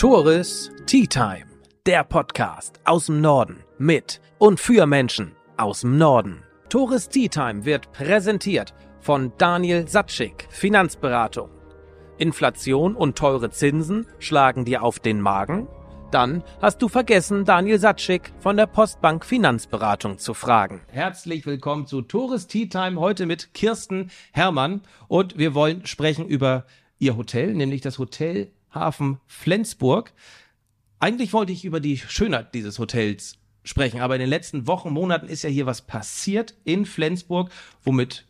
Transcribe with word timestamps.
Toris 0.00 0.72
Tea 0.86 1.06
Time, 1.06 1.44
der 1.84 2.04
Podcast 2.04 2.80
aus 2.86 3.04
dem 3.04 3.20
Norden 3.20 3.64
mit 3.76 4.22
und 4.38 4.58
für 4.58 4.86
Menschen 4.86 5.36
aus 5.58 5.82
dem 5.82 5.98
Norden. 5.98 6.42
Toris 6.70 7.10
Tea 7.10 7.28
Time 7.28 7.66
wird 7.66 7.92
präsentiert 7.92 8.72
von 9.00 9.30
Daniel 9.36 9.86
Satschik, 9.86 10.48
Finanzberatung. 10.48 11.50
Inflation 12.16 12.96
und 12.96 13.18
teure 13.18 13.50
Zinsen 13.50 14.06
schlagen 14.18 14.64
dir 14.64 14.82
auf 14.84 15.00
den 15.00 15.20
Magen? 15.20 15.68
Dann 16.10 16.44
hast 16.62 16.80
du 16.80 16.88
vergessen, 16.88 17.44
Daniel 17.44 17.78
Satschik 17.78 18.32
von 18.38 18.56
der 18.56 18.68
Postbank 18.68 19.26
Finanzberatung 19.26 20.16
zu 20.16 20.32
fragen. 20.32 20.80
Herzlich 20.88 21.44
willkommen 21.44 21.86
zu 21.86 22.00
Tourist 22.00 22.50
Tea 22.50 22.70
Time 22.70 22.98
heute 22.98 23.26
mit 23.26 23.52
Kirsten 23.52 24.10
Herrmann 24.32 24.80
und 25.08 25.36
wir 25.36 25.54
wollen 25.54 25.84
sprechen 25.84 26.26
über 26.26 26.64
ihr 26.98 27.18
Hotel, 27.18 27.52
nämlich 27.52 27.82
das 27.82 27.98
Hotel 27.98 28.50
Hafen 28.72 29.20
Flensburg. 29.26 30.12
Eigentlich 30.98 31.32
wollte 31.32 31.52
ich 31.52 31.64
über 31.64 31.80
die 31.80 31.96
Schönheit 31.96 32.54
dieses 32.54 32.78
Hotels 32.78 33.38
sprechen, 33.64 34.00
aber 34.00 34.14
in 34.14 34.20
den 34.20 34.28
letzten 34.28 34.66
Wochen, 34.66 34.90
Monaten 34.90 35.28
ist 35.28 35.42
ja 35.42 35.50
hier 35.50 35.66
was 35.66 35.82
passiert 35.82 36.54
in 36.64 36.86
Flensburg, 36.86 37.50
womit 37.82 38.26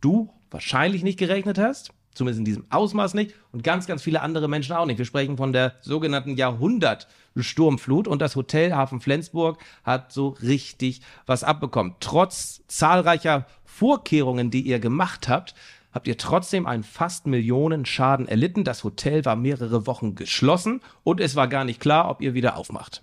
du 0.00 0.32
wahrscheinlich 0.50 1.02
nicht 1.02 1.18
gerechnet 1.18 1.58
hast. 1.58 1.92
Zumindest 2.14 2.38
in 2.38 2.44
diesem 2.46 2.64
Ausmaß 2.70 3.12
nicht. 3.12 3.34
Und 3.52 3.62
ganz, 3.62 3.86
ganz 3.86 4.02
viele 4.02 4.22
andere 4.22 4.48
Menschen 4.48 4.74
auch 4.74 4.86
nicht. 4.86 4.96
Wir 4.96 5.04
sprechen 5.04 5.36
von 5.36 5.52
der 5.52 5.74
sogenannten 5.82 6.34
Jahrhundert-Sturmflut. 6.36 8.08
Und 8.08 8.22
das 8.22 8.36
Hotel 8.36 8.72
Hafen 8.72 9.02
Flensburg 9.02 9.58
hat 9.84 10.12
so 10.12 10.28
richtig 10.28 11.02
was 11.26 11.44
abbekommen. 11.44 11.94
Trotz 12.00 12.62
zahlreicher 12.68 13.46
Vorkehrungen, 13.64 14.50
die 14.50 14.62
ihr 14.62 14.78
gemacht 14.78 15.28
habt, 15.28 15.54
habt 15.96 16.06
ihr 16.06 16.18
trotzdem 16.18 16.66
einen 16.66 16.82
fast 16.82 17.26
Millionen 17.26 17.86
Schaden 17.86 18.28
erlitten. 18.28 18.64
Das 18.64 18.84
Hotel 18.84 19.24
war 19.24 19.34
mehrere 19.34 19.86
Wochen 19.86 20.14
geschlossen 20.14 20.82
und 21.04 21.20
es 21.22 21.36
war 21.36 21.48
gar 21.48 21.64
nicht 21.64 21.80
klar, 21.80 22.10
ob 22.10 22.20
ihr 22.20 22.34
wieder 22.34 22.58
aufmacht. 22.58 23.02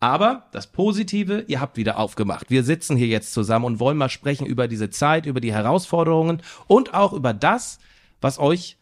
Aber 0.00 0.46
das 0.52 0.70
Positive, 0.70 1.46
ihr 1.48 1.62
habt 1.62 1.78
wieder 1.78 1.98
aufgemacht. 1.98 2.50
Wir 2.50 2.62
sitzen 2.62 2.94
hier 2.94 3.06
jetzt 3.06 3.32
zusammen 3.32 3.64
und 3.64 3.80
wollen 3.80 3.96
mal 3.96 4.10
sprechen 4.10 4.46
über 4.46 4.68
diese 4.68 4.90
Zeit, 4.90 5.24
über 5.24 5.40
die 5.40 5.54
Herausforderungen 5.54 6.42
und 6.66 6.92
auch 6.92 7.14
über 7.14 7.32
das, 7.32 7.78
was 8.20 8.38
euch 8.38 8.76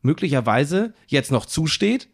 möglicherweise 0.00 0.94
jetzt 1.06 1.30
noch 1.30 1.44
zusteht 1.44 2.08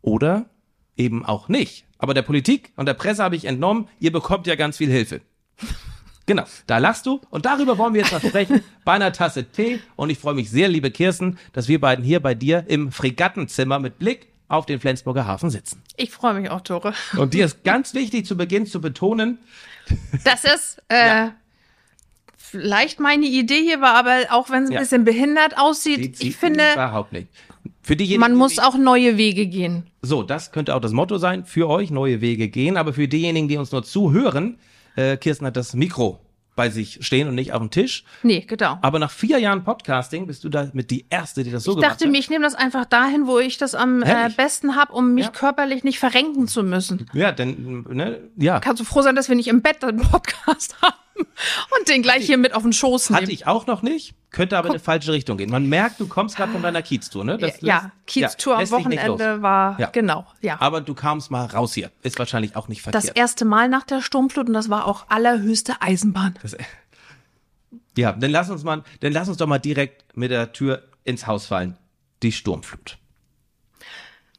oder 0.00 0.48
eben 0.96 1.26
auch 1.26 1.50
nicht. 1.50 1.84
Aber 1.98 2.14
der 2.14 2.22
Politik 2.22 2.72
und 2.76 2.86
der 2.86 2.94
Presse 2.94 3.22
habe 3.22 3.36
ich 3.36 3.44
entnommen, 3.44 3.86
ihr 4.00 4.12
bekommt 4.12 4.46
ja 4.46 4.54
ganz 4.54 4.78
viel 4.78 4.90
Hilfe. 4.90 5.20
Genau, 6.26 6.42
da 6.66 6.78
lachst 6.78 7.06
du 7.06 7.20
und 7.30 7.46
darüber 7.46 7.78
wollen 7.78 7.94
wir 7.94 8.00
jetzt 8.02 8.12
mal 8.12 8.20
sprechen 8.20 8.60
bei 8.84 8.92
einer 8.94 9.12
Tasse 9.12 9.44
Tee 9.44 9.78
und 9.94 10.10
ich 10.10 10.18
freue 10.18 10.34
mich 10.34 10.50
sehr, 10.50 10.68
liebe 10.68 10.90
Kirsten, 10.90 11.38
dass 11.52 11.68
wir 11.68 11.80
beiden 11.80 12.04
hier 12.04 12.18
bei 12.20 12.34
dir 12.34 12.64
im 12.66 12.90
Fregattenzimmer 12.90 13.78
mit 13.78 13.98
Blick 14.00 14.26
auf 14.48 14.66
den 14.66 14.80
Flensburger 14.80 15.26
Hafen 15.26 15.50
sitzen. 15.50 15.80
Ich 15.96 16.10
freue 16.10 16.34
mich 16.34 16.50
auch, 16.50 16.60
Tore. 16.62 16.94
Und 17.16 17.32
dir 17.34 17.44
ist 17.44 17.62
ganz 17.64 17.94
wichtig 17.94 18.26
zu 18.26 18.36
Beginn 18.36 18.66
zu 18.66 18.80
betonen, 18.80 19.38
Das 20.24 20.42
ist 20.44 20.82
äh, 20.88 21.06
Ja. 21.06 21.34
vielleicht 22.36 23.00
meine 23.00 23.26
Idee 23.26 23.62
hier 23.62 23.80
war, 23.80 23.94
aber 23.94 24.16
auch 24.30 24.50
wenn 24.50 24.64
es 24.64 24.70
ein 24.70 24.74
Ja. 24.74 24.80
bisschen 24.80 25.04
behindert 25.04 25.58
aussieht, 25.58 25.98
die- 25.98 26.12
die- 26.12 26.28
ich 26.28 26.36
finde, 26.36 26.64
überhaupt 26.72 27.12
nicht. 27.12 27.28
Für 27.82 27.94
diejenigen, 27.96 28.20
man 28.20 28.32
die 28.32 28.38
muss 28.38 28.50
sich- 28.52 28.62
auch 28.62 28.76
neue 28.76 29.16
Wege 29.16 29.46
gehen. 29.46 29.84
So, 30.02 30.22
das 30.24 30.50
könnte 30.52 30.74
auch 30.74 30.80
das 30.80 30.92
Motto 30.92 31.18
sein, 31.18 31.44
für 31.44 31.68
euch 31.68 31.90
neue 31.90 32.20
Wege 32.20 32.48
gehen, 32.48 32.76
aber 32.76 32.92
für 32.92 33.06
diejenigen, 33.08 33.46
die 33.48 33.56
uns 33.58 33.70
nur 33.72 33.84
zuhören, 33.84 34.58
äh, 34.96 35.16
Kirsten 35.16 35.46
hat 35.46 35.56
das 35.56 35.74
Mikro 35.74 36.20
bei 36.56 36.70
sich 36.70 37.04
stehen 37.04 37.28
und 37.28 37.34
nicht 37.34 37.52
auf 37.52 37.60
dem 37.60 37.70
Tisch. 37.70 38.04
Nee, 38.22 38.40
genau. 38.40 38.78
Aber 38.80 38.98
nach 38.98 39.10
vier 39.10 39.38
Jahren 39.38 39.62
Podcasting 39.62 40.26
bist 40.26 40.42
du 40.42 40.48
da 40.48 40.70
mit 40.72 40.90
die 40.90 41.04
Erste, 41.10 41.44
die 41.44 41.50
das 41.50 41.64
so 41.64 41.72
Ich 41.72 41.76
gemacht 41.76 41.90
dachte 41.92 42.06
hat. 42.06 42.12
mir, 42.12 42.18
ich 42.18 42.30
nehme 42.30 42.44
das 42.44 42.54
einfach 42.54 42.86
dahin, 42.86 43.26
wo 43.26 43.38
ich 43.38 43.58
das 43.58 43.74
am 43.74 44.02
äh, 44.02 44.30
besten 44.34 44.74
habe, 44.74 44.94
um 44.94 45.12
mich 45.12 45.26
Ja. 45.26 45.30
körperlich 45.32 45.84
nicht 45.84 45.98
verrenken 45.98 46.48
zu 46.48 46.62
müssen. 46.62 47.10
Ja, 47.12 47.30
denn, 47.32 47.84
ne, 47.90 48.20
ja. 48.36 48.58
Kannst 48.60 48.80
du 48.80 48.84
froh 48.86 49.02
sein, 49.02 49.14
dass 49.14 49.28
wir 49.28 49.36
nicht 49.36 49.48
im 49.48 49.60
Bett 49.60 49.84
einen 49.84 50.00
Podcast 50.00 50.76
haben 50.82 50.94
und 51.18 51.88
den 51.88 52.02
gleich 52.02 52.26
hier 52.26 52.38
mit 52.38 52.54
auf 52.54 52.62
den 52.62 52.72
Schoß 52.72 53.10
nehmen. 53.10 53.22
Hatte 53.22 53.32
ich 53.32 53.46
auch 53.46 53.66
noch 53.66 53.82
nicht, 53.82 54.14
könnte 54.30 54.56
aber 54.58 54.68
in 54.68 54.74
eine 54.74 54.80
falsche 54.80 55.12
Richtung 55.12 55.36
gehen. 55.38 55.50
Man 55.50 55.66
merkt, 55.66 56.00
du 56.00 56.08
kommst 56.08 56.36
gerade 56.36 56.52
von 56.52 56.62
deiner 56.62 56.82
Kieztour, 56.82 57.24
ne? 57.24 57.38
Das 57.38 57.60
ja, 57.60 57.92
Kieztour 58.06 58.54
ja, 58.54 58.60
am. 58.60 58.70
Wochenende 58.70 59.42
war, 59.42 59.78
Ja. 59.80 59.88
genau, 59.90 60.26
ja. 60.40 60.60
Aber 60.60 60.80
du 60.80 60.94
kamst 60.94 61.30
mal 61.30 61.46
raus 61.46 61.74
hier. 61.74 61.90
Ist 62.02 62.18
wahrscheinlich 62.18 62.56
auch 62.56 62.68
nicht 62.68 62.86
Das 62.86 62.92
verkehrt. 62.92 63.16
erste 63.16 63.44
Mal 63.44 63.68
nach 63.68 63.84
der 63.84 64.02
Sturmflut 64.02 64.48
und 64.48 64.54
das 64.54 64.70
war 64.70 64.86
auch 64.86 65.06
allerhöchste 65.08 65.80
Eisenbahn. 65.80 66.34
Das, 66.42 66.56
ja, 67.96 68.12
dann 68.12 68.30
lass 68.30 68.50
uns 68.50 68.62
mal, 68.64 68.82
dann 69.00 69.12
lass 69.12 69.28
uns 69.28 69.38
doch 69.38 69.46
mal 69.46 69.58
direkt 69.58 70.16
mit 70.16 70.30
der 70.30 70.52
Tür 70.52 70.82
ins 71.04 71.26
Haus 71.26 71.46
fallen. 71.46 71.76
Die 72.22 72.32
Sturmflut. 72.32 72.98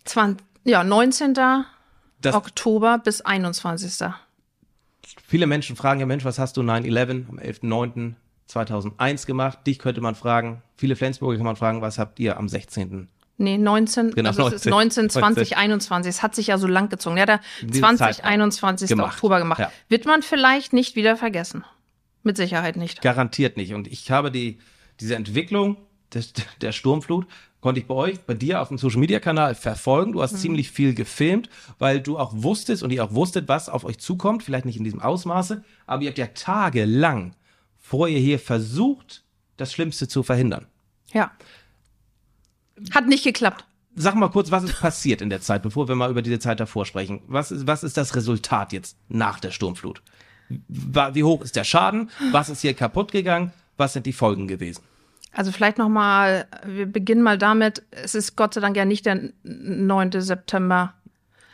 20, 0.05 0.45
ja, 0.63 0.83
19. 0.83 1.33
Das, 2.21 2.33
Oktober 2.35 2.97
bis 2.97 3.21
21. 3.21 4.09
viele 5.25 5.47
Menschen 5.47 5.75
fragen 5.75 5.99
ja, 5.99 6.05
Mensch, 6.05 6.25
was 6.25 6.39
hast 6.39 6.57
du 6.57 6.61
9-11 6.61 7.29
am 7.29 7.39
11.09.2001 7.39 9.25
gemacht? 9.25 9.59
Dich 9.65 9.79
könnte 9.79 10.01
man 10.01 10.15
fragen. 10.15 10.61
Viele 10.75 10.95
Flensburger 10.95 11.37
kann 11.37 11.45
man 11.45 11.55
fragen, 11.55 11.81
was 11.81 11.97
habt 11.97 12.19
ihr 12.19 12.37
am 12.37 12.49
16. 12.49 13.07
Nee, 13.39 13.57
19, 13.57 14.11
Genau, 14.11 14.29
also 14.29 14.47
es 14.47 14.53
ist 14.53 14.65
19, 14.65 15.05
19, 15.05 15.09
20, 15.21 15.57
21. 15.57 16.09
Es 16.09 16.23
hat 16.23 16.33
sich 16.33 16.47
ja 16.47 16.57
so 16.57 16.65
lang 16.65 16.89
gezogen. 16.89 17.17
Ja, 17.17 17.27
der 17.27 17.39
Diesen 17.61 17.73
20, 17.75 17.99
Zeitraum 17.99 18.31
21. 18.31 18.89
gemacht. 18.89 19.13
Oktober 19.13 19.39
gemacht. 19.39 19.59
Ja. 19.59 19.71
Wird 19.89 20.05
man 20.05 20.23
vielleicht 20.23 20.73
nicht 20.73 20.95
wieder 20.95 21.15
vergessen. 21.17 21.63
Mit 22.23 22.35
Sicherheit 22.35 22.77
nicht. 22.77 23.01
Garantiert 23.01 23.55
nicht. 23.55 23.73
Und 23.73 23.87
ich 23.87 24.09
habe 24.09 24.31
die, 24.31 24.57
diese 24.99 25.15
Entwicklung 25.15 25.77
des, 26.13 26.33
der 26.61 26.71
Sturmflut 26.71 27.27
konnte 27.61 27.81
ich 27.81 27.87
bei 27.87 27.95
euch, 27.95 28.19
bei 28.21 28.33
dir 28.33 28.61
auf 28.61 28.67
dem 28.69 28.77
Social 28.77 28.99
Media 28.99 29.19
Kanal 29.19 29.55
verfolgen. 29.55 30.11
Du 30.13 30.21
hast 30.21 30.33
Mhm. 30.33 30.37
ziemlich 30.37 30.71
viel 30.71 30.93
gefilmt, 30.93 31.49
weil 31.79 31.99
du 32.01 32.17
auch 32.17 32.31
wusstest 32.35 32.83
und 32.83 32.91
ihr 32.91 33.03
auch 33.03 33.13
wusstet, 33.13 33.47
was 33.47 33.67
auf 33.69 33.83
euch 33.83 33.97
zukommt. 33.99 34.43
Vielleicht 34.43 34.65
nicht 34.65 34.77
in 34.77 34.83
diesem 34.83 35.01
Ausmaße, 35.01 35.63
aber 35.85 36.03
ihr 36.03 36.09
habt 36.09 36.17
ja 36.17 36.27
tagelang 36.27 37.33
vor 37.79 38.07
ihr 38.07 38.19
hier 38.19 38.39
versucht, 38.39 39.23
das 39.57 39.71
Schlimmste 39.73 40.07
zu 40.07 40.21
verhindern. 40.23 40.67
Ja. 41.13 41.31
Hat 42.91 43.07
nicht 43.07 43.23
geklappt. 43.23 43.65
Sag 43.95 44.13
mal 44.15 44.29
kurz, 44.29 44.51
was 44.51 44.63
ist 44.63 44.79
passiert 44.79 45.21
in 45.23 45.31
der 45.31 45.41
Zeit, 45.41 45.63
bevor 45.63 45.87
wir 45.87 45.95
mal 45.95 46.11
über 46.11 46.21
diese 46.21 46.37
Zeit 46.37 46.59
davor 46.59 46.85
sprechen? 46.85 47.21
Was 47.27 47.51
ist, 47.51 47.65
was 47.65 47.83
ist 47.83 47.97
das 47.97 48.15
Resultat 48.15 48.71
jetzt 48.71 48.95
nach 49.09 49.39
der 49.39 49.49
Sturmflut? 49.49 50.03
Wie 50.49 51.23
hoch 51.23 51.41
ist 51.41 51.55
der 51.55 51.63
Schaden? 51.63 52.11
Was 52.31 52.49
ist 52.49 52.61
hier 52.61 52.75
kaputt 52.75 53.11
gegangen? 53.11 53.51
Was 53.77 53.93
sind 53.93 54.05
die 54.05 54.13
Folgen 54.13 54.47
gewesen? 54.47 54.83
Also 55.37 55.51
vielleicht 55.51 55.77
noch 55.77 55.87
mal, 55.89 56.45
wir 56.65 56.85
beginnen 56.87 57.21
mal 57.21 57.37
damit, 57.37 57.83
es 57.91 58.15
ist 58.15 58.35
Gott 58.35 58.53
sei 58.55 58.61
Dank 58.61 58.75
ja 58.75 58.85
nicht 58.85 59.05
der 59.05 59.19
9. 59.43 60.11
September, 60.19 60.93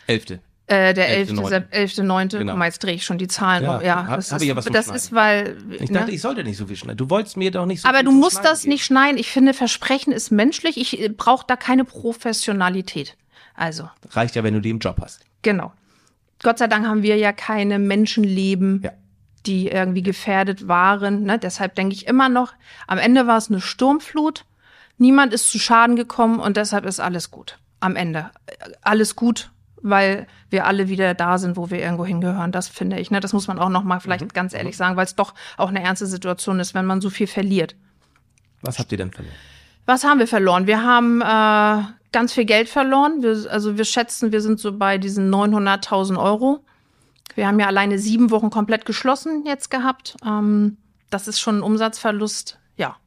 Elfte. 0.07 0.39
äh, 0.67 0.93
der 0.93 1.09
11. 1.09 1.31
11.9.. 1.31 1.51
11. 1.53 1.65
11. 1.71 1.97
9. 1.99 2.27
Genau. 2.29 2.51
Guck 2.53 2.59
mal, 2.59 2.65
jetzt 2.65 2.79
drehe 2.83 2.93
ich 2.95 3.03
schon 3.05 3.17
die 3.17 3.27
Zahlen 3.27 3.63
Ja, 3.63 3.77
um. 3.77 3.83
Ja, 3.83 4.07
hab- 4.07 4.15
das, 4.15 4.31
hab 4.31 4.41
ist, 4.41 4.63
vom 4.63 4.73
das 4.73 4.87
ist, 4.87 5.11
weil. 5.13 5.57
Ich 5.81 5.89
ne? 5.91 5.99
dachte, 5.99 6.11
ich 6.11 6.21
sollte 6.21 6.43
nicht 6.43 6.57
so 6.57 6.65
viel 6.67 6.77
schneiden. 6.77 6.97
Du 6.97 7.09
wolltest 7.09 7.35
mir 7.37 7.51
doch 7.51 7.65
nicht 7.65 7.81
so 7.81 7.87
Aber 7.89 7.97
viel 7.99 8.05
du 8.05 8.11
musst 8.13 8.43
das 8.45 8.61
geben. 8.61 8.71
nicht 8.73 8.85
schneiden. 8.85 9.17
Ich 9.17 9.29
finde, 9.29 9.53
Versprechen 9.53 10.13
ist 10.13 10.31
menschlich. 10.31 10.77
Ich 10.77 11.17
brauche 11.17 11.45
da 11.47 11.55
keine 11.57 11.83
Professionalität. 11.85 13.15
Also, 13.55 13.89
Reicht 14.11 14.35
ja, 14.35 14.43
wenn 14.43 14.53
du 14.55 14.61
die 14.61 14.69
im 14.71 14.79
Job 14.79 14.97
hast. 15.01 15.21
genau. 15.41 15.73
Gott 16.41 16.57
sei 16.57 16.67
Dank 16.67 16.85
haben 16.85 17.03
wir 17.03 17.15
ja 17.15 17.31
keine 17.31 17.79
Menschenleben, 17.79 18.81
Ja. 18.83 18.91
Die 19.45 19.67
irgendwie 19.67 20.03
gefährdet 20.03 20.67
waren. 20.67 21.23
Ne? 21.23 21.37
Deshalb 21.39 21.75
denke 21.75 21.95
ich 21.95 22.07
immer 22.07 22.29
noch, 22.29 22.53
am 22.87 22.97
Ende 22.97 23.27
war 23.27 23.37
es 23.37 23.49
eine 23.49 23.61
Sturmflut. 23.61 24.45
Niemand 24.97 25.33
ist 25.33 25.51
zu 25.51 25.59
Schaden 25.59 25.95
gekommen 25.95 26.39
und 26.39 26.55
deshalb 26.57 26.85
ist 26.85 26.99
alles 26.99 27.31
gut. 27.31 27.57
Am 27.79 27.95
Ende. 27.95 28.29
Äh, 28.45 28.53
Alles 28.81 29.15
gut, 29.15 29.51
weil 29.81 30.27
wir 30.49 30.65
alle 30.65 30.87
wieder 30.87 31.13
da 31.13 31.37
sind, 31.37 31.57
wo 31.57 31.69
wir 31.69 31.79
irgendwo 31.79 32.05
hingehören. 32.05 32.51
Das 32.53 32.69
finde 32.69 32.99
ich. 32.99 33.11
Ne? 33.11 33.19
Das 33.19 33.33
muss 33.33 33.47
man 33.47 33.59
auch 33.59 33.69
noch 33.69 33.83
mal 33.83 33.99
vielleicht 33.99 34.23
Mhm. 34.23 34.29
ganz 34.29 34.53
ehrlich 34.53 34.77
sagen, 34.77 34.95
weil 34.95 35.05
es 35.05 35.15
doch 35.15 35.33
auch 35.57 35.69
eine 35.69 35.83
ernste 35.83 36.05
Situation 36.05 36.59
ist, 36.61 36.73
wenn 36.73 36.85
man 36.85 37.01
so 37.01 37.09
viel 37.09 37.27
verliert. 37.27 37.75
Was 38.61 38.79
habt 38.79 38.91
ihr 38.93 38.97
denn 38.97 39.11
verloren? 39.11 39.35
Was 39.85 40.05
haben 40.05 40.19
wir 40.19 40.27
verloren? 40.27 40.67
Wir 40.67 40.81
haben 40.83 41.19
äh, 41.21 41.83
ganz 42.13 42.31
viel 42.31 42.45
Geld 42.45 42.69
verloren. 42.69 43.21
Wir, 43.21 43.51
also 43.51 43.77
wir 43.77 43.83
schätzen, 43.83 44.31
wir 44.31 44.39
sind 44.39 44.59
so 44.61 44.77
bei 44.77 44.97
diesen 44.97 45.29
900.000 45.33 46.17
Euro. 46.17 46.63
Wir 47.35 47.47
haben 47.47 47.59
ja 47.59 47.67
alleine 47.67 47.99
sieben 47.99 48.31
Wochen 48.31 48.49
komplett 48.49 48.85
geschlossen 48.85 49.43
jetzt 49.45 49.69
gehabt. 49.71 50.15
Ähm, 50.25 50.77
das 51.09 51.27
ist 51.27 51.39
schon 51.39 51.59
ein 51.59 51.63
Umsatzverlust. 51.63 52.59
Ja. 52.77 52.97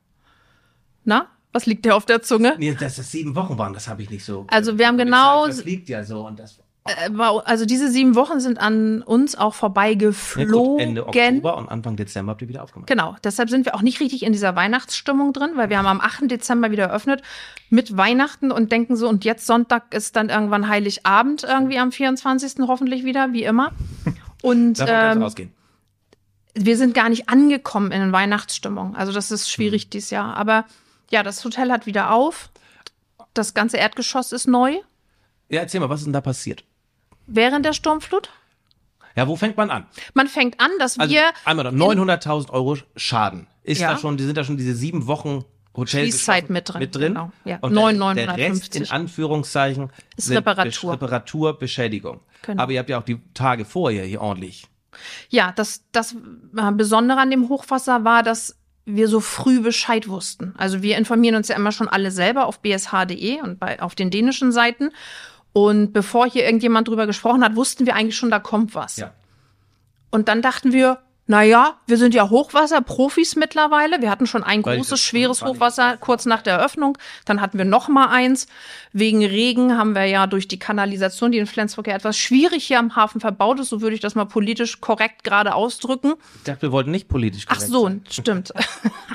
Na, 1.04 1.28
was 1.52 1.66
liegt 1.66 1.84
dir 1.84 1.96
auf 1.96 2.06
der 2.06 2.22
Zunge? 2.22 2.54
Nee, 2.58 2.74
dass 2.74 2.96
das 2.96 3.10
sieben 3.10 3.34
Wochen 3.34 3.56
waren, 3.58 3.72
das 3.72 3.88
habe 3.88 4.02
ich 4.02 4.10
nicht 4.10 4.24
so. 4.24 4.46
Also 4.50 4.78
wir 4.78 4.86
haben 4.86 4.98
genau, 4.98 5.46
Zeit 5.46 5.54
verfliegt 5.54 5.88
ja 5.88 6.04
so 6.04 6.26
und 6.26 6.38
das. 6.38 6.60
Äh, 6.86 7.10
also 7.44 7.64
diese 7.66 7.90
sieben 7.90 8.14
Wochen 8.14 8.40
sind 8.40 8.58
an 8.58 9.02
uns 9.02 9.36
auch 9.36 9.52
Ja, 9.52 9.58
vorbeigeflogen. 9.58 10.52
gut, 10.52 10.80
Ende 10.80 11.06
Oktober 11.06 11.56
und 11.56 11.68
Anfang 11.68 11.96
Dezember 11.96 12.30
habt 12.32 12.42
ihr 12.42 12.48
wieder 12.48 12.62
aufgemacht. 12.62 12.88
Genau, 12.88 13.16
deshalb 13.24 13.50
sind 13.50 13.64
wir 13.66 13.74
auch 13.74 13.82
nicht 13.82 14.00
richtig 14.00 14.22
in 14.24 14.32
dieser 14.32 14.56
Weihnachtsstimmung 14.56 15.32
drin, 15.32 15.50
weil 15.56 15.70
wir 15.70 15.78
haben 15.78 15.86
am 15.86 16.00
8. 16.00 16.30
Dezember 16.30 16.70
wieder 16.70 16.84
eröffnet 16.84 17.22
mit 17.70 17.96
Weihnachten 17.96 18.50
und 18.52 18.72
denken 18.72 18.96
so, 18.96 19.08
und 19.08 19.24
jetzt 19.24 19.46
Sonntag 19.46 19.92
ist 19.94 20.16
dann 20.16 20.28
irgendwann 20.28 20.68
Heiligabend 20.68 21.44
irgendwie 21.44 21.78
am 21.78 21.92
24. 21.92 22.54
hoffentlich 22.68 23.04
wieder, 23.04 23.32
wie 23.32 23.44
immer. 23.44 23.72
Und 24.42 24.78
ähm, 24.86 25.22
ausgehen. 25.22 25.52
wir 26.54 26.76
sind 26.76 26.94
gar 26.94 27.08
nicht 27.08 27.28
angekommen 27.28 27.90
in 27.92 28.12
Weihnachtsstimmung. 28.12 28.94
Also 28.96 29.12
das 29.12 29.30
ist 29.30 29.50
schwierig 29.50 29.84
Hm. 29.84 29.90
dieses 29.90 30.10
Jahr. 30.10 30.36
Aber 30.36 30.64
ja, 31.10 31.22
das 31.22 31.44
Hotel 31.44 31.70
hat 31.72 31.86
wieder 31.86 32.12
auf. 32.12 32.50
Das 33.34 33.54
ganze 33.54 33.76
Erdgeschoss 33.76 34.32
ist 34.32 34.46
neu. 34.46 34.76
Ja, 35.48 35.60
erzähl 35.60 35.80
mal, 35.80 35.88
was 35.88 36.00
ist 36.00 36.06
denn 36.06 36.12
da 36.12 36.20
passiert? 36.20 36.64
Während 37.26 37.64
der 37.64 37.72
Sturmflut? 37.72 38.30
Ja, 39.16 39.26
wo 39.28 39.36
fängt 39.36 39.56
man 39.56 39.70
an? 39.70 39.86
Man 40.14 40.28
fängt 40.28 40.60
an, 40.60 40.70
dass 40.78 40.98
Also 40.98 41.12
wir 41.14 41.22
einmal 41.44 41.72
noch 41.72 41.94
900.000 41.94 42.50
Euro 42.50 42.76
Schaden. 42.96 43.46
Ist 43.62 43.80
Ja. 43.80 43.92
da 43.92 43.98
schon, 43.98 44.16
die 44.16 44.24
sind 44.24 44.36
da 44.36 44.44
schon 44.44 44.56
diese 44.56 44.74
sieben 44.74 45.06
Wochen 45.06 45.44
Hotel 45.74 46.02
Schließzeit 46.04 46.48
mit 46.50 46.68
drin, 46.70 46.78
Mit 46.80 46.94
drin. 46.94 47.14
genau. 47.14 47.32
Ja, 47.44 47.58
Und 47.60 47.72
neun, 47.74 47.98
der, 47.98 48.26
der 48.26 48.36
Rest 48.36 48.74
950. 48.74 48.80
in 48.82 48.90
Anführungszeichen 48.90 49.90
Ist 50.16 50.30
Reparatur. 50.30 50.92
Reparatur, 50.94 51.58
Beschädigung. 51.58 52.20
Genau. 52.42 52.62
Aber 52.62 52.72
ihr 52.72 52.78
habt 52.78 52.88
ja 52.88 52.98
auch 52.98 53.02
die 53.04 53.20
Tage 53.34 53.64
vorher 53.64 54.04
hier 54.04 54.20
ordentlich. 54.22 54.66
Ja, 55.28 55.52
das, 55.52 55.84
das 55.92 56.14
Besondere 56.72 57.18
an 57.18 57.30
dem 57.30 57.48
Hochwasser 57.50 58.04
war, 58.04 58.22
dass 58.22 58.56
wir 58.86 59.08
so 59.08 59.20
früh 59.20 59.60
Bescheid 59.60 60.08
wussten. 60.08 60.54
Also 60.56 60.80
wir 60.80 60.96
informieren 60.96 61.34
uns 61.34 61.48
ja 61.48 61.56
immer 61.56 61.72
schon 61.72 61.88
alle 61.88 62.10
selber 62.10 62.46
auf 62.46 62.60
bsh.de 62.60 63.42
und 63.42 63.58
bei, 63.58 63.82
auf 63.82 63.94
den 63.94 64.10
dänischen 64.10 64.52
Seiten. 64.52 64.90
Und 65.56 65.94
bevor 65.94 66.26
hier 66.26 66.44
irgendjemand 66.44 66.86
drüber 66.86 67.06
gesprochen 67.06 67.42
hat, 67.42 67.56
wussten 67.56 67.86
wir 67.86 67.94
eigentlich 67.94 68.14
schon, 68.14 68.30
da 68.30 68.38
kommt 68.38 68.74
was. 68.74 68.98
Ja. 68.98 69.14
Und 70.10 70.28
dann 70.28 70.42
dachten 70.42 70.70
wir, 70.70 70.98
na 71.28 71.44
ja, 71.44 71.78
wir 71.86 71.96
sind 71.96 72.12
ja 72.12 72.28
Hochwasserprofis 72.28 73.36
mittlerweile. 73.36 74.02
Wir 74.02 74.10
hatten 74.10 74.26
schon 74.26 74.44
ein 74.44 74.62
Weil 74.66 74.76
großes, 74.76 75.00
schweres 75.00 75.42
Hochwasser 75.42 75.96
kurz 75.96 76.26
nach 76.26 76.42
der 76.42 76.58
Eröffnung. 76.58 76.98
Dann 77.24 77.40
hatten 77.40 77.56
wir 77.56 77.64
noch 77.64 77.88
mal 77.88 78.08
eins. 78.08 78.48
Wegen 78.92 79.24
Regen 79.24 79.78
haben 79.78 79.94
wir 79.94 80.04
ja 80.04 80.26
durch 80.26 80.46
die 80.46 80.58
Kanalisation, 80.58 81.32
die 81.32 81.38
in 81.38 81.46
Flensburg 81.46 81.86
ja 81.86 81.94
etwas 81.94 82.18
schwierig 82.18 82.66
hier 82.66 82.78
am 82.78 82.94
Hafen 82.94 83.22
verbaut 83.22 83.58
ist, 83.58 83.70
so 83.70 83.80
würde 83.80 83.94
ich 83.94 84.02
das 84.02 84.14
mal 84.14 84.26
politisch 84.26 84.82
korrekt 84.82 85.24
gerade 85.24 85.54
ausdrücken. 85.54 86.16
Ich 86.34 86.42
dachte, 86.42 86.60
wir 86.60 86.72
wollten 86.72 86.90
nicht 86.90 87.08
politisch 87.08 87.46
Ach 87.48 87.54
korrekt 87.54 87.72
so, 87.72 87.84
sein. 87.84 88.04
stimmt. 88.10 88.52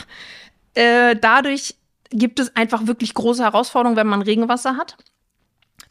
äh, 0.73 1.15
dadurch 1.21 1.75
gibt 2.09 2.39
es 2.39 2.55
einfach 2.55 2.88
wirklich 2.88 3.13
große 3.13 3.43
Herausforderungen, 3.43 3.95
wenn 3.95 4.07
man 4.07 4.23
Regenwasser 4.23 4.75
hat. 4.75 4.97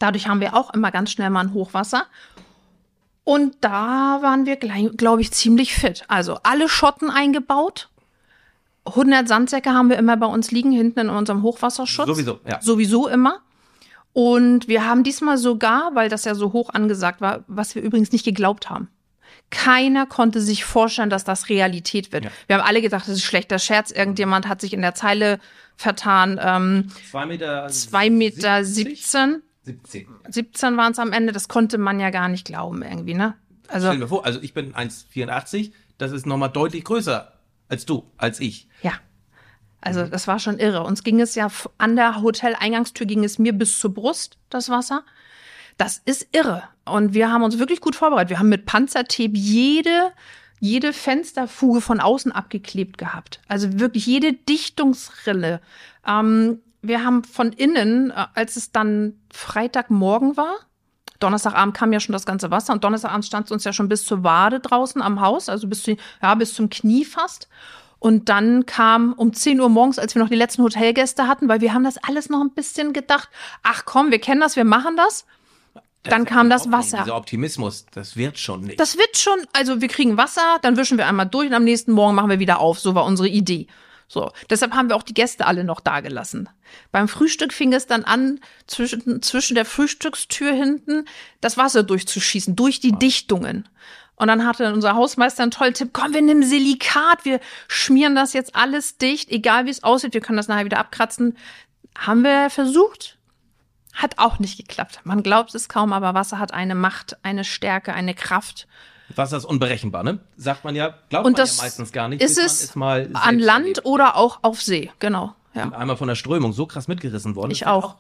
Dadurch 0.01 0.27
haben 0.27 0.41
wir 0.41 0.57
auch 0.57 0.75
immer 0.75 0.91
ganz 0.91 1.13
schnell 1.13 1.31
mal 1.31 1.43
ein 1.43 1.55
Hochwasser. 1.55 2.07
Und 3.23 3.55
da 3.61 4.19
waren 4.23 4.47
wir, 4.47 4.57
glaube 4.57 5.21
ich, 5.21 5.31
ziemlich 5.31 5.75
fit. 5.75 6.05
Also 6.09 6.39
alle 6.43 6.69
Schotten 6.69 7.11
eingebaut. 7.11 7.89
100 8.87 9.29
Sandsäcke 9.29 9.71
haben 9.73 9.91
wir 9.91 9.99
immer 9.99 10.17
bei 10.17 10.27
uns 10.27 10.51
liegen, 10.51 10.73
hinten 10.73 11.01
in 11.01 11.11
unserem 11.11 11.43
Hochwasserschutz. 11.43 12.07
Sowieso, 12.07 12.41
ja. 12.49 12.61
Sowieso 12.61 13.07
immer. 13.09 13.41
Und 14.13 14.67
wir 14.67 14.87
haben 14.87 15.05
diesmal 15.05 15.39
sogar, 15.39 15.95
weil 15.95 16.09
das 16.09 16.25
ja 16.25 16.35
so 16.35 16.53
hoch 16.53 16.71
angesagt 16.71 17.21
war, 17.21 17.45
was 17.47 17.75
wir 17.75 17.83
übrigens 17.83 18.11
nicht 18.11 18.25
geglaubt 18.25 18.71
haben. 18.71 18.89
Keiner 19.51 20.07
konnte 20.07 20.41
sich 20.41 20.65
vorstellen, 20.65 21.11
dass 21.11 21.25
das 21.25 21.49
Realität 21.49 22.13
wird. 22.13 22.25
Ja. 22.25 22.31
Wir 22.47 22.57
haben 22.57 22.67
alle 22.67 22.81
gedacht, 22.81 23.03
das 23.07 23.15
ist 23.17 23.25
schlechter 23.25 23.59
Scherz. 23.59 23.91
Irgendjemand 23.91 24.49
hat 24.49 24.61
sich 24.61 24.73
in 24.73 24.81
der 24.81 24.95
Zeile 24.95 25.41
vertan. 25.77 26.41
Ähm, 26.43 26.89
Zwei 27.11 27.27
Meter. 27.27 27.69
zwei 27.69 28.11
Meter 28.11 28.65
70? 28.65 29.43
17, 29.71 30.07
17. 30.25 30.33
17 30.33 30.77
waren 30.77 30.93
es 30.93 30.99
am 30.99 31.13
Ende. 31.13 31.33
Das 31.33 31.49
konnte 31.49 31.79
man 31.79 32.01
ja 32.01 32.11
gar 32.11 32.29
nicht 32.29 32.47
glauben 32.47 32.83
irgendwie, 32.83 33.15
ne? 33.15 33.35
Also 33.69 33.87
Stell 33.87 33.97
dir 33.97 34.05
mal 34.05 34.09
vor, 34.09 34.27
also 34.27 34.41
ich 34.43 34.53
bin 34.53 34.75
1,84, 34.75 35.73
das 35.99 36.13
ist 36.13 36.27
nochmal 36.27 36.51
deutlich 36.51 36.85
größer 36.85 37.33
als 37.69 37.87
du, 37.87 38.05
als 38.17 38.41
ich. 38.41 38.69
Ja. 38.83 38.93
Also 39.81 40.05
das 40.05 40.27
war 40.27 40.39
schon 40.39 40.59
irre. 40.59 40.83
Uns 40.83 41.05
ging 41.05 41.21
es 41.21 41.35
ja 41.35 41.49
an 41.79 41.97
der 41.97 42.21
Hoteleingangstür 42.21 43.07
ging 43.07 43.25
es 43.25 43.39
mir 43.39 43.53
bis 43.53 43.79
zur 43.79 43.95
Brust, 43.95 44.37
das 44.51 44.69
Wasser. 44.69 45.05
Das 45.79 46.03
ist 46.05 46.29
irre. 46.33 46.65
Und 46.85 47.15
wir 47.15 47.33
haben 47.33 47.43
uns 47.43 47.59
wirklich 47.59 47.81
gut 47.81 47.97
vorbereitet. 47.97 48.31
Wir 48.31 48.39
haben 48.39 48.51
mit 48.51 48.67
Panzertape 48.67 49.33
jede, 49.33 50.13
jede 50.59 50.93
Fensterfuge 50.93 51.81
von 51.81 52.01
außen 52.01 52.33
abgeklebt 52.33 52.99
gehabt. 52.99 53.41
Also 53.49 53.79
wirklich 53.79 54.05
jede 54.05 54.35
Dichtungsrille. 54.35 55.63
Ähm, 56.07 56.61
wir 56.83 57.05
haben 57.05 57.25
von 57.25 57.53
innen, 57.53 58.11
äh, 58.11 58.27
als 58.35 58.57
es 58.57 58.73
dann 58.73 59.21
Freitagmorgen 59.33 60.37
war, 60.37 60.57
Donnerstagabend 61.21 61.77
kam 61.77 61.93
ja 61.93 62.01
schon 62.01 62.15
das 62.15 62.27
ganze 62.27 62.51
Wasser 62.51 62.73
und 62.73 62.83
Donnerstagabend 62.83 63.27
stand 63.27 63.47
es 63.47 63.53
uns 63.53 63.65
ja 63.65 63.73
schon 63.73 63.89
bis 63.89 64.05
zur 64.05 64.25
Wade 64.25 64.59
draußen 64.59 65.01
am 65.03 65.21
Haus, 65.21 65.49
also 65.49 65.69
bis, 65.69 65.83
zu, 65.83 65.97
ja, 66.23 66.35
bis 66.35 66.55
zum 66.55 66.71
Knie 66.71 67.05
fast. 67.05 67.49
Und 67.99 68.31
dann 68.31 68.65
kam 68.65 69.13
um 69.13 69.35
10 69.35 69.61
Uhr 69.61 69.69
morgens, 69.69 69.99
als 69.99 70.15
wir 70.15 70.23
noch 70.23 70.31
die 70.31 70.37
letzten 70.37 70.63
Hotelgäste 70.63 71.29
hatten, 71.29 71.49
weil 71.49 71.61
wir 71.61 71.75
haben 71.75 71.85
das 71.85 71.99
alles 71.99 72.31
noch 72.31 72.41
ein 72.41 72.53
bisschen 72.53 72.95
gedacht, 72.95 73.29
ach 73.63 73.85
komm, 73.85 74.11
wir 74.11 74.19
kennen 74.19 74.41
das, 74.41 74.57
wir 74.57 74.65
machen 74.65 74.97
das. 74.97 75.27
Dann 76.03 76.25
kam 76.25 76.49
das 76.49 76.73
Wasser. 76.73 77.03
Dieser 77.05 77.17
Optimismus, 77.17 77.85
das 77.93 78.17
wird 78.17 78.39
schon 78.39 78.63
nicht. 78.63 78.81
Das 78.81 78.97
wird 78.97 79.19
schon, 79.19 79.39
also 79.53 79.83
wir 79.83 79.89
kriegen 79.89 80.17
Wasser, 80.17 80.59
dann 80.63 80.79
wischen 80.79 80.97
wir 80.97 81.07
einmal 81.07 81.27
durch 81.27 81.49
und 81.49 81.55
am 81.55 81.65
nächsten 81.65 81.93
Morgen 81.93 82.15
machen 82.15 82.31
wir 82.31 82.39
wieder 82.39 82.59
auf. 82.59 82.81
So 82.81 82.95
war 82.95 83.05
unsere 83.05 83.29
Idee. 83.29 83.67
So, 84.13 84.33
deshalb 84.51 84.73
haben 84.73 84.89
wir 84.89 84.97
auch 84.97 85.05
die 85.05 85.15
Gäste 85.15 85.47
alle 85.47 85.63
noch 85.63 85.79
da 85.79 86.01
gelassen. 86.01 86.49
Beim 86.91 87.07
Frühstück 87.07 87.53
fing 87.53 87.73
es 87.73 87.87
dann 87.87 88.03
an, 88.03 88.41
zwischen, 88.67 89.23
zwischen 89.23 89.55
der 89.55 89.65
Frühstückstür 89.65 90.53
hinten 90.53 91.05
das 91.41 91.57
Wasser 91.57 91.85
durchzuschießen, 91.85 92.57
durch 92.57 92.81
die 92.81 92.91
Dichtungen. 92.91 93.69
Und 94.17 94.27
dann 94.27 94.45
hatte 94.45 94.75
unser 94.75 94.97
Hausmeister 94.97 95.45
einen 95.45 95.53
tollen 95.53 95.75
Tipp, 95.75 95.91
komm, 95.93 96.13
wir 96.13 96.23
nehmen 96.23 96.43
Silikat, 96.43 97.25
wir 97.25 97.39
schmieren 97.69 98.17
das 98.17 98.33
jetzt 98.33 98.57
alles 98.57 98.99
dicht, 98.99 99.31
egal 99.31 99.67
wie 99.67 99.71
es 99.71 99.85
aussieht, 99.85 100.13
wir 100.13 100.21
können 100.21 100.39
das 100.39 100.49
nachher 100.49 100.65
wieder 100.65 100.81
abkratzen. 100.81 101.37
Haben 101.97 102.23
wir 102.23 102.51
versucht, 102.51 103.17
hat 103.95 104.19
auch 104.19 104.41
nicht 104.41 104.57
geklappt. 104.57 104.99
Man 105.05 105.23
glaubt 105.23 105.55
es 105.55 105.69
kaum, 105.69 105.93
aber 105.93 106.15
Wasser 106.15 106.41
hat 106.41 106.53
eine 106.53 106.75
Macht, 106.75 107.17
eine 107.23 107.45
Stärke, 107.45 107.95
eine 107.95 108.15
Kraft. 108.15 108.67
Wasser 109.17 109.37
ist 109.37 109.45
unberechenbar, 109.45 110.03
ne? 110.05 110.21
Sagt 110.37 110.65
man 110.65 110.75
ja, 110.75 110.95
glaubt 111.09 111.27
Und 111.27 111.33
man 111.33 111.41
das 111.41 111.57
ja 111.57 111.63
meistens 111.65 111.93
gar 111.93 112.09
nicht. 112.09 112.23
ist 112.23 112.39
es 112.39 112.75
man 112.75 113.11
mal 113.13 113.21
an 113.21 113.39
Land 113.39 113.61
erlebt. 113.79 113.87
oder 113.87 114.17
auch 114.17 114.39
auf 114.43 114.63
See, 114.63 114.91
genau. 114.99 115.35
Ja. 115.55 115.69
Einmal 115.73 115.97
von 115.97 116.09
der 116.09 116.15
Strömung 116.15 116.53
so 116.53 116.67
krass 116.67 116.87
mitgerissen 116.89 117.35
worden. 117.37 117.51
Ich 117.51 117.67
auch. 117.67 117.97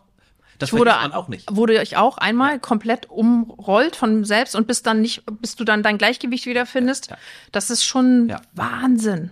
Das 0.58 0.68
Ich 0.68 0.78
wurde, 0.78 0.90
man 0.90 1.12
auch 1.12 1.28
nicht. 1.28 1.48
wurde 1.50 1.80
ich 1.82 1.96
auch 1.96 2.18
einmal 2.18 2.60
komplett 2.60 3.08
umrollt 3.08 3.96
von 3.96 4.24
selbst 4.24 4.54
und 4.54 4.66
bis 4.66 4.82
dann 4.82 5.00
nicht, 5.00 5.22
bis 5.40 5.56
du 5.56 5.64
dann 5.64 5.82
dein 5.82 5.96
Gleichgewicht 5.96 6.44
wiederfindest. 6.46 7.10
Ja. 7.10 7.16
Das 7.50 7.70
ist 7.70 7.82
schon 7.82 8.28
Ja. 8.28 8.40
Wahnsinn. 8.52 9.30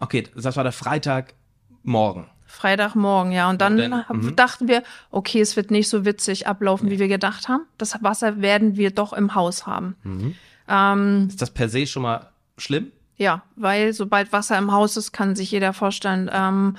Okay, 0.00 0.26
das 0.34 0.56
war 0.56 0.64
der 0.64 0.72
Freitagmorgen. 0.72 2.26
Freitagmorgen, 2.46 3.32
ja. 3.32 3.48
Und 3.48 3.60
dann, 3.60 3.78
Und 3.80 3.90
dann, 3.90 4.04
mhm. 4.08 4.36
dachten 4.36 4.68
wir, 4.68 4.82
okay, 5.10 5.40
es 5.40 5.54
wird 5.56 5.70
nicht 5.70 5.88
so 5.88 6.04
witzig 6.04 6.46
ablaufen, 6.46 6.90
wie 6.90 6.98
wir 6.98 7.08
gedacht 7.08 7.48
haben. 7.48 7.66
Das 7.78 8.02
Wasser 8.02 8.40
werden 8.40 8.76
wir 8.76 8.90
doch 8.90 9.12
im 9.12 9.34
Haus 9.34 9.66
haben. 9.66 9.96
Mhm. 10.02 10.34
Ähm, 10.70 11.26
Ist 11.28 11.42
das 11.42 11.50
per 11.50 11.68
se 11.68 11.86
schon 11.86 12.02
mal 12.02 12.30
schlimm? 12.56 12.92
Ja, 13.16 13.42
weil 13.56 13.92
sobald 13.92 14.32
Wasser 14.32 14.56
im 14.56 14.72
Haus 14.72 14.96
ist, 14.96 15.12
kann 15.12 15.36
sich 15.36 15.50
jeder 15.50 15.74
vorstellen, 15.74 16.30
ähm, 16.32 16.76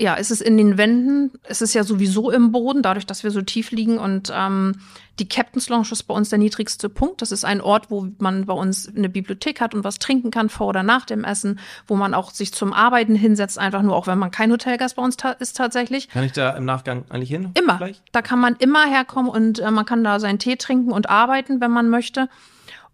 ja, 0.00 0.16
es 0.16 0.30
ist 0.30 0.40
in 0.40 0.56
den 0.56 0.78
Wänden, 0.78 1.32
es 1.42 1.60
ist 1.60 1.74
ja 1.74 1.82
sowieso 1.82 2.30
im 2.30 2.52
Boden, 2.52 2.82
dadurch, 2.82 3.06
dass 3.06 3.24
wir 3.24 3.32
so 3.32 3.42
tief 3.42 3.72
liegen 3.72 3.98
und 3.98 4.32
ähm, 4.32 4.76
die 5.18 5.28
Captain's 5.28 5.68
Lounge 5.68 5.88
ist 5.90 6.04
bei 6.04 6.14
uns 6.14 6.28
der 6.28 6.38
niedrigste 6.38 6.88
Punkt. 6.88 7.20
Das 7.20 7.32
ist 7.32 7.44
ein 7.44 7.60
Ort, 7.60 7.90
wo 7.90 8.06
man 8.18 8.46
bei 8.46 8.52
uns 8.52 8.88
eine 8.94 9.08
Bibliothek 9.08 9.60
hat 9.60 9.74
und 9.74 9.82
was 9.82 9.98
trinken 9.98 10.30
kann 10.30 10.48
vor 10.48 10.68
oder 10.68 10.84
nach 10.84 11.04
dem 11.04 11.24
Essen, 11.24 11.58
wo 11.88 11.96
man 11.96 12.14
auch 12.14 12.30
sich 12.30 12.52
zum 12.52 12.72
Arbeiten 12.72 13.16
hinsetzt, 13.16 13.58
einfach 13.58 13.82
nur, 13.82 13.96
auch 13.96 14.06
wenn 14.06 14.18
man 14.18 14.30
kein 14.30 14.52
Hotelgast 14.52 14.94
bei 14.94 15.02
uns 15.02 15.16
ta 15.16 15.32
ist 15.32 15.56
tatsächlich. 15.56 16.08
Kann 16.08 16.22
ich 16.22 16.32
da 16.32 16.50
im 16.50 16.64
Nachgang 16.64 17.04
eigentlich 17.08 17.30
hin? 17.30 17.50
Immer. 17.54 17.78
Gleich? 17.78 18.00
Da 18.12 18.22
kann 18.22 18.38
man 18.38 18.54
immer 18.60 18.86
herkommen 18.86 19.28
und 19.28 19.58
äh, 19.58 19.72
man 19.72 19.84
kann 19.84 20.04
da 20.04 20.20
seinen 20.20 20.38
Tee 20.38 20.54
trinken 20.54 20.92
und 20.92 21.10
arbeiten, 21.10 21.60
wenn 21.60 21.72
man 21.72 21.88
möchte. 21.88 22.28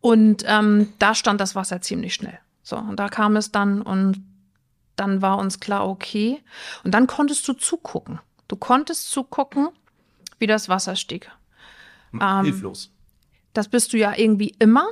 Und 0.05 0.45
ähm, 0.47 0.93
da 0.99 1.15
stand 1.15 1.41
das 1.41 1.55
Wasser 1.55 1.81
ziemlich 1.81 2.13
schnell. 2.13 2.39
So, 2.63 2.77
und 2.77 3.01
da 3.01 3.09
kam 3.09 3.37
es 3.37 3.53
dann 3.53 3.81
und 3.81 4.23
dann 4.97 5.23
war 5.23 5.39
uns 5.39 5.61
klar, 5.61 5.89
okay. 5.89 6.43
Und 6.83 6.93
dann 6.93 7.07
konntest 7.07 7.49
du 7.49 7.55
zugucken. 7.55 8.21
Du 8.47 8.57
konntest 8.57 9.11
zugucken, 9.11 9.71
wie 10.39 10.47
das 10.47 10.69
Wasser 10.69 10.95
stieg. 10.95 11.31
Ähm, 12.21 12.45
Hilflos. 12.45 12.91
Das 13.55 13.69
bist 13.69 13.95
du 13.95 13.97
ja 13.97 14.13
irgendwie 14.15 14.55
immer, 14.59 14.89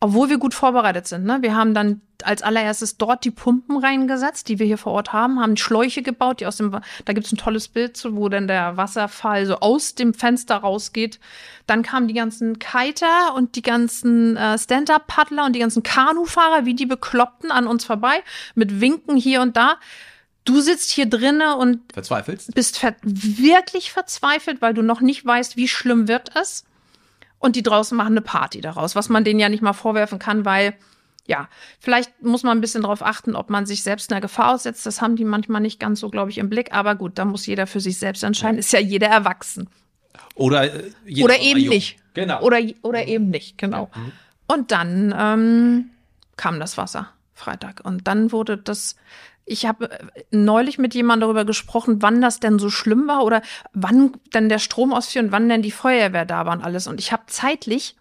obwohl 0.00 0.30
wir 0.30 0.38
gut 0.38 0.54
vorbereitet 0.54 1.06
sind. 1.06 1.24
Ne? 1.24 1.38
Wir 1.42 1.54
haben 1.54 1.74
dann 1.74 2.00
als 2.22 2.42
allererstes 2.42 2.96
dort 2.96 3.24
die 3.24 3.30
Pumpen 3.30 3.78
reingesetzt, 3.78 4.48
die 4.48 4.58
wir 4.58 4.66
hier 4.66 4.78
vor 4.78 4.92
Ort 4.92 5.12
haben, 5.12 5.40
haben 5.40 5.56
Schläuche 5.56 6.02
gebaut, 6.02 6.40
die 6.40 6.46
aus 6.46 6.56
dem, 6.56 6.78
da 7.04 7.12
gibt's 7.12 7.32
ein 7.32 7.36
tolles 7.36 7.68
Bild 7.68 7.96
zu, 7.96 8.16
wo 8.16 8.28
dann 8.28 8.48
der 8.48 8.76
Wasserfall 8.76 9.46
so 9.46 9.56
aus 9.56 9.94
dem 9.94 10.14
Fenster 10.14 10.56
rausgeht. 10.56 11.20
Dann 11.66 11.82
kamen 11.82 12.08
die 12.08 12.14
ganzen 12.14 12.58
Kiter 12.58 13.34
und 13.36 13.56
die 13.56 13.62
ganzen 13.62 14.36
äh, 14.36 14.58
Stand-Up-Paddler 14.58 15.44
und 15.44 15.54
die 15.54 15.60
ganzen 15.60 15.82
Kanufahrer, 15.82 16.64
wie 16.64 16.74
die 16.74 16.86
Bekloppten 16.86 17.50
an 17.50 17.66
uns 17.66 17.84
vorbei, 17.84 18.22
mit 18.54 18.80
Winken 18.80 19.16
hier 19.16 19.42
und 19.42 19.56
da. 19.56 19.76
Du 20.44 20.60
sitzt 20.60 20.90
hier 20.90 21.06
drinne 21.06 21.56
und 21.56 21.92
Verzweifelst? 21.92 22.54
bist 22.54 22.78
ver 22.78 22.96
wirklich 23.02 23.92
verzweifelt, 23.92 24.62
weil 24.62 24.72
du 24.72 24.82
noch 24.82 25.02
nicht 25.02 25.24
weißt, 25.24 25.56
wie 25.56 25.68
schlimm 25.68 26.08
wird 26.08 26.34
es. 26.34 26.64
Und 27.40 27.56
die 27.56 27.62
draußen 27.62 27.96
machen 27.96 28.12
eine 28.12 28.20
Party 28.20 28.60
daraus, 28.60 28.94
was 28.94 29.08
man 29.08 29.24
denen 29.24 29.40
ja 29.40 29.48
nicht 29.48 29.62
mal 29.62 29.72
vorwerfen 29.72 30.18
kann, 30.18 30.44
weil, 30.44 30.74
ja, 31.26 31.48
vielleicht 31.80 32.22
muss 32.22 32.42
man 32.42 32.58
ein 32.58 32.60
bisschen 32.60 32.82
darauf 32.82 33.02
achten, 33.02 33.34
ob 33.34 33.50
man 33.50 33.66
sich 33.66 33.82
selbst 33.82 34.12
einer 34.12 34.20
Gefahr 34.20 34.54
aussetzt. 34.54 34.86
Das 34.86 35.00
haben 35.00 35.16
die 35.16 35.24
manchmal 35.24 35.62
nicht 35.62 35.80
ganz 35.80 36.00
so, 36.00 36.10
glaube 36.10 36.30
ich, 36.30 36.38
im 36.38 36.50
Blick. 36.50 36.72
Aber 36.72 36.94
gut, 36.94 37.18
da 37.18 37.24
muss 37.24 37.46
jeder 37.46 37.66
für 37.66 37.80
sich 37.80 37.98
selbst 37.98 38.22
entscheiden. 38.22 38.58
Ist 38.58 38.72
ja 38.72 38.78
jeder 38.78 39.08
erwachsen. 39.08 39.68
Oder, 40.34 40.72
äh, 40.72 40.90
jeder 41.06 41.24
Oder 41.24 41.40
eben 41.40 41.60
jung. 41.60 41.74
nicht. 41.74 41.96
Genau. 42.14 42.42
Oder, 42.42 42.60
oder 42.82 43.06
eben 43.08 43.30
nicht, 43.30 43.56
genau. 43.56 43.90
Und 44.46 44.70
dann 44.70 45.14
ähm, 45.16 45.90
kam 46.36 46.60
das 46.60 46.76
Wasser 46.76 47.10
Freitag. 47.34 47.80
Und 47.84 48.06
dann 48.06 48.32
wurde 48.32 48.58
das 48.58 48.96
ich 49.44 49.66
habe 49.66 49.90
äh, 49.90 49.98
neulich 50.30 50.78
mit 50.78 50.94
jemandem 50.94 51.26
darüber 51.26 51.44
gesprochen, 51.44 52.02
wann 52.02 52.20
das 52.20 52.40
denn 52.40 52.58
so 52.58 52.70
schlimm 52.70 53.08
war 53.08 53.24
oder 53.24 53.42
wann 53.72 54.12
denn 54.34 54.48
der 54.48 54.58
Strom 54.58 54.92
ausfiel 54.92 55.24
und 55.24 55.32
wann 55.32 55.48
denn 55.48 55.62
die 55.62 55.70
Feuerwehr 55.70 56.24
da 56.24 56.46
war 56.46 56.52
und 56.52 56.62
alles. 56.62 56.86
Und 56.86 57.00
ich 57.00 57.12
habe 57.12 57.24
zeitlich, 57.26 57.96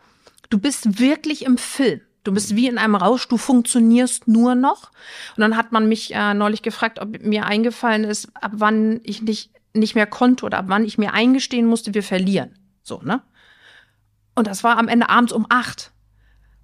du 0.50 0.60
bist 0.60 1.00
wirklich 1.00 1.46
im 1.46 1.58
Film. 1.58 2.02
Du 2.24 2.34
bist 2.34 2.56
wie 2.56 2.68
in 2.68 2.78
einem 2.78 2.96
Rausch, 2.96 3.28
du 3.28 3.38
funktionierst 3.38 4.28
nur 4.28 4.54
noch. 4.54 4.92
Und 5.36 5.42
dann 5.42 5.56
hat 5.56 5.72
man 5.72 5.88
mich 5.88 6.14
äh, 6.14 6.34
neulich 6.34 6.62
gefragt, 6.62 7.00
ob 7.00 7.22
mir 7.24 7.46
eingefallen 7.46 8.04
ist, 8.04 8.30
ab 8.36 8.52
wann 8.56 9.00
ich 9.04 9.22
nicht, 9.22 9.52
nicht 9.74 9.96
mehr 9.96 10.08
konnte 10.08 10.46
oder 10.46 10.58
ab 10.60 10.66
wann 10.68 10.86
ich 10.86 10.98
mir 10.98 11.14
eingestehen 11.14 11.66
musste, 11.66 11.94
wir 11.94 12.04
verlieren. 12.04 12.56
So, 12.84 13.02
ne? 13.04 13.22
Und 14.36 14.48
das 14.48 14.64
war 14.64 14.78
am 14.78 14.88
Ende 14.88 15.10
abends 15.10 15.34
um 15.34 15.46
acht. 15.50 15.92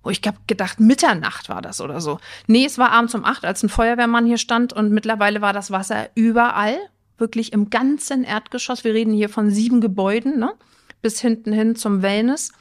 Wo 0.05 0.11
ich 0.11 0.21
hab 0.23 0.47
gedacht, 0.47 0.79
Mitternacht 0.79 1.49
war 1.49 1.63
das 1.63 1.81
oder 1.81 1.99
so. 1.99 2.19
Nee, 2.45 2.65
es 2.65 2.77
war 2.77 2.91
abends 2.91 3.15
um 3.15 3.25
acht, 3.25 3.43
als 3.43 3.63
ein 3.63 3.69
Feuerwehrmann 3.69 4.27
hier 4.27 4.37
stand 4.37 4.71
und 4.71 4.91
mittlerweile 4.91 5.41
war 5.41 5.51
das 5.51 5.71
Wasser 5.71 6.09
überall, 6.13 6.77
wirklich 7.17 7.53
im 7.53 7.71
ganzen 7.71 8.23
Erdgeschoss. 8.23 8.83
Wir 8.83 8.93
reden 8.93 9.13
hier 9.13 9.29
von 9.29 9.49
sieben 9.49 9.81
Gebäuden, 9.81 10.37
ne? 10.37 10.53
Bis 11.01 11.19
hinten 11.19 11.51
hin 11.51 11.75
zum 11.75 12.03
Wellness. 12.03 12.51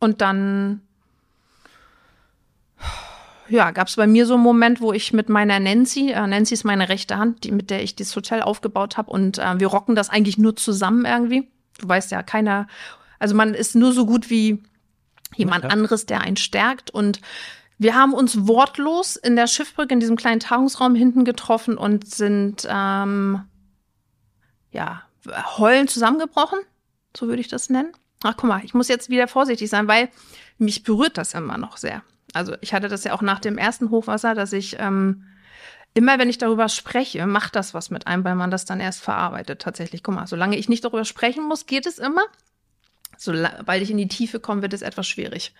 Und 0.00 0.20
dann 0.20 0.82
ja, 3.48 3.70
gab 3.70 3.88
es 3.88 3.96
bei 3.96 4.06
mir 4.06 4.26
so 4.26 4.34
einen 4.34 4.42
Moment, 4.42 4.82
wo 4.82 4.92
ich 4.92 5.14
mit 5.14 5.30
meiner 5.30 5.60
Nancy, 5.60 6.10
äh, 6.10 6.26
Nancy 6.26 6.52
ist 6.52 6.64
meine 6.64 6.90
rechte 6.90 7.16
Hand, 7.16 7.44
die, 7.44 7.52
mit 7.52 7.70
der 7.70 7.82
ich 7.82 7.96
das 7.96 8.14
Hotel 8.14 8.42
aufgebaut 8.42 8.98
habe 8.98 9.10
und 9.10 9.38
äh, 9.38 9.58
wir 9.58 9.68
rocken 9.68 9.94
das 9.94 10.10
eigentlich 10.10 10.36
nur 10.36 10.56
zusammen 10.56 11.06
irgendwie. 11.06 11.48
Du 11.78 11.88
weißt 11.88 12.10
ja, 12.10 12.22
keiner, 12.22 12.66
also 13.18 13.34
man 13.34 13.54
ist 13.54 13.76
nur 13.76 13.94
so 13.94 14.04
gut 14.04 14.28
wie 14.28 14.62
jemand 15.36 15.64
anderes, 15.64 16.06
der 16.06 16.20
einen 16.20 16.36
stärkt 16.36 16.90
und 16.90 17.20
wir 17.78 17.96
haben 17.96 18.14
uns 18.14 18.46
wortlos 18.46 19.16
in 19.16 19.34
der 19.34 19.48
Schiffbrücke 19.48 19.92
in 19.92 20.00
diesem 20.00 20.16
kleinen 20.16 20.40
Tagungsraum 20.40 20.94
hinten 20.94 21.24
getroffen 21.24 21.76
und 21.76 22.06
sind 22.06 22.66
ähm, 22.68 23.42
ja 24.70 25.02
heulen 25.58 25.88
zusammengebrochen, 25.88 26.60
so 27.16 27.26
würde 27.26 27.40
ich 27.40 27.48
das 27.48 27.70
nennen. 27.70 27.92
Ach 28.22 28.34
guck 28.36 28.48
mal, 28.48 28.64
ich 28.64 28.74
muss 28.74 28.88
jetzt 28.88 29.10
wieder 29.10 29.26
vorsichtig 29.26 29.68
sein, 29.68 29.88
weil 29.88 30.08
mich 30.58 30.84
berührt 30.84 31.18
das 31.18 31.34
immer 31.34 31.58
noch 31.58 31.76
sehr. 31.76 32.02
Also 32.34 32.54
ich 32.60 32.72
hatte 32.72 32.88
das 32.88 33.04
ja 33.04 33.14
auch 33.14 33.22
nach 33.22 33.40
dem 33.40 33.58
ersten 33.58 33.90
Hochwasser, 33.90 34.34
dass 34.34 34.52
ich 34.52 34.76
ähm, 34.78 35.24
immer, 35.94 36.18
wenn 36.18 36.30
ich 36.30 36.38
darüber 36.38 36.68
spreche, 36.68 37.26
macht 37.26 37.56
das 37.56 37.74
was 37.74 37.90
mit 37.90 38.06
einem, 38.06 38.24
weil 38.24 38.36
man 38.36 38.50
das 38.50 38.64
dann 38.64 38.80
erst 38.80 39.02
verarbeitet. 39.02 39.60
Tatsächlich, 39.60 40.02
guck 40.02 40.14
mal, 40.14 40.26
solange 40.26 40.56
ich 40.56 40.68
nicht 40.68 40.84
darüber 40.84 41.04
sprechen 41.04 41.44
muss, 41.44 41.66
geht 41.66 41.86
es 41.86 41.98
immer. 41.98 42.22
Sobald 43.22 43.82
ich 43.82 43.90
in 43.90 43.98
die 43.98 44.08
Tiefe 44.08 44.40
komme, 44.40 44.62
wird 44.62 44.72
es 44.72 44.82
etwas 44.82 45.06
schwierig. 45.06 45.54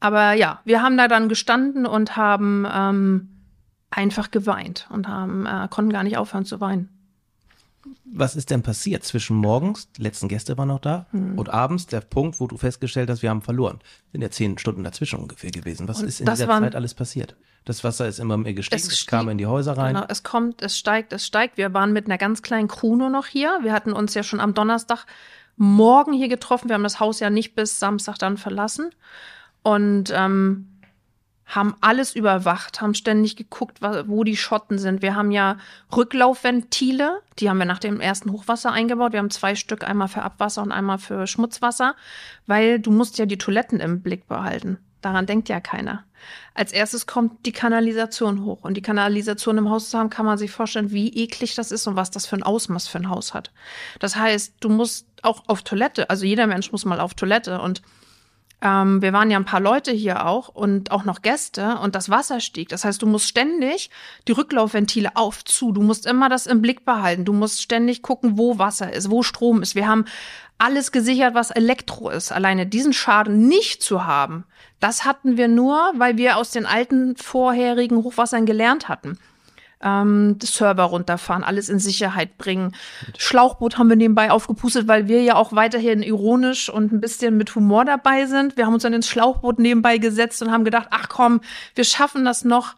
Aber 0.00 0.32
ja, 0.32 0.60
wir 0.64 0.82
haben 0.82 0.96
da 0.96 1.08
dann 1.08 1.28
gestanden 1.28 1.86
und 1.86 2.16
haben 2.16 2.66
ähm, 2.72 3.28
einfach 3.90 4.30
geweint 4.30 4.88
und 4.90 5.08
haben, 5.08 5.46
äh, 5.46 5.68
konnten 5.68 5.92
gar 5.92 6.04
nicht 6.04 6.16
aufhören 6.16 6.46
zu 6.46 6.60
weinen. 6.60 6.88
Was 8.04 8.36
ist 8.36 8.50
denn 8.50 8.62
passiert 8.62 9.04
zwischen 9.04 9.36
morgens, 9.36 9.90
die 9.92 10.02
letzten 10.02 10.28
Gäste 10.28 10.58
waren 10.58 10.68
noch 10.68 10.80
da, 10.80 11.06
hm. 11.12 11.38
und 11.38 11.48
abends, 11.48 11.86
der 11.86 12.00
Punkt, 12.00 12.38
wo 12.38 12.46
du 12.46 12.58
festgestellt 12.58 13.08
hast, 13.08 13.22
wir 13.22 13.30
haben 13.30 13.40
verloren? 13.40 13.78
Sind 14.12 14.20
ja 14.20 14.30
zehn 14.30 14.58
Stunden 14.58 14.84
dazwischen 14.84 15.18
ungefähr 15.18 15.50
gewesen. 15.50 15.88
Was 15.88 16.00
und 16.00 16.08
ist 16.08 16.20
in 16.20 16.26
dieser 16.26 16.48
waren, 16.48 16.62
Zeit 16.64 16.74
alles 16.74 16.94
passiert? 16.94 17.36
Das 17.64 17.84
Wasser 17.84 18.06
ist 18.06 18.18
immer 18.18 18.36
mehr 18.36 18.54
gestiegen, 18.54 18.82
es, 18.82 18.92
es 18.92 19.06
kam 19.06 19.28
in 19.28 19.38
die 19.38 19.46
Häuser 19.46 19.76
rein. 19.76 19.94
Genau, 19.94 20.06
es 20.08 20.22
kommt, 20.22 20.62
es 20.62 20.78
steigt, 20.78 21.12
es 21.12 21.26
steigt. 21.26 21.56
Wir 21.56 21.72
waren 21.72 21.92
mit 21.92 22.06
einer 22.06 22.18
ganz 22.18 22.42
kleinen 22.42 22.68
Crew 22.68 22.96
nur 22.96 23.10
noch 23.10 23.26
hier. 23.26 23.58
Wir 23.62 23.72
hatten 23.72 23.92
uns 23.92 24.14
ja 24.14 24.22
schon 24.22 24.40
am 24.40 24.54
Donnerstag 24.54 25.06
morgen 25.60 26.14
hier 26.14 26.28
getroffen. 26.28 26.68
Wir 26.68 26.74
haben 26.74 26.82
das 26.82 27.00
Haus 27.00 27.20
ja 27.20 27.28
nicht 27.28 27.54
bis 27.54 27.78
Samstag 27.78 28.18
dann 28.18 28.38
verlassen. 28.38 28.90
Und 29.62 30.10
ähm, 30.16 30.70
haben 31.54 31.74
alles 31.80 32.14
überwacht, 32.14 32.80
haben 32.80 32.94
ständig 32.94 33.36
geguckt, 33.36 33.82
wo 33.82 34.24
die 34.24 34.36
Schotten 34.36 34.78
sind. 34.78 35.02
Wir 35.02 35.16
haben 35.16 35.32
ja 35.32 35.58
Rücklaufventile, 35.94 37.20
die 37.38 37.50
haben 37.50 37.58
wir 37.58 37.66
nach 37.66 37.80
dem 37.80 38.00
ersten 38.00 38.30
Hochwasser 38.30 38.72
eingebaut. 38.72 39.12
Wir 39.12 39.18
haben 39.18 39.30
zwei 39.30 39.56
Stück, 39.56 39.84
einmal 39.84 40.08
für 40.08 40.22
Abwasser 40.22 40.62
und 40.62 40.72
einmal 40.72 40.98
für 40.98 41.26
Schmutzwasser, 41.26 41.96
weil 42.46 42.78
du 42.78 42.92
musst 42.92 43.18
ja 43.18 43.26
die 43.26 43.38
Toiletten 43.38 43.80
im 43.80 44.00
Blick 44.00 44.28
behalten. 44.28 44.78
Daran 45.02 45.26
denkt 45.26 45.48
ja 45.48 45.60
keiner. 45.60 46.04
Als 46.54 46.72
erstes 46.72 47.06
kommt 47.06 47.46
die 47.46 47.52
Kanalisation 47.52 48.44
hoch. 48.44 48.62
Und 48.62 48.74
die 48.74 48.82
Kanalisation 48.82 49.58
im 49.58 49.70
Haus 49.70 49.90
zu 49.90 49.98
haben, 49.98 50.10
kann 50.10 50.26
man 50.26 50.38
sich 50.38 50.50
vorstellen, 50.50 50.90
wie 50.90 51.08
eklig 51.08 51.54
das 51.54 51.72
ist 51.72 51.86
und 51.86 51.96
was 51.96 52.10
das 52.10 52.26
für 52.26 52.36
ein 52.36 52.42
Ausmaß 52.42 52.88
für 52.88 52.98
ein 52.98 53.08
Haus 53.08 53.32
hat. 53.34 53.50
Das 53.98 54.16
heißt, 54.16 54.54
du 54.60 54.68
musst 54.68 55.06
auch 55.22 55.44
auf 55.46 55.62
Toilette, 55.62 56.10
also 56.10 56.24
jeder 56.24 56.46
Mensch 56.46 56.72
muss 56.72 56.84
mal 56.84 57.00
auf 57.00 57.14
Toilette 57.14 57.60
und 57.60 57.82
ähm, 58.62 59.00
wir 59.00 59.12
waren 59.12 59.30
ja 59.30 59.38
ein 59.38 59.46
paar 59.46 59.60
Leute 59.60 59.90
hier 59.90 60.26
auch 60.26 60.48
und 60.48 60.90
auch 60.90 61.04
noch 61.04 61.22
Gäste 61.22 61.78
und 61.78 61.94
das 61.94 62.10
Wasser 62.10 62.40
stieg. 62.40 62.68
Das 62.68 62.84
heißt, 62.84 63.00
du 63.00 63.06
musst 63.06 63.26
ständig 63.26 63.90
die 64.28 64.32
Rücklaufventile 64.32 65.16
auf, 65.16 65.44
zu. 65.44 65.72
Du 65.72 65.80
musst 65.82 66.06
immer 66.06 66.28
das 66.28 66.46
im 66.46 66.60
Blick 66.60 66.84
behalten. 66.84 67.24
Du 67.24 67.32
musst 67.32 67.62
ständig 67.62 68.02
gucken, 68.02 68.36
wo 68.36 68.58
Wasser 68.58 68.92
ist, 68.92 69.10
wo 69.10 69.22
Strom 69.22 69.62
ist. 69.62 69.74
Wir 69.74 69.88
haben 69.88 70.04
alles 70.60 70.92
gesichert, 70.92 71.34
was 71.34 71.50
Elektro 71.50 72.10
ist. 72.10 72.32
Alleine 72.32 72.66
diesen 72.66 72.92
Schaden 72.92 73.48
nicht 73.48 73.82
zu 73.82 74.06
haben, 74.06 74.44
das 74.78 75.04
hatten 75.04 75.36
wir 75.36 75.48
nur, 75.48 75.92
weil 75.96 76.16
wir 76.16 76.36
aus 76.36 76.50
den 76.50 76.66
alten 76.66 77.16
vorherigen 77.16 77.98
Hochwassern 77.98 78.46
gelernt 78.46 78.88
hatten 78.88 79.18
ähm, 79.82 80.38
Server 80.42 80.84
runterfahren, 80.84 81.44
alles 81.44 81.68
in 81.68 81.78
Sicherheit 81.78 82.38
bringen. 82.38 82.74
Schlauchboot 83.16 83.78
haben 83.78 83.88
wir 83.88 83.96
nebenbei 83.96 84.30
aufgepustet, 84.30 84.88
weil 84.88 85.08
wir 85.08 85.22
ja 85.22 85.36
auch 85.36 85.52
weiterhin 85.52 86.02
ironisch 86.02 86.68
und 86.68 86.92
ein 86.92 87.00
bisschen 87.00 87.36
mit 87.36 87.54
Humor 87.54 87.84
dabei 87.84 88.26
sind. 88.26 88.56
Wir 88.56 88.66
haben 88.66 88.74
uns 88.74 88.82
dann 88.82 88.92
ins 88.92 89.08
Schlauchboot 89.08 89.58
nebenbei 89.58 89.98
gesetzt 89.98 90.42
und 90.42 90.50
haben 90.50 90.64
gedacht, 90.64 90.88
ach 90.90 91.08
komm, 91.08 91.40
wir 91.74 91.84
schaffen 91.84 92.24
das 92.24 92.44
noch. 92.44 92.76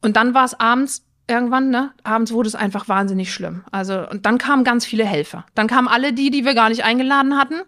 Und 0.00 0.16
dann 0.16 0.34
war 0.34 0.44
es 0.44 0.58
abends 0.58 1.04
irgendwann, 1.28 1.70
ne? 1.70 1.92
Abends 2.04 2.32
wurde 2.32 2.48
es 2.48 2.54
einfach 2.54 2.88
wahnsinnig 2.88 3.32
schlimm. 3.32 3.64
Also, 3.70 4.08
und 4.08 4.26
dann 4.26 4.38
kamen 4.38 4.64
ganz 4.64 4.84
viele 4.84 5.04
Helfer. 5.04 5.44
Dann 5.54 5.66
kamen 5.66 5.88
alle 5.88 6.12
die, 6.12 6.30
die 6.30 6.44
wir 6.44 6.54
gar 6.54 6.68
nicht 6.68 6.84
eingeladen 6.84 7.36
hatten. 7.36 7.62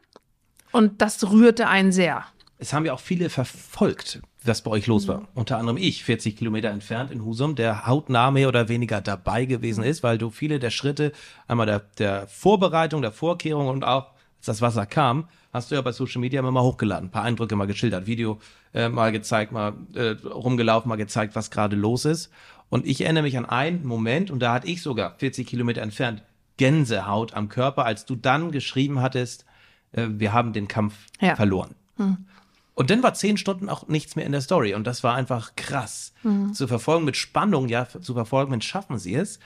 Und 0.72 1.02
das 1.02 1.30
rührte 1.30 1.68
einen 1.68 1.92
sehr. 1.92 2.24
Es 2.58 2.72
haben 2.72 2.84
ja 2.84 2.92
auch 2.92 3.00
viele 3.00 3.30
verfolgt 3.30 4.20
was 4.44 4.62
bei 4.62 4.70
euch 4.70 4.86
los 4.86 5.08
war. 5.08 5.20
Mhm. 5.20 5.26
Unter 5.34 5.58
anderem 5.58 5.76
ich, 5.76 6.04
40 6.04 6.36
Kilometer 6.36 6.70
entfernt 6.70 7.10
in 7.10 7.24
Husum, 7.24 7.54
der 7.54 7.86
hautnah 7.86 8.30
mehr 8.30 8.48
oder 8.48 8.68
weniger 8.68 9.00
dabei 9.00 9.44
gewesen 9.44 9.84
ist, 9.84 10.02
weil 10.02 10.18
du 10.18 10.30
viele 10.30 10.58
der 10.58 10.70
Schritte, 10.70 11.12
einmal 11.46 11.66
der, 11.66 11.80
der 11.98 12.26
Vorbereitung, 12.28 13.02
der 13.02 13.12
Vorkehrung 13.12 13.68
und 13.68 13.84
auch, 13.84 14.12
als 14.38 14.46
das 14.46 14.62
Wasser 14.62 14.86
kam, 14.86 15.28
hast 15.52 15.70
du 15.70 15.74
ja 15.74 15.82
bei 15.82 15.92
Social 15.92 16.20
Media 16.20 16.40
immer 16.40 16.50
mal 16.50 16.62
hochgeladen, 16.62 17.08
ein 17.08 17.10
paar 17.10 17.24
Eindrücke 17.24 17.56
mal 17.56 17.66
geschildert, 17.66 18.06
Video 18.06 18.40
äh, 18.72 18.88
mal 18.88 19.12
gezeigt, 19.12 19.52
mal 19.52 19.74
äh, 19.94 20.16
rumgelaufen, 20.26 20.88
mal 20.88 20.96
gezeigt, 20.96 21.36
was 21.36 21.50
gerade 21.50 21.76
los 21.76 22.06
ist. 22.06 22.30
Und 22.70 22.86
ich 22.86 23.02
erinnere 23.02 23.24
mich 23.24 23.36
an 23.36 23.44
einen 23.44 23.84
Moment, 23.84 24.30
und 24.30 24.40
da 24.40 24.54
hatte 24.54 24.68
ich 24.68 24.80
sogar 24.80 25.16
40 25.18 25.46
Kilometer 25.46 25.82
entfernt 25.82 26.22
Gänsehaut 26.56 27.34
am 27.34 27.48
Körper, 27.48 27.84
als 27.84 28.06
du 28.06 28.16
dann 28.16 28.52
geschrieben 28.52 29.00
hattest, 29.00 29.44
äh, 29.92 30.06
wir 30.08 30.32
haben 30.32 30.52
den 30.52 30.68
Kampf 30.68 30.94
ja. 31.20 31.34
verloren. 31.34 31.74
Hm. 31.96 32.26
Und 32.74 32.90
dann 32.90 33.02
war 33.02 33.12
zehn 33.14 33.36
Stunden 33.36 33.68
auch 33.68 33.88
nichts 33.88 34.16
mehr 34.16 34.24
in 34.24 34.32
der 34.32 34.40
Story. 34.40 34.74
Und 34.74 34.86
das 34.86 35.04
war 35.04 35.14
einfach 35.14 35.54
krass. 35.56 36.14
Mhm. 36.22 36.54
Zu 36.54 36.66
verfolgen 36.66 37.04
mit 37.04 37.16
Spannung, 37.16 37.68
ja, 37.68 37.86
zu 37.86 38.14
verfolgen, 38.14 38.52
wenn 38.52 38.62
schaffen 38.62 38.98
sie 38.98 39.14
es. 39.14 39.38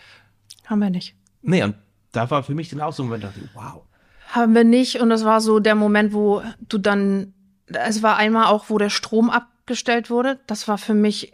Haben 0.66 0.78
wir 0.78 0.90
nicht. 0.90 1.16
Nee, 1.42 1.64
und 1.64 1.74
da 2.12 2.30
war 2.30 2.44
für 2.44 2.54
mich 2.54 2.68
dann 2.68 2.80
auch 2.80 2.92
so 2.92 3.02
ein 3.02 3.06
Moment, 3.06 3.24
dachte, 3.24 3.40
wow. 3.54 3.82
Haben 4.28 4.54
wir 4.54 4.62
nicht. 4.62 5.00
Und 5.00 5.10
das 5.10 5.24
war 5.24 5.40
so 5.40 5.58
der 5.58 5.74
Moment, 5.74 6.12
wo 6.12 6.42
du 6.68 6.78
dann, 6.78 7.34
es 7.66 8.02
war 8.02 8.16
einmal 8.18 8.46
auch, 8.46 8.70
wo 8.70 8.78
der 8.78 8.90
Strom 8.90 9.30
abgestellt 9.30 10.10
wurde. 10.10 10.38
Das 10.46 10.68
war 10.68 10.78
für 10.78 10.94
mich, 10.94 11.32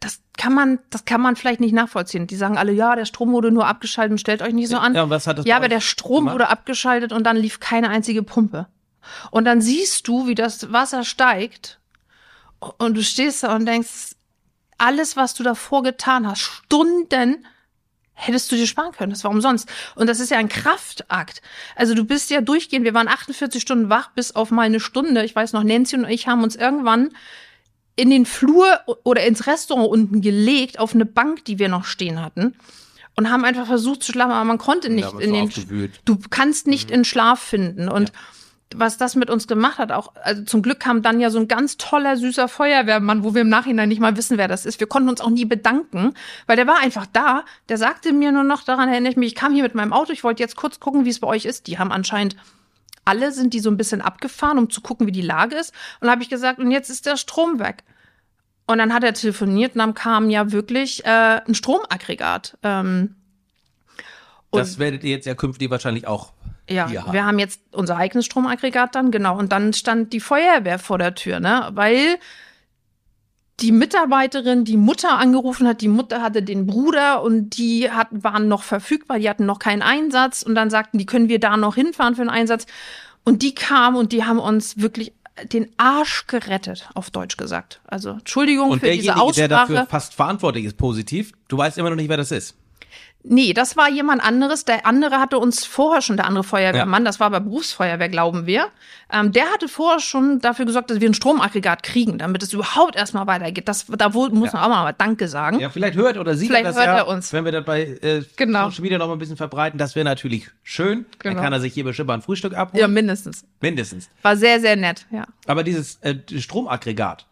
das 0.00 0.20
kann 0.36 0.54
man, 0.54 0.78
das 0.90 1.04
kann 1.04 1.20
man 1.20 1.36
vielleicht 1.36 1.60
nicht 1.60 1.72
nachvollziehen. 1.74 2.26
Die 2.26 2.36
sagen 2.36 2.56
alle, 2.56 2.72
ja, 2.72 2.94
der 2.96 3.04
Strom 3.04 3.32
wurde 3.32 3.50
nur 3.50 3.66
abgeschaltet 3.66 4.12
und 4.12 4.18
stellt 4.18 4.42
euch 4.42 4.52
nicht 4.52 4.68
so 4.68 4.78
an. 4.78 4.94
Ja, 4.94 5.04
und 5.04 5.10
was 5.10 5.26
hat 5.26 5.38
das 5.38 5.46
ja 5.46 5.56
aber 5.56 5.68
der 5.68 5.80
Strom 5.80 6.20
gemacht? 6.20 6.34
wurde 6.34 6.48
abgeschaltet 6.48 7.12
und 7.12 7.24
dann 7.24 7.36
lief 7.36 7.60
keine 7.60 7.90
einzige 7.90 8.22
Pumpe. 8.22 8.66
Und 9.30 9.44
dann 9.44 9.60
siehst 9.60 10.06
du, 10.06 10.26
wie 10.26 10.34
das 10.34 10.72
Wasser 10.72 11.04
steigt 11.04 11.80
und 12.78 12.96
du 12.96 13.02
stehst 13.02 13.42
da 13.42 13.54
und 13.56 13.66
denkst, 13.66 14.14
alles, 14.78 15.16
was 15.16 15.34
du 15.34 15.42
davor 15.42 15.82
getan 15.82 16.26
hast, 16.26 16.40
Stunden 16.40 17.46
hättest 18.14 18.52
du 18.52 18.56
dir 18.56 18.66
sparen 18.66 18.92
können. 18.92 19.10
Das 19.10 19.24
war 19.24 19.30
umsonst. 19.30 19.68
Und 19.94 20.06
das 20.06 20.20
ist 20.20 20.30
ja 20.30 20.38
ein 20.38 20.48
Kraftakt. 20.48 21.42
Also 21.76 21.94
du 21.94 22.04
bist 22.04 22.30
ja 22.30 22.40
durchgehend, 22.40 22.84
wir 22.84 22.94
waren 22.94 23.08
48 23.08 23.60
Stunden 23.60 23.90
wach 23.90 24.10
bis 24.10 24.34
auf 24.34 24.50
mal 24.50 24.62
eine 24.62 24.80
Stunde. 24.80 25.24
Ich 25.24 25.34
weiß 25.34 25.52
noch, 25.52 25.64
Nancy 25.64 25.96
und 25.96 26.04
ich 26.04 26.28
haben 26.28 26.42
uns 26.42 26.54
irgendwann 26.56 27.10
in 27.96 28.10
den 28.10 28.26
Flur 28.26 28.80
oder 29.04 29.24
ins 29.26 29.46
Restaurant 29.46 29.88
unten 29.88 30.20
gelegt, 30.20 30.78
auf 30.78 30.94
eine 30.94 31.04
Bank, 31.04 31.44
die 31.44 31.58
wir 31.58 31.68
noch 31.68 31.84
stehen 31.84 32.22
hatten. 32.22 32.54
Und 33.14 33.30
haben 33.30 33.44
einfach 33.44 33.66
versucht 33.66 34.02
zu 34.02 34.12
schlafen, 34.12 34.32
aber 34.32 34.44
man 34.44 34.56
konnte 34.56 34.88
nicht 34.88 35.12
in 35.20 35.34
den, 35.34 35.92
du 36.06 36.18
kannst 36.30 36.66
nicht 36.66 36.88
mhm. 36.88 36.96
in 36.96 37.04
Schlaf 37.04 37.40
finden. 37.40 37.88
Und 37.88 38.08
ja 38.08 38.14
was 38.76 38.96
das 38.96 39.16
mit 39.16 39.30
uns 39.30 39.46
gemacht 39.46 39.78
hat, 39.78 39.92
auch, 39.92 40.12
also 40.22 40.42
zum 40.44 40.62
Glück 40.62 40.80
kam 40.80 41.02
dann 41.02 41.20
ja 41.20 41.30
so 41.30 41.38
ein 41.38 41.48
ganz 41.48 41.76
toller, 41.76 42.16
süßer 42.16 42.48
Feuerwehrmann, 42.48 43.24
wo 43.24 43.34
wir 43.34 43.42
im 43.42 43.48
Nachhinein 43.48 43.88
nicht 43.88 44.00
mal 44.00 44.16
wissen, 44.16 44.38
wer 44.38 44.48
das 44.48 44.66
ist. 44.66 44.80
Wir 44.80 44.86
konnten 44.86 45.08
uns 45.08 45.20
auch 45.20 45.30
nie 45.30 45.44
bedanken, 45.44 46.14
weil 46.46 46.56
der 46.56 46.66
war 46.66 46.78
einfach 46.78 47.06
da. 47.12 47.44
Der 47.68 47.78
sagte 47.78 48.12
mir 48.12 48.32
nur 48.32 48.44
noch, 48.44 48.62
daran 48.62 48.88
erinnere 48.88 49.12
ich 49.12 49.16
mich, 49.16 49.28
ich 49.28 49.34
kam 49.34 49.54
hier 49.54 49.62
mit 49.62 49.74
meinem 49.74 49.92
Auto, 49.92 50.12
ich 50.12 50.24
wollte 50.24 50.42
jetzt 50.42 50.56
kurz 50.56 50.80
gucken, 50.80 51.04
wie 51.04 51.10
es 51.10 51.20
bei 51.20 51.28
euch 51.28 51.44
ist. 51.44 51.66
Die 51.66 51.78
haben 51.78 51.92
anscheinend 51.92 52.36
alle 53.04 53.32
sind 53.32 53.54
die 53.54 53.60
so 53.60 53.70
ein 53.70 53.76
bisschen 53.76 54.00
abgefahren, 54.00 54.58
um 54.58 54.70
zu 54.70 54.80
gucken, 54.80 55.06
wie 55.06 55.12
die 55.12 55.22
Lage 55.22 55.56
ist. 55.56 55.72
Und 56.00 56.10
habe 56.10 56.22
ich 56.22 56.28
gesagt, 56.28 56.58
und 56.58 56.70
jetzt 56.70 56.90
ist 56.90 57.06
der 57.06 57.16
Strom 57.16 57.58
weg. 57.58 57.84
Und 58.66 58.78
dann 58.78 58.94
hat 58.94 59.04
er 59.04 59.12
telefoniert 59.12 59.74
und 59.74 59.80
dann 59.80 59.94
kam 59.94 60.30
ja 60.30 60.52
wirklich 60.52 61.04
äh, 61.04 61.40
ein 61.46 61.54
Stromaggregat. 61.54 62.56
Ähm, 62.62 63.16
Das 64.50 64.78
werdet 64.78 65.02
ihr 65.04 65.10
jetzt 65.10 65.26
ja 65.26 65.34
künftig 65.34 65.70
wahrscheinlich 65.70 66.06
auch 66.06 66.32
ja, 66.68 66.84
haben. 66.84 67.12
wir 67.12 67.24
haben 67.24 67.38
jetzt 67.38 67.60
unser 67.72 67.96
eigenes 67.96 68.26
Stromaggregat 68.26 68.94
dann, 68.94 69.10
genau. 69.10 69.36
Und 69.36 69.52
dann 69.52 69.72
stand 69.72 70.12
die 70.12 70.20
Feuerwehr 70.20 70.78
vor 70.78 70.98
der 70.98 71.14
Tür, 71.14 71.40
ne? 71.40 71.70
Weil 71.72 72.18
die 73.62 73.72
Mitarbeiterin 73.72 74.64
die 74.64 74.76
Mutter 74.76 75.18
angerufen 75.18 75.66
hat, 75.66 75.80
die 75.80 75.88
Mutter 75.88 76.20
hatte 76.20 76.42
den 76.42 76.66
Bruder 76.66 77.22
und 77.22 77.56
die 77.56 77.90
hat, 77.90 78.08
waren 78.10 78.48
noch 78.48 78.64
verfügbar, 78.64 79.18
die 79.20 79.30
hatten 79.30 79.46
noch 79.46 79.60
keinen 79.60 79.82
Einsatz 79.82 80.42
und 80.42 80.54
dann 80.54 80.68
sagten, 80.68 80.98
die 80.98 81.06
können 81.06 81.28
wir 81.28 81.38
da 81.38 81.56
noch 81.56 81.76
hinfahren 81.76 82.16
für 82.16 82.22
einen 82.22 82.30
Einsatz. 82.30 82.66
Und 83.24 83.42
die 83.42 83.54
kamen 83.54 83.96
und 83.96 84.10
die 84.10 84.24
haben 84.24 84.40
uns 84.40 84.80
wirklich 84.80 85.12
den 85.52 85.68
Arsch 85.76 86.26
gerettet, 86.26 86.90
auf 86.94 87.10
Deutsch 87.10 87.36
gesagt. 87.36 87.80
Also 87.86 88.10
Entschuldigung 88.10 88.70
Und 88.70 88.80
für 88.80 88.90
diese 88.90 89.14
derjenige, 89.14 89.14
der 89.14 89.22
Aussprache. 89.22 89.72
dafür 89.72 89.86
fast 89.86 90.14
verantwortlich 90.14 90.64
ist, 90.64 90.76
positiv, 90.76 91.32
du 91.48 91.56
weißt 91.56 91.78
immer 91.78 91.90
noch 91.90 91.96
nicht, 91.96 92.08
wer 92.08 92.16
das 92.16 92.32
ist. 92.32 92.56
Nee, 93.24 93.52
das 93.52 93.76
war 93.76 93.88
jemand 93.88 94.20
anderes. 94.22 94.64
Der 94.64 94.84
andere 94.84 95.18
hatte 95.20 95.38
uns 95.38 95.64
vorher 95.64 96.02
schon, 96.02 96.16
der 96.16 96.26
andere 96.26 96.42
Feuerwehrmann, 96.42 97.04
das 97.04 97.20
war 97.20 97.30
bei 97.30 97.38
Berufsfeuerwehr, 97.38 98.08
glauben 98.08 98.46
wir. 98.46 98.66
Ähm, 99.12 99.30
der 99.30 99.44
hatte 99.52 99.68
vorher 99.68 100.00
schon 100.00 100.40
dafür 100.40 100.64
gesorgt, 100.64 100.90
dass 100.90 101.00
wir 101.00 101.08
ein 101.08 101.14
Stromaggregat 101.14 101.84
kriegen, 101.84 102.18
damit 102.18 102.42
es 102.42 102.52
überhaupt 102.52 102.96
erstmal 102.96 103.28
weitergeht. 103.28 103.68
Das, 103.68 103.86
da 103.86 104.12
wohl, 104.14 104.30
muss 104.30 104.52
man 104.52 104.62
auch 104.64 104.68
mal 104.68 104.92
Danke 104.92 105.28
sagen. 105.28 105.60
Ja, 105.60 105.70
vielleicht 105.70 105.96
hört 105.96 106.18
oder 106.18 106.34
sieht 106.34 106.48
Vielleicht 106.48 106.64
er 106.64 106.70
das 106.70 106.76
hört 106.76 106.86
ja, 106.86 106.96
er 106.96 107.06
uns. 107.08 107.32
wenn 107.32 107.44
wir 107.44 107.52
das 107.52 107.64
bei 107.64 107.82
äh, 107.82 108.24
Genau. 108.36 108.70
Social 108.70 108.82
Media 108.82 108.98
noch 108.98 109.06
mal 109.06 109.12
ein 109.12 109.18
bisschen 109.20 109.36
verbreiten. 109.36 109.78
Das 109.78 109.94
wäre 109.94 110.04
natürlich 110.04 110.48
schön. 110.64 111.06
Dann 111.22 111.32
Genau. 111.34 111.42
kann 111.42 111.52
er 111.52 111.60
sich 111.60 111.72
hier 111.74 111.84
bestimmt 111.84 112.08
mal 112.08 112.14
ein 112.14 112.22
Frühstück 112.22 112.54
abholen. 112.54 112.80
Ja, 112.80 112.88
mindestens. 112.88 113.44
Mindestens. 113.60 114.08
War 114.22 114.36
sehr, 114.36 114.58
sehr 114.60 114.74
nett, 114.76 115.06
ja. 115.12 115.26
Aber 115.46 115.62
dieses 115.62 115.96
äh, 116.02 116.16
Stromaggregat, 116.38 117.26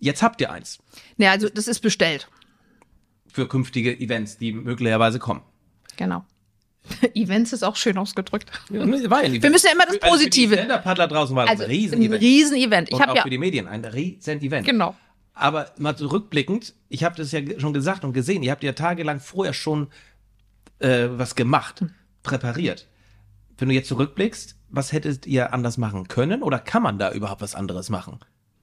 jetzt 0.00 0.22
habt 0.22 0.40
ihr 0.40 0.50
eins 0.50 0.78
Nee, 1.16 1.28
also 1.28 1.48
das 1.48 1.68
ist 1.68 1.80
bestellt. 1.80 2.28
Für 3.32 3.48
künftige 3.48 3.98
Events, 3.98 4.38
die 4.38 4.52
möglicherweise 4.52 5.18
kommen. 5.18 5.42
Genau. 5.96 6.24
Events 7.14 7.52
ist 7.52 7.62
auch 7.62 7.76
schön 7.76 7.98
ausgedrückt. 7.98 8.50
Ja, 8.70 8.86
ne, 8.86 9.10
war 9.10 9.24
ja. 9.24 9.30
Wir 9.42 9.50
müssen 9.50 9.66
ja 9.66 9.72
immer 9.72 9.84
das 9.84 9.94
Also 10.00 10.06
für 10.06 10.10
Positive. 10.10 10.56
die 10.56 11.08
draußen 11.08 11.36
war 11.36 11.48
Also 11.48 11.64
ein 11.64 11.68
ein 11.70 11.76
Riesen-Event. 11.76 12.22
Riesen-Event. 12.22 12.88
Ich 12.88 12.94
Und 12.94 13.08
auch 13.08 13.14
ja 13.16 13.22
für 13.22 13.30
die 13.30 13.38
Medien 13.38 13.66
ein 13.68 13.84
Riesen-Event. 13.84 14.66
genau. 14.66 14.96
Aber 15.34 15.70
mal 15.78 15.96
zurückblickend, 15.96 16.74
ich 16.88 17.04
habe 17.04 17.14
das 17.16 17.30
ja 17.30 17.40
schon 17.60 17.72
gesagt 17.72 18.04
und 18.04 18.12
gesehen, 18.12 18.42
ihr 18.42 18.50
habt 18.50 18.64
ja 18.64 18.72
tagelang 18.72 19.20
vorher 19.20 19.52
schon 19.52 19.88
äh, 20.80 21.08
was 21.10 21.34
gemacht, 21.34 21.80
Hm. 21.80 21.90
präpariert. 22.22 22.88
Wenn 23.56 23.68
du 23.68 23.74
jetzt 23.74 23.88
zurückblickst, 23.88 24.56
was 24.70 24.92
hättet 24.92 25.26
ihr 25.26 25.52
anders 25.52 25.78
machen 25.78 26.08
können 26.08 26.42
oder 26.42 26.58
kann 26.58 26.82
man 26.82 26.98
da 26.98 27.12
überhaupt 27.12 27.40
was 27.40 27.54
anderes 27.54 27.88
machen? 27.90 28.18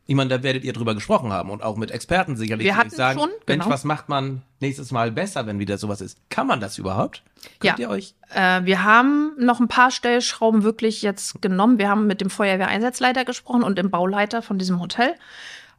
Ich 0.08 0.14
meine, 0.16 0.30
da 0.30 0.44
werdet 0.44 0.64
ihr 0.64 0.74
drüber 0.74 0.94
gesprochen 0.94 1.34
haben 1.34 1.50
und 1.50 1.64
auch 1.64 1.78
mit 1.78 1.90
Experten 1.90 2.36
sicherlich 2.36 2.66
Wir 2.66 2.78
hatten 2.78 2.92
sagen, 2.92 3.20
schon, 3.20 3.30
Mensch, 3.48 3.64
genau. 3.64 3.70
was 3.74 3.84
macht 3.86 4.08
man 4.08 4.44
nächstes 4.60 4.92
Mal 4.92 5.12
besser, 5.12 5.48
wenn 5.48 5.58
wieder 5.58 5.80
sowas 5.80 6.00
ist? 6.00 6.20
Kann 6.30 6.46
man 6.46 6.60
das 6.60 6.78
überhaupt? 6.78 7.24
Könnt 7.60 7.80
Ja. 7.80 7.86
ihr 7.86 7.90
euch? 7.90 8.14
Äh, 8.34 8.66
wir 8.66 8.84
haben 8.84 9.34
noch 9.40 9.60
ein 9.60 9.68
paar 9.68 9.90
Stellschrauben 9.90 10.64
wirklich 10.64 11.02
jetzt 11.02 11.42
genommen. 11.42 11.80
Wir 11.80 11.90
haben 11.90 12.06
mit 12.06 12.22
dem 12.22 12.30
Feuerwehreinsatzleiter 12.30 13.26
gesprochen 13.26 13.64
und 13.64 13.78
dem 13.80 13.90
Bauleiter 13.90 14.44
von 14.44 14.60
diesem 14.60 14.80
Hotel 14.80 15.16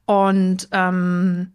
und 0.07 0.69
ähm, 0.73 1.53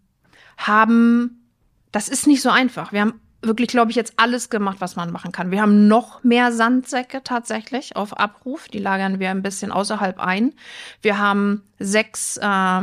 haben, 0.57 1.45
das 1.91 2.07
ist 2.07 2.25
nicht 2.25 2.41
so 2.41 2.49
einfach. 2.49 2.93
Wir 2.93 3.01
haben 3.01 3.19
wirklich, 3.41 3.69
glaube 3.69 3.91
ich, 3.91 3.97
jetzt 3.97 4.13
alles 4.17 4.49
gemacht, 4.49 4.77
was 4.79 4.95
man 4.95 5.11
machen 5.11 5.31
kann. 5.31 5.51
Wir 5.51 5.61
haben 5.61 5.87
noch 5.87 6.23
mehr 6.23 6.51
Sandsäcke 6.51 7.23
tatsächlich 7.23 7.95
auf 7.95 8.17
Abruf. 8.17 8.67
Die 8.67 8.79
lagern 8.79 9.19
wir 9.19 9.29
ein 9.31 9.41
bisschen 9.41 9.71
außerhalb 9.71 10.19
ein. 10.19 10.53
Wir 11.01 11.17
haben 11.17 11.63
sechs 11.79 12.37
äh, 12.37 12.81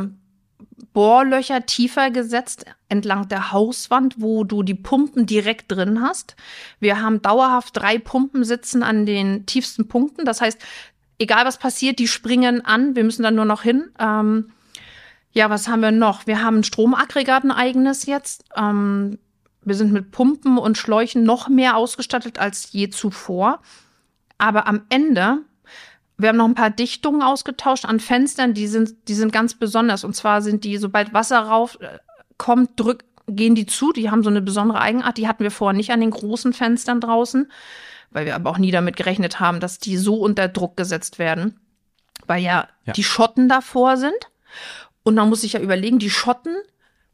Bohrlöcher 0.93 1.67
tiefer 1.67 2.11
gesetzt 2.11 2.67
entlang 2.89 3.29
der 3.29 3.53
Hauswand, 3.53 4.17
wo 4.19 4.45
du 4.45 4.63
die 4.63 4.75
Pumpen 4.75 5.27
direkt 5.27 5.71
drin 5.71 6.03
hast. 6.03 6.35
Wir 6.81 7.01
haben 7.01 7.23
dauerhaft 7.23 7.77
drei 7.77 7.99
Pumpen 7.99 8.45
sitzen 8.45 8.83
an 8.83 9.07
den 9.07 9.47
tiefsten 9.47 9.89
Punkten. 9.89 10.25
Das 10.25 10.41
heißt, 10.41 10.61
egal 11.19 11.45
was 11.45 11.59
passiert, 11.59 11.99
die 11.99 12.09
springen 12.09 12.65
an. 12.65 12.97
Wir 12.97 13.05
müssen 13.05 13.23
dann 13.23 13.35
nur 13.35 13.45
noch 13.45 13.63
hin. 13.63 13.91
Ähm, 13.99 14.51
ja, 15.33 15.51
was 15.51 15.69
haben 15.69 15.83
wir 15.83 15.93
noch? 15.93 16.27
Wir 16.27 16.43
haben 16.43 16.59
ein 16.59 16.65
Stromaggregat, 16.65 17.45
ein 17.45 17.53
eigenes 17.53 18.07
jetzt. 18.07 18.45
Ähm, 18.57 19.19
wir 19.69 19.75
sind 19.75 19.93
mit 19.93 20.11
Pumpen 20.11 20.59
und 20.59 20.79
Schläuchen 20.79 21.23
noch 21.25 21.49
mehr 21.49 21.77
ausgestattet 21.77 22.39
als 22.39 22.73
je 22.73 22.89
zuvor. 22.91 23.61
Aber 24.39 24.67
am 24.67 24.83
Ende, 24.89 25.39
wir 26.17 26.31
haben 26.31 26.37
noch 26.37 26.47
ein 26.49 26.55
paar 26.55 26.71
Dichtungen 26.71 27.23
ausgetauscht 27.23 27.85
an 27.85 28.01
Fenstern, 28.01 28.55
die 28.55 28.67
sind, 28.67 29.09
die 29.09 29.15
sind 29.15 29.33
ganz 29.33 29.55
besonders. 29.55 30.05
Und 30.05 30.15
zwar 30.15 30.43
sind 30.43 30.65
die, 30.65 30.79
sobald 30.79 31.13
Wasser 31.13 31.41
rauf 31.41 31.79
äh, 31.81 31.99
drück, 32.77 33.05
gehen 33.27 33.55
die 33.55 33.67
zu. 33.67 33.93
Die 33.93 34.11
haben 34.11 34.23
so 34.23 34.31
eine 34.31 34.41
besondere 34.41 34.81
Eigenart. 34.81 35.19
Die 35.19 35.29
hatten 35.29 35.43
wir 35.43 35.51
vorher 35.51 35.77
nicht 35.77 35.91
an 35.93 36.01
den 36.01 36.11
großen 36.11 36.53
Fenstern 36.53 37.01
draußen, 37.01 37.51
weil 38.11 38.27
wir 38.27 38.35
aber 38.35 38.51
auch 38.51 38.59
nie 38.59 38.71
damit 38.71 38.97
gerechnet 38.97 39.39
haben, 39.41 39.61
dass 39.61 39.79
die 39.79 39.97
so 39.97 40.17
unter 40.17 40.49
Druck 40.49 40.77
gesetzt 40.77 41.19
werden, 41.19 41.61
weil 42.27 42.43
ja, 42.43 42.69
Ja. 42.85 42.93
die 42.95 43.05
Schotten 43.05 43.49
davor 43.49 43.97
sind. 43.97 44.17
Und 45.03 45.15
man 45.15 45.29
muss 45.29 45.43
sich 45.43 45.55
ja 45.55 45.61
überlegen, 45.61 45.99
die 45.99 46.11
Schotten 46.11 46.57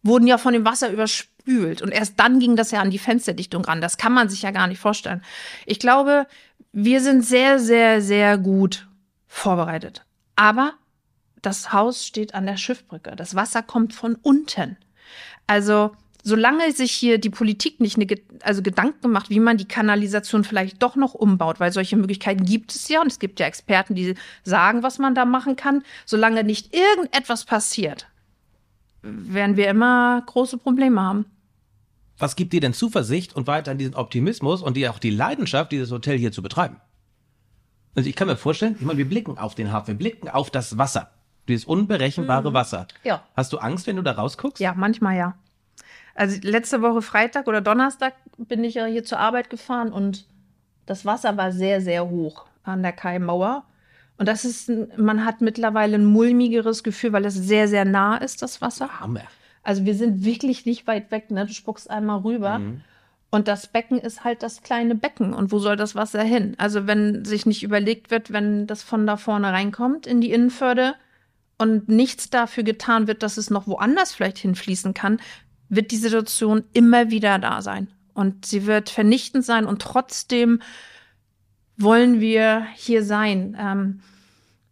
wurden 0.03 0.27
ja 0.27 0.39
von 0.39 0.53
dem 0.53 0.65
Wasser 0.65 0.91
überspült. 0.91 1.34
Und 1.83 1.91
erst 1.91 2.19
dann 2.19 2.39
ging 2.41 2.57
das 2.57 2.71
ja 2.71 2.81
an 2.81 2.91
die 2.91 2.99
Fensterdichtung 2.99 3.65
ran. 3.65 3.81
Das 3.81 3.97
kann 3.99 4.13
man 4.13 4.29
sich 4.29 4.43
ja 4.43 4.51
gar 4.51 4.67
nicht 4.67 4.81
vorstellen. 4.81 5.23
Ich 5.67 5.79
glaube, 5.79 6.27
wir 6.73 7.01
sind 7.01 7.25
sehr, 7.25 7.59
sehr, 7.59 8.01
sehr 8.01 8.39
gut 8.39 8.89
vorbereitet. 9.27 10.05
Aber 10.37 10.75
das 11.43 11.73
Haus 11.73 12.07
steht 12.07 12.35
an 12.35 12.47
der 12.47 12.57
Schiffbrücke. 12.57 13.15
Das 13.17 13.35
Wasser 13.35 13.63
kommt 13.63 13.95
von 13.95 14.17
unten. 14.23 14.77
Also, 15.47 15.95
solange 16.23 16.73
sich 16.73 16.93
hier 16.93 17.19
die 17.19 17.31
Politik 17.31 17.81
nicht 17.81 17.97
eine, 17.97 18.07
also 18.43 18.63
Gedanken 18.63 19.11
macht, 19.11 19.29
wie 19.29 19.41
man 19.41 19.59
die 19.59 19.69
Kanalisation 19.69 20.43
vielleicht 20.43 20.83
doch 20.83 20.97
noch 20.97 21.13
umbaut, 21.13 21.61
weil 21.61 21.73
solche 21.73 21.97
Möglichkeiten 21.97 22.45
gibt 22.45 22.75
es 22.75 22.89
ja 22.89 23.03
und 23.03 23.09
es 23.09 23.19
gibt 23.19 23.39
ja 23.41 23.47
Experten, 23.47 23.95
die 23.95 24.15
sagen, 24.43 24.83
was 24.83 24.99
man 24.99 25.15
da 25.15 25.27
machen 25.27 25.57
kann. 25.57 25.85
Solange 26.07 26.43
nicht 26.43 26.75
irgendetwas 26.75 27.45
passiert, 27.45 28.07
werden 29.03 29.57
wir 29.57 29.69
immer 29.69 30.23
große 30.25 30.57
Probleme 30.57 31.01
haben. 31.01 31.27
Was 32.19 32.37
gibt 32.37 32.53
dir 32.53 32.61
denn 32.61 32.73
Zuversicht 32.73 33.35
und 33.35 33.47
weiterhin 33.47 33.79
diesen 33.79 33.95
Optimismus 33.95 34.63
und 34.63 34.77
dir 34.77 34.93
auch 34.93 34.99
die 34.99 35.11
Leidenschaft, 35.11 35.73
dieses 35.73 35.91
Hotel 35.91 36.19
hier 36.19 36.33
zu 36.33 36.43
betreiben? 36.43 36.81
Also 37.95 38.09
ich 38.09 38.17
kann 38.17 38.29
mir 38.29 38.37
vorstellen, 38.37 38.77
ich 38.79 38.85
meine, 38.85 38.99
wir 38.99 39.09
blicken 39.09 39.39
auf 39.39 39.55
den 39.55 39.73
Hafen, 39.73 39.89
wir 39.89 39.95
blicken 39.95 40.29
auf 40.29 40.51
das 40.51 40.79
Wasser, 40.79 41.11
dieses 41.49 41.65
unberechenbare 41.65 42.53
Wasser. 42.53 42.87
Ja. 43.05 43.23
Hast 43.37 43.53
du 43.53 43.59
Angst, 43.59 43.87
wenn 43.87 43.97
du 43.97 44.03
da 44.03 44.13
rausguckst? 44.13 44.61
Ja, 44.61 44.75
manchmal 44.75 45.17
ja. 45.17 45.35
Also 46.15 46.39
letzte 46.43 46.83
Woche 46.83 47.03
Freitag 47.03 47.49
oder 47.49 47.61
Donnerstag 47.61 48.15
bin 48.37 48.63
ich 48.63 48.75
ja 48.75 48.87
hier 48.87 49.05
zur 49.05 49.19
Arbeit 49.19 49.51
gefahren 49.51 49.93
und 49.93 50.27
das 50.87 51.05
Wasser 51.05 51.37
war 51.37 51.51
sehr, 51.53 51.81
sehr 51.81 52.09
hoch 52.09 52.47
an 52.63 52.83
der 52.83 52.93
Kaimauer. 52.93 53.65
Und 54.17 54.29
das 54.29 54.45
ist, 54.45 54.71
man 54.97 55.25
hat 55.25 55.41
mittlerweile 55.41 55.97
ein 55.97 56.05
mulmigeres 56.05 56.85
Gefühl, 56.85 57.13
weil 57.13 57.25
es 57.25 57.35
sehr, 57.35 57.67
sehr 57.67 57.85
nah 57.85 58.17
ist, 58.17 58.43
das 58.43 58.61
Wasser. 58.61 59.01
Hammer. 59.01 59.23
Also 59.65 59.85
wir 59.85 59.95
sind 59.95 60.25
wirklich 60.25 60.67
nicht 60.67 60.87
weit 60.87 61.11
weg, 61.11 61.31
ne? 61.31 61.47
Du 61.47 61.53
spuckst 61.53 61.91
einmal 61.91 62.21
rüber. 62.21 62.59
Mhm. 62.59 62.83
Und 63.31 63.49
das 63.49 63.67
Becken 63.67 63.99
ist 63.99 64.23
halt 64.23 64.45
das 64.45 64.63
kleine 64.63 64.95
Becken. 64.95 65.35
Und 65.35 65.51
wo 65.51 65.59
soll 65.59 65.75
das 65.75 65.97
Wasser 65.97 66.23
hin? 66.23 66.55
Also 66.59 66.87
wenn 66.87 67.25
sich 67.25 67.47
nicht 67.47 67.65
überlegt 67.65 68.13
wird, 68.13 68.33
wenn 68.33 68.69
das 68.69 68.85
von 68.85 69.09
da 69.09 69.17
vorne 69.17 69.49
reinkommt 69.49 70.07
in 70.07 70.21
die 70.21 70.31
Innenförde 70.31 70.95
und 71.59 71.89
nichts 71.89 72.31
dafür 72.31 72.63
getan 72.63 73.09
wird, 73.09 73.25
dass 73.25 73.37
es 73.37 73.51
noch 73.51 73.67
woanders 73.67 74.13
vielleicht 74.13 74.39
hinfließen 74.39 74.95
kann, 74.95 75.21
wird 75.69 75.91
die 75.91 75.97
Situation 75.97 76.63
immer 76.75 77.11
wieder 77.11 77.41
da 77.41 77.61
sein. 77.61 77.89
Und 78.13 78.47
sie 78.47 78.67
wird 78.67 78.91
vernichtend 78.91 79.45
sein 79.45 79.65
und 79.65 79.83
trotzdem 79.83 80.61
wollen 81.77 82.21
wir 82.21 82.67
hier 82.77 83.03
sein. 83.03 83.57
Ähm, 83.59 84.01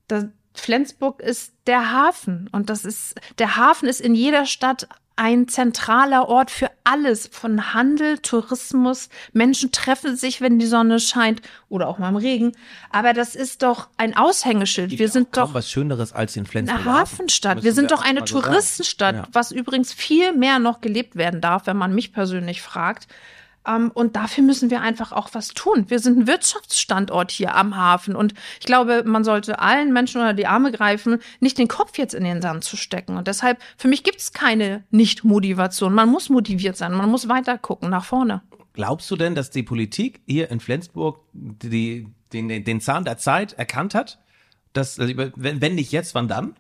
das, 0.07 0.27
Flensburg 0.55 1.21
ist 1.21 1.53
der 1.67 1.93
Hafen 1.93 2.49
und 2.53 2.71
das 2.71 2.85
ist, 2.85 3.15
der 3.39 3.57
Hafen 3.57 3.89
ist 3.89 4.01
in 4.01 4.15
jeder 4.15 4.47
Stadt 4.47 4.89
ein 5.15 5.47
zentraler 5.47 6.29
Ort 6.29 6.51
für 6.51 6.71
alles, 6.85 7.29
von 7.31 7.75
Handel, 7.75 8.19
Tourismus. 8.19 9.09
Menschen 9.33 9.71
treffen 9.71 10.17
sich, 10.17 10.41
wenn 10.41 10.59
die 10.59 10.67
Sonne 10.67 11.01
scheint 11.01 11.43
oder 11.69 11.89
auch 11.89 11.99
mal 11.99 12.09
im 12.09 12.17
Regen. 12.17 12.53
Aber 12.91 13.13
das 13.13 13.35
ist 13.35 13.63
doch 13.63 13.89
ein 13.99 14.17
Aushängeschild. 14.17 14.99
Wir 14.99 15.09
sind 15.11 15.37
doch 15.37 15.53
was 15.53 15.71
Schöneres 15.71 16.13
als 16.13 16.33
den 16.33 16.47
Flensburger 16.47 16.83
eine 16.83 16.99
Hafenstadt. 17.01 17.63
Wir 17.63 17.75
sind 17.75 17.91
doch 17.91 18.03
eine. 18.03 18.25
Touristenstadt, 18.25 19.17
Ja. 19.17 19.29
was 19.33 19.53
übrigens 19.53 19.93
viel 19.93 20.33
mehr 20.33 20.59
noch 20.59 20.81
gelebt 20.81 21.17
werden 21.17 21.41
darf, 21.41 21.67
wenn 21.67 21.77
man 21.77 21.95
mich 21.95 22.13
persönlich 22.13 22.63
fragt. 22.63 23.07
Ähm, 23.67 23.91
und 23.93 24.17
dafür 24.17 24.45
müssen 24.45 24.71
wir 24.71 24.81
einfach 24.81 25.13
auch 25.13 25.31
was 25.33 25.49
tun. 25.49 25.87
Wir 25.89 25.99
sind 25.99 26.19
ein 26.19 26.27
Wirtschaftsstandort 26.27 27.31
hier 27.31 27.55
am 27.55 27.77
Hafen. 27.77 28.17
Und 28.17 28.35
ich 28.61 28.67
glaube, 28.67 29.05
man 29.05 29.25
sollte 29.25 29.59
allen 29.59 29.93
Menschen 29.93 30.21
unter 30.21 30.35
die 30.35 30.47
Arme 30.47 30.73
greifen, 30.73 31.19
nicht 31.41 31.59
den 31.59 31.69
Kopf 31.69 31.99
jetzt 31.99 32.15
in 32.15 32.25
den 32.25 32.43
Sand 32.43 32.65
zu 32.65 32.77
stecken. 32.77 33.17
Und 33.17 33.29
deshalb, 33.29 33.59
für 33.77 33.89
mich 33.89 34.03
gibt 34.03 34.19
es 34.19 34.33
keine 34.33 34.85
Nicht-Motivation. 34.91 35.95
Man 35.95 36.09
muss 36.09 36.29
motiviert 36.29 36.77
sein. 36.77 36.93
Man 36.93 37.11
muss 37.11 37.29
weiter 37.29 37.59
gucken, 37.59 37.91
nach 37.91 38.05
vorne. 38.05 38.43
Glaubst 38.73 39.11
du 39.11 39.17
denn, 39.17 39.35
dass 39.35 39.51
die 39.51 39.63
Politik 39.63 40.21
hier 40.27 40.51
in 40.51 40.61
Flensburg 40.61 41.21
die, 41.33 42.09
den, 42.33 42.65
den, 42.65 42.81
Zahn 42.81 43.05
der 43.05 43.19
Zeit 43.19 43.53
erkannt 43.53 43.95
hat? 43.95 44.19
Dass, 44.73 44.99
also 44.99 45.15
wenn, 45.17 45.61
wenn 45.61 45.75
nicht 45.75 45.93
jetzt, 45.93 46.15
wann 46.15 46.29
dann? 46.29 46.57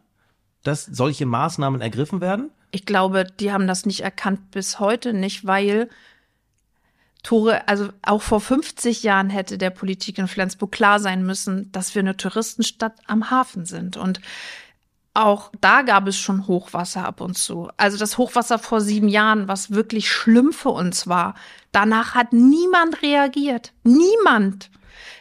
Dass 0.62 0.84
solche 0.84 1.26
Maßnahmen 1.26 1.80
ergriffen 1.80 2.20
werden? 2.20 2.50
ich 2.72 2.86
glaube, 2.86 3.26
die 3.38 3.52
haben 3.52 3.66
das 3.66 3.86
nicht 3.86 4.00
erkannt 4.00 4.50
bis 4.50 4.80
heute 4.80 5.12
nicht, 5.12 5.46
weil 5.46 5.88
Tore, 7.22 7.68
also 7.68 7.88
auch 8.02 8.22
vor 8.22 8.40
50 8.40 9.04
Jahren 9.04 9.30
hätte 9.30 9.56
der 9.56 9.70
Politik 9.70 10.18
in 10.18 10.26
Flensburg 10.26 10.72
klar 10.72 10.98
sein 10.98 11.24
müssen, 11.24 11.70
dass 11.70 11.94
wir 11.94 12.00
eine 12.00 12.16
Touristenstadt 12.16 12.94
am 13.06 13.30
Hafen 13.30 13.64
sind. 13.64 13.96
Und 13.96 14.20
auch 15.14 15.52
da 15.60 15.82
gab 15.82 16.08
es 16.08 16.16
schon 16.16 16.46
Hochwasser 16.46 17.04
ab 17.04 17.20
und 17.20 17.36
zu. 17.36 17.68
Also 17.76 17.98
das 17.98 18.18
Hochwasser 18.18 18.58
vor 18.58 18.80
sieben 18.80 19.08
Jahren, 19.08 19.46
was 19.46 19.70
wirklich 19.70 20.10
schlimm 20.10 20.52
für 20.52 20.70
uns 20.70 21.06
war. 21.06 21.34
Danach 21.70 22.14
hat 22.14 22.32
niemand 22.32 23.02
reagiert. 23.02 23.72
Niemand. 23.84 24.70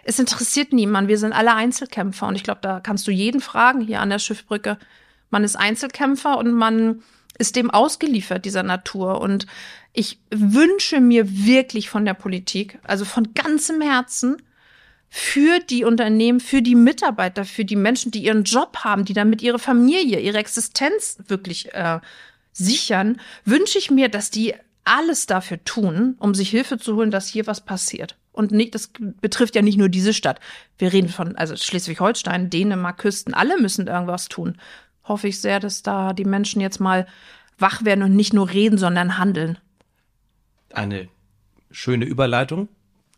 Es 0.04 0.18
interessiert 0.18 0.74
niemand. 0.74 1.08
Wir 1.08 1.18
sind 1.18 1.34
alle 1.34 1.54
Einzelkämpfer. 1.54 2.28
Und 2.28 2.36
ich 2.36 2.44
glaube, 2.44 2.62
da 2.62 2.80
kannst 2.80 3.06
du 3.06 3.12
jeden 3.12 3.42
fragen 3.42 3.82
hier 3.82 4.00
an 4.00 4.10
der 4.10 4.20
Schiffbrücke. 4.20 4.78
Man 5.30 5.44
ist 5.44 5.56
Einzelkämpfer 5.56 6.38
und 6.38 6.52
man 6.52 7.04
ist 7.42 7.58
dem 7.58 7.70
ausgeliefert, 7.70 8.46
dieser 8.46 8.64
Natur. 8.64 9.20
Und 9.20 9.48
ich 9.92 10.20
wünsche 10.30 11.02
mir 11.02 11.46
wirklich 11.46 11.90
von 11.90 12.06
der 12.06 12.14
Politik, 12.14 12.80
also 12.84 13.04
von 13.04 13.34
ganzem 13.34 13.82
Herzen, 13.82 14.38
für 15.14 15.60
die 15.60 15.84
Unternehmen, 15.84 16.40
für 16.40 16.62
die 16.62 16.76
Mitarbeiter, 16.76 17.44
für 17.44 17.66
die 17.66 17.76
Menschen, 17.76 18.12
die 18.12 18.24
ihren 18.24 18.46
Job 18.46 18.78
haben, 18.78 19.04
die 19.04 19.14
damit 19.14 19.42
ihre 19.42 19.60
Familie, 19.60 20.22
ihre 20.22 20.38
Existenz 20.38 21.18
wirklich 21.28 21.74
äh, 21.74 22.00
sichern, 22.54 23.20
wünsche 23.44 23.78
ich 23.78 23.92
mir, 23.92 24.08
dass 24.08 24.30
die 24.30 24.54
alles 24.86 25.26
dafür 25.26 25.62
tun, 25.66 26.16
um 26.20 26.34
sich 26.34 26.50
Hilfe 26.50 26.78
zu 26.78 26.96
holen, 26.96 27.12
dass 27.12 27.28
hier 27.28 27.46
was 27.46 27.60
passiert. 27.60 28.16
Und 28.32 28.52
nicht, 28.52 28.74
das 28.74 28.92
betrifft 29.20 29.56
ja 29.56 29.62
nicht 29.62 29.78
nur 29.78 29.90
diese 29.90 30.14
Stadt. 30.14 30.40
Wir 30.78 30.94
reden 30.94 31.10
von, 31.10 31.36
also 31.36 31.58
Schleswig-Holstein, 31.58 32.50
Dänemark, 32.50 33.00
Küsten, 33.00 33.34
alle 33.34 33.60
müssen 33.60 33.88
irgendwas 33.88 34.30
tun. 34.30 34.58
Hoffe 35.04 35.28
ich 35.28 35.42
sehr, 35.42 35.60
dass 35.60 35.84
da 35.84 36.14
die 36.14 36.26
Menschen 36.26 36.62
jetzt 36.62 36.80
mal 36.80 37.08
wach 37.58 37.86
werden 37.86 38.04
und 38.04 38.16
nicht 38.16 38.34
nur 38.34 38.50
reden, 38.50 38.78
sondern 38.78 39.18
handeln. 39.18 39.58
Eine 40.74 41.10
schöne 41.70 42.06
Überleitung 42.06 42.70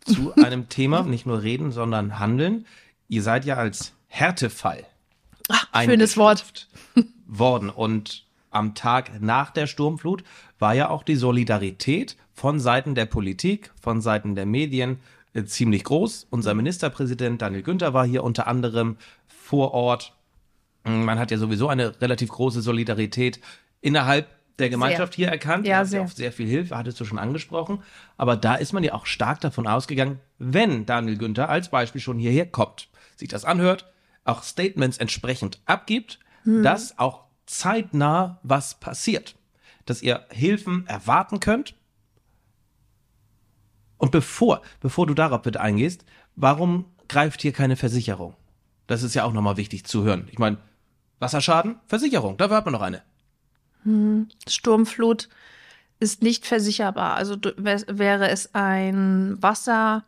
zu 0.04 0.34
einem 0.36 0.68
Thema, 0.68 1.02
nicht 1.02 1.26
nur 1.26 1.42
reden, 1.42 1.72
sondern 1.72 2.18
handeln. 2.18 2.66
Ihr 3.08 3.22
seid 3.22 3.44
ja 3.44 3.56
als 3.56 3.94
Härtefall 4.08 4.84
Ach, 5.48 5.66
schönes 5.84 6.16
Wort. 6.16 6.68
worden 7.26 7.70
und 7.70 8.24
am 8.50 8.74
Tag 8.74 9.20
nach 9.20 9.50
der 9.50 9.66
Sturmflut 9.66 10.22
war 10.58 10.74
ja 10.74 10.88
auch 10.88 11.02
die 11.02 11.16
Solidarität 11.16 12.16
von 12.32 12.60
Seiten 12.60 12.94
der 12.94 13.06
Politik, 13.06 13.72
von 13.80 14.00
Seiten 14.00 14.34
der 14.34 14.46
Medien 14.46 14.98
äh, 15.32 15.44
ziemlich 15.44 15.84
groß. 15.84 16.28
Unser 16.30 16.54
Ministerpräsident 16.54 17.42
Daniel 17.42 17.62
Günther 17.62 17.92
war 17.94 18.06
hier 18.06 18.22
unter 18.22 18.46
anderem 18.46 18.96
vor 19.26 19.74
Ort. 19.74 20.14
Man 20.84 21.18
hat 21.18 21.30
ja 21.30 21.38
sowieso 21.38 21.68
eine 21.68 22.00
relativ 22.00 22.28
große 22.28 22.60
Solidarität 22.60 23.40
innerhalb 23.80 24.28
der 24.58 24.70
Gemeinschaft 24.70 25.14
sehr. 25.14 25.26
hier 25.26 25.32
erkannt. 25.32 25.66
Ja, 25.66 25.84
sehr. 25.84 26.06
sehr 26.08 26.32
viel 26.32 26.46
Hilfe, 26.46 26.76
hattest 26.76 27.00
du 27.00 27.04
schon 27.04 27.18
angesprochen. 27.18 27.82
Aber 28.16 28.36
da 28.36 28.54
ist 28.54 28.72
man 28.72 28.84
ja 28.84 28.94
auch 28.94 29.06
stark 29.06 29.40
davon 29.40 29.66
ausgegangen, 29.66 30.20
wenn 30.38 30.86
Daniel 30.86 31.18
Günther 31.18 31.48
als 31.48 31.70
Beispiel 31.70 32.00
schon 32.00 32.18
hierher 32.18 32.46
kommt, 32.46 32.88
sich 33.16 33.28
das 33.28 33.44
anhört, 33.44 33.90
auch 34.24 34.42
Statements 34.42 34.98
entsprechend 34.98 35.60
abgibt, 35.66 36.20
hm. 36.44 36.62
dass 36.62 36.98
auch 36.98 37.24
zeitnah 37.46 38.38
was 38.42 38.78
passiert. 38.78 39.36
Dass 39.86 40.02
ihr 40.02 40.24
Hilfen 40.30 40.86
erwarten 40.86 41.40
könnt. 41.40 41.74
Und 43.98 44.12
bevor, 44.12 44.62
bevor 44.80 45.06
du 45.06 45.14
darauf 45.14 45.42
bitte 45.42 45.60
eingehst, 45.60 46.04
warum 46.36 46.86
greift 47.08 47.42
hier 47.42 47.52
keine 47.52 47.76
Versicherung? 47.76 48.34
Das 48.86 49.02
ist 49.02 49.14
ja 49.14 49.24
auch 49.24 49.32
nochmal 49.32 49.56
wichtig 49.56 49.84
zu 49.84 50.04
hören. 50.04 50.28
Ich 50.30 50.38
meine, 50.38 50.58
Wasserschaden, 51.18 51.76
Versicherung, 51.86 52.36
dafür 52.36 52.56
hat 52.56 52.64
man 52.64 52.72
noch 52.72 52.82
eine. 52.82 53.02
Hm. 53.84 54.28
Sturmflut 54.48 55.28
ist 56.00 56.22
nicht 56.22 56.46
versicherbar. 56.46 57.14
Also 57.14 57.36
wäre 57.56 58.28
es 58.28 58.54
ein 58.54 59.36
Wasser 59.40 60.04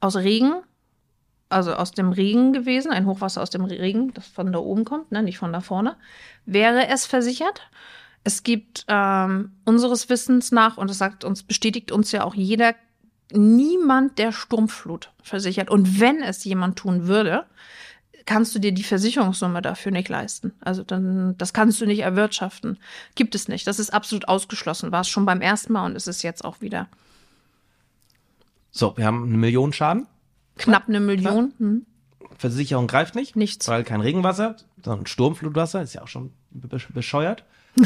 aus 0.00 0.16
Regen, 0.16 0.54
also 1.48 1.74
aus 1.74 1.92
dem 1.92 2.10
Regen 2.10 2.52
gewesen, 2.52 2.90
ein 2.90 3.06
Hochwasser 3.06 3.42
aus 3.42 3.50
dem 3.50 3.64
Regen, 3.64 4.12
das 4.14 4.26
von 4.26 4.52
da 4.52 4.58
oben 4.58 4.84
kommt, 4.84 5.12
ne, 5.12 5.22
nicht 5.22 5.38
von 5.38 5.52
da 5.52 5.60
vorne, 5.60 5.96
wäre 6.44 6.88
es 6.88 7.06
versichert. 7.06 7.62
Es 8.24 8.42
gibt 8.42 8.84
ähm, 8.88 9.52
unseres 9.64 10.08
Wissens 10.08 10.52
nach, 10.52 10.76
und 10.76 10.90
das 10.90 10.98
sagt 10.98 11.24
uns, 11.24 11.42
bestätigt 11.42 11.92
uns 11.92 12.12
ja 12.12 12.24
auch 12.24 12.34
jeder, 12.34 12.74
niemand 13.32 14.18
der 14.18 14.32
Sturmflut 14.32 15.10
versichert. 15.22 15.70
Und 15.70 16.00
wenn 16.00 16.22
es 16.22 16.44
jemand 16.44 16.76
tun 16.78 17.06
würde, 17.06 17.46
kannst 18.28 18.54
du 18.54 18.58
dir 18.58 18.72
die 18.72 18.82
Versicherungssumme 18.82 19.62
dafür 19.62 19.90
nicht 19.90 20.10
leisten. 20.10 20.52
Also 20.60 20.82
dann, 20.82 21.34
das 21.38 21.54
kannst 21.54 21.80
du 21.80 21.86
nicht 21.86 22.00
erwirtschaften. 22.00 22.78
Gibt 23.14 23.34
es 23.34 23.48
nicht. 23.48 23.66
Das 23.66 23.78
ist 23.78 23.88
absolut 23.88 24.28
ausgeschlossen. 24.28 24.92
War 24.92 25.00
es 25.00 25.08
schon 25.08 25.24
beim 25.24 25.40
ersten 25.40 25.72
Mal 25.72 25.86
und 25.86 25.96
ist 25.96 26.08
es 26.08 26.22
jetzt 26.22 26.44
auch 26.44 26.60
wieder. 26.60 26.88
So, 28.70 28.94
wir 28.98 29.06
haben 29.06 29.24
eine 29.24 29.38
Million 29.38 29.72
Schaden. 29.72 30.06
Knapp 30.58 30.88
eine 30.88 31.00
Million. 31.00 31.54
Hm. 31.58 31.86
Versicherung 32.36 32.86
greift 32.86 33.14
nicht. 33.14 33.34
Nichts. 33.34 33.66
Weil 33.66 33.82
kein 33.82 34.02
Regenwasser, 34.02 34.56
sondern 34.84 35.06
Sturmflutwasser, 35.06 35.80
ist 35.80 35.94
ja 35.94 36.02
auch 36.02 36.08
schon 36.08 36.32
bescheuert. 36.50 37.44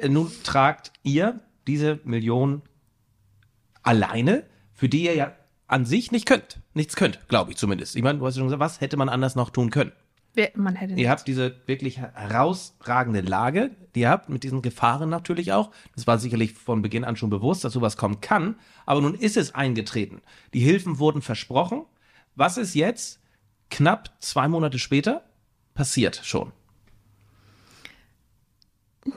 Äh, 0.00 0.08
nun 0.10 0.30
tragt 0.44 0.92
ihr 1.02 1.40
diese 1.66 1.98
Million 2.04 2.62
alleine, 3.82 4.44
für 4.72 4.88
die 4.88 5.02
ihr 5.06 5.16
ja 5.16 5.32
an 5.68 5.84
sich 5.84 6.10
nicht 6.10 6.26
könnt. 6.26 6.60
Nichts 6.74 6.96
könnt, 6.96 7.28
glaube 7.28 7.52
ich 7.52 7.56
zumindest. 7.56 7.94
Ich 7.94 8.02
meine, 8.02 8.18
du 8.18 8.26
hast 8.26 8.34
ja 8.34 8.40
schon 8.40 8.48
gesagt, 8.48 8.60
was 8.60 8.80
hätte 8.80 8.96
man 8.96 9.08
anders 9.08 9.36
noch 9.36 9.50
tun 9.50 9.70
können? 9.70 9.92
Man 10.54 10.76
hätte 10.76 10.94
ihr 10.94 11.10
habt 11.10 11.26
diese 11.26 11.56
wirklich 11.66 11.98
herausragende 11.98 13.22
Lage, 13.22 13.70
die 13.94 14.00
ihr 14.00 14.10
habt, 14.10 14.28
mit 14.28 14.44
diesen 14.44 14.62
Gefahren 14.62 15.08
natürlich 15.08 15.52
auch. 15.52 15.72
Das 15.96 16.06
war 16.06 16.18
sicherlich 16.18 16.52
von 16.52 16.80
Beginn 16.80 17.04
an 17.04 17.16
schon 17.16 17.30
bewusst, 17.30 17.64
dass 17.64 17.72
sowas 17.72 17.96
kommen 17.96 18.20
kann. 18.20 18.56
Aber 18.86 19.00
nun 19.00 19.14
ist 19.14 19.36
es 19.36 19.54
eingetreten. 19.54 20.22
Die 20.54 20.60
Hilfen 20.60 21.00
wurden 21.00 21.22
versprochen. 21.22 21.84
Was 22.36 22.56
ist 22.56 22.74
jetzt, 22.74 23.20
knapp 23.68 24.12
zwei 24.20 24.46
Monate 24.46 24.78
später, 24.78 25.24
passiert 25.74 26.20
schon? 26.22 26.52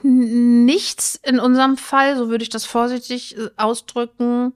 Nichts 0.02 1.20
in 1.22 1.38
unserem 1.38 1.76
Fall, 1.76 2.16
so 2.16 2.30
würde 2.30 2.42
ich 2.42 2.50
das 2.50 2.64
vorsichtig 2.64 3.36
äh, 3.36 3.50
ausdrücken, 3.56 4.54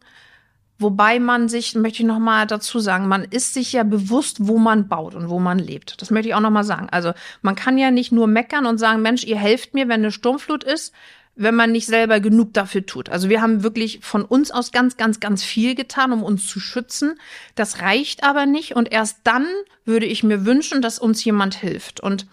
Wobei 0.79 1.19
man 1.19 1.49
sich, 1.49 1.75
möchte 1.75 2.03
ich 2.03 2.07
noch 2.07 2.19
mal 2.19 2.47
dazu 2.47 2.81
sagen, 2.81 3.09
man 3.09 3.25
ist 3.25 3.55
sich 3.55 3.73
ja 3.73 3.83
bewusst, 3.83 4.47
wo 4.47 4.59
man 4.59 4.89
baut 4.89 5.15
und 5.15 5.31
wo 5.31 5.39
man 5.39 5.59
lebt. 5.59 6.01
Das 6.03 6.11
möchte 6.11 6.29
ich 6.29 6.35
auch 6.35 6.41
noch 6.41 6.51
mal 6.51 6.65
sagen. 6.65 6.89
Also 6.91 7.12
man 7.41 7.55
kann 7.55 7.79
ja 7.79 7.91
nicht 7.91 8.12
nur 8.12 8.27
meckern 8.27 8.67
und 8.67 8.79
sagen, 8.79 9.01
Mensch, 9.01 9.25
ihr 9.25 9.39
helft 9.39 9.73
mir, 9.73 9.89
wenn 9.89 10.01
eine 10.01 10.12
Sturmflut 10.12 10.65
ist, 10.65 10.93
wenn 11.35 11.55
man 11.55 11.73
nicht 11.73 11.87
selber 11.87 12.21
genug 12.21 12.53
dafür 12.53 12.85
tut. 12.85 13.09
Also 13.09 13.29
wir 13.31 13.41
haben 13.41 13.62
wirklich 13.62 14.01
von 14.03 14.25
uns 14.25 14.51
aus 14.51 14.71
ganz, 14.71 14.99
ganz, 14.99 15.21
ganz 15.21 15.45
viel 15.45 15.75
getan, 15.75 16.12
um 16.12 16.23
uns 16.23 16.47
zu 16.47 16.61
schützen. 16.61 17.19
Das 17.55 17.81
reicht 17.81 18.23
aber 18.23 18.45
nicht. 18.45 18.77
Und 18.77 18.93
erst 18.93 19.19
dann 19.25 19.47
würde 19.85 20.07
ich 20.07 20.23
mir 20.23 20.45
wünschen, 20.45 20.83
dass 20.83 20.99
uns 20.99 21.25
jemand 21.25 21.55
hilft. 21.55 22.01
Und 22.01 22.27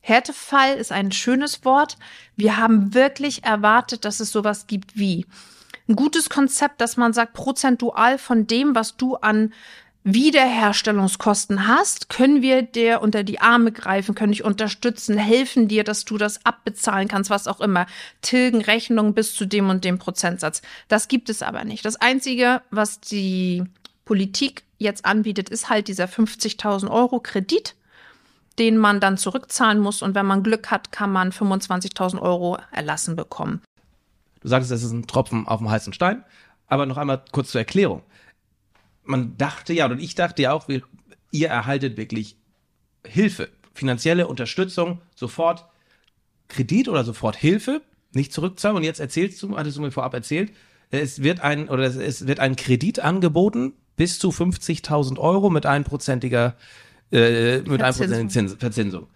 Härtefall 0.00 0.76
ist 0.76 0.92
ein 0.92 1.12
schönes 1.12 1.64
Wort. 1.64 1.96
Wir 2.36 2.58
haben 2.58 2.94
wirklich 2.94 3.44
erwartet, 3.44 4.04
dass 4.04 4.20
es 4.20 4.30
sowas 4.30 4.66
gibt 4.66 4.96
wie 4.96 5.26
ein 5.88 5.96
gutes 5.96 6.28
Konzept, 6.28 6.80
dass 6.80 6.96
man 6.96 7.12
sagt, 7.12 7.32
prozentual 7.32 8.18
von 8.18 8.46
dem, 8.46 8.74
was 8.74 8.96
du 8.96 9.16
an 9.16 9.52
Wiederherstellungskosten 10.08 11.66
hast, 11.66 12.08
können 12.08 12.40
wir 12.40 12.62
dir 12.62 13.02
unter 13.02 13.24
die 13.24 13.40
Arme 13.40 13.72
greifen, 13.72 14.14
können 14.14 14.30
dich 14.30 14.44
unterstützen, 14.44 15.18
helfen 15.18 15.66
dir, 15.66 15.82
dass 15.82 16.04
du 16.04 16.16
das 16.16 16.46
abbezahlen 16.46 17.08
kannst, 17.08 17.28
was 17.28 17.48
auch 17.48 17.60
immer. 17.60 17.86
Tilgen 18.22 18.60
Rechnungen 18.60 19.14
bis 19.14 19.34
zu 19.34 19.46
dem 19.46 19.68
und 19.68 19.84
dem 19.84 19.98
Prozentsatz. 19.98 20.62
Das 20.86 21.08
gibt 21.08 21.28
es 21.28 21.42
aber 21.42 21.64
nicht. 21.64 21.84
Das 21.84 21.96
Einzige, 21.96 22.62
was 22.70 23.00
die 23.00 23.64
Politik 24.04 24.62
jetzt 24.78 25.04
anbietet, 25.04 25.48
ist 25.48 25.68
halt 25.68 25.88
dieser 25.88 26.04
50.000 26.04 26.88
Euro 26.88 27.18
Kredit, 27.18 27.74
den 28.60 28.78
man 28.78 29.00
dann 29.00 29.18
zurückzahlen 29.18 29.80
muss. 29.80 30.02
Und 30.02 30.14
wenn 30.14 30.26
man 30.26 30.44
Glück 30.44 30.70
hat, 30.70 30.92
kann 30.92 31.10
man 31.10 31.32
25.000 31.32 32.20
Euro 32.20 32.58
erlassen 32.70 33.16
bekommen. 33.16 33.60
Du 34.46 34.50
sagst, 34.50 34.70
es 34.70 34.84
ist 34.84 34.92
ein 34.92 35.08
Tropfen 35.08 35.48
auf 35.48 35.58
dem 35.58 35.68
heißen 35.68 35.92
Stein. 35.92 36.22
Aber 36.68 36.86
noch 36.86 36.98
einmal 36.98 37.20
kurz 37.32 37.50
zur 37.50 37.60
Erklärung. 37.60 38.02
Man 39.02 39.36
dachte 39.36 39.72
ja, 39.72 39.86
und 39.86 39.98
ich 40.00 40.14
dachte 40.14 40.40
ja 40.40 40.52
auch, 40.52 40.68
ihr 41.32 41.48
erhaltet 41.48 41.96
wirklich 41.96 42.36
Hilfe, 43.04 43.48
finanzielle 43.74 44.28
Unterstützung, 44.28 45.00
sofort 45.16 45.66
Kredit 46.46 46.88
oder 46.88 47.02
sofort 47.02 47.34
Hilfe, 47.34 47.82
nicht 48.12 48.32
zurückzahlen. 48.32 48.76
Und 48.76 48.84
jetzt 48.84 49.00
erzählst 49.00 49.42
du, 49.42 49.56
hattest 49.56 49.78
du 49.78 49.80
mir 49.80 49.90
vorab 49.90 50.14
erzählt, 50.14 50.52
es 50.90 51.24
wird 51.24 51.40
ein, 51.40 51.68
oder 51.68 51.82
es 51.82 52.28
wird 52.28 52.38
ein 52.38 52.54
Kredit 52.54 53.00
angeboten 53.00 53.72
bis 53.96 54.20
zu 54.20 54.28
50.000 54.28 55.18
Euro 55.18 55.50
mit 55.50 55.66
einprozentiger, 55.66 56.54
äh, 57.10 57.62
mit 57.62 57.82
einprozentiger 57.82 58.56
Verzinsung. 58.60 59.08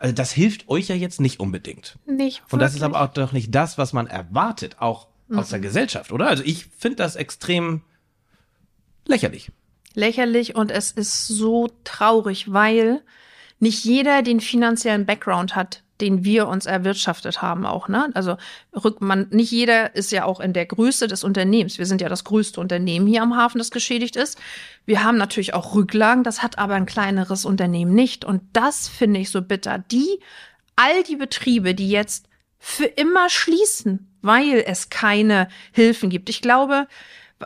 Also 0.00 0.14
das 0.14 0.32
hilft 0.32 0.68
euch 0.70 0.88
ja 0.88 0.94
jetzt 0.94 1.20
nicht 1.20 1.40
unbedingt. 1.40 1.98
Nicht. 2.06 2.40
Wirklich. 2.40 2.52
Und 2.52 2.58
das 2.58 2.74
ist 2.74 2.82
aber 2.82 3.02
auch 3.02 3.12
doch 3.12 3.32
nicht 3.32 3.54
das, 3.54 3.76
was 3.76 3.92
man 3.92 4.06
erwartet, 4.06 4.76
auch 4.80 5.08
mhm. 5.28 5.38
aus 5.38 5.50
der 5.50 5.58
mhm. 5.58 5.64
Gesellschaft, 5.64 6.10
oder? 6.10 6.26
Also 6.26 6.42
ich 6.42 6.66
finde 6.78 6.96
das 6.96 7.16
extrem 7.16 7.82
lächerlich. 9.06 9.52
Lächerlich 9.92 10.54
und 10.56 10.70
es 10.70 10.90
ist 10.90 11.26
so 11.26 11.68
traurig, 11.84 12.50
weil 12.50 13.02
nicht 13.58 13.84
jeder 13.84 14.22
den 14.22 14.40
finanziellen 14.40 15.04
Background 15.04 15.54
hat, 15.54 15.82
den 16.00 16.24
wir 16.24 16.48
uns 16.48 16.66
erwirtschaftet 16.66 17.42
haben 17.42 17.66
auch, 17.66 17.88
ne? 17.88 18.10
Also 18.14 18.36
man, 19.00 19.26
nicht 19.30 19.50
jeder 19.50 19.94
ist 19.94 20.12
ja 20.12 20.24
auch 20.24 20.40
in 20.40 20.52
der 20.52 20.66
Größe 20.66 21.06
des 21.08 21.24
Unternehmens. 21.24 21.78
Wir 21.78 21.86
sind 21.86 22.00
ja 22.00 22.08
das 22.08 22.24
größte 22.24 22.60
Unternehmen 22.60 23.06
hier 23.06 23.22
am 23.22 23.36
Hafen, 23.36 23.58
das 23.58 23.70
geschädigt 23.70 24.16
ist. 24.16 24.38
Wir 24.86 25.04
haben 25.04 25.18
natürlich 25.18 25.54
auch 25.54 25.74
Rücklagen, 25.74 26.24
das 26.24 26.42
hat 26.42 26.58
aber 26.58 26.74
ein 26.74 26.86
kleineres 26.86 27.44
Unternehmen 27.44 27.94
nicht. 27.94 28.24
Und 28.24 28.42
das 28.52 28.88
finde 28.88 29.20
ich 29.20 29.30
so 29.30 29.42
bitter. 29.42 29.78
Die, 29.78 30.20
all 30.76 31.02
die 31.02 31.16
Betriebe, 31.16 31.74
die 31.74 31.90
jetzt 31.90 32.26
für 32.58 32.84
immer 32.84 33.28
schließen, 33.28 34.10
weil 34.22 34.62
es 34.66 34.90
keine 34.90 35.48
Hilfen 35.72 36.10
gibt. 36.10 36.28
Ich 36.28 36.42
glaube, 36.42 36.86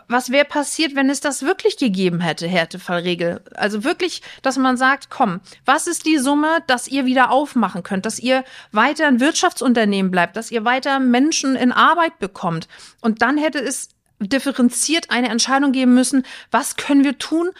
was 0.07 0.29
wäre 0.29 0.45
passiert, 0.45 0.95
wenn 0.95 1.09
es 1.09 1.21
das 1.21 1.43
wirklich 1.43 1.77
gegeben 1.77 2.19
hätte, 2.19 2.47
Härtefallregel? 2.47 3.41
Also 3.55 3.83
wirklich, 3.83 4.21
dass 4.41 4.57
man 4.57 4.77
sagt, 4.77 5.09
komm, 5.09 5.39
was 5.65 5.87
ist 5.87 6.05
die 6.05 6.17
Summe, 6.17 6.59
dass 6.67 6.87
ihr 6.87 7.05
wieder 7.05 7.31
aufmachen 7.31 7.83
könnt, 7.83 8.05
dass 8.05 8.19
ihr 8.19 8.43
weiter 8.71 9.07
ein 9.07 9.19
Wirtschaftsunternehmen 9.19 10.11
bleibt, 10.11 10.35
dass 10.35 10.51
ihr 10.51 10.65
weiter 10.65 10.99
Menschen 10.99 11.55
in 11.55 11.71
Arbeit 11.71 12.19
bekommt? 12.19 12.67
Und 13.01 13.21
dann 13.21 13.37
hätte 13.37 13.59
es 13.59 13.89
differenziert 14.19 15.11
eine 15.11 15.29
Entscheidung 15.29 15.71
geben 15.71 15.93
müssen, 15.93 16.23
was 16.51 16.75
können 16.75 17.03
wir 17.03 17.17
tun, 17.17 17.51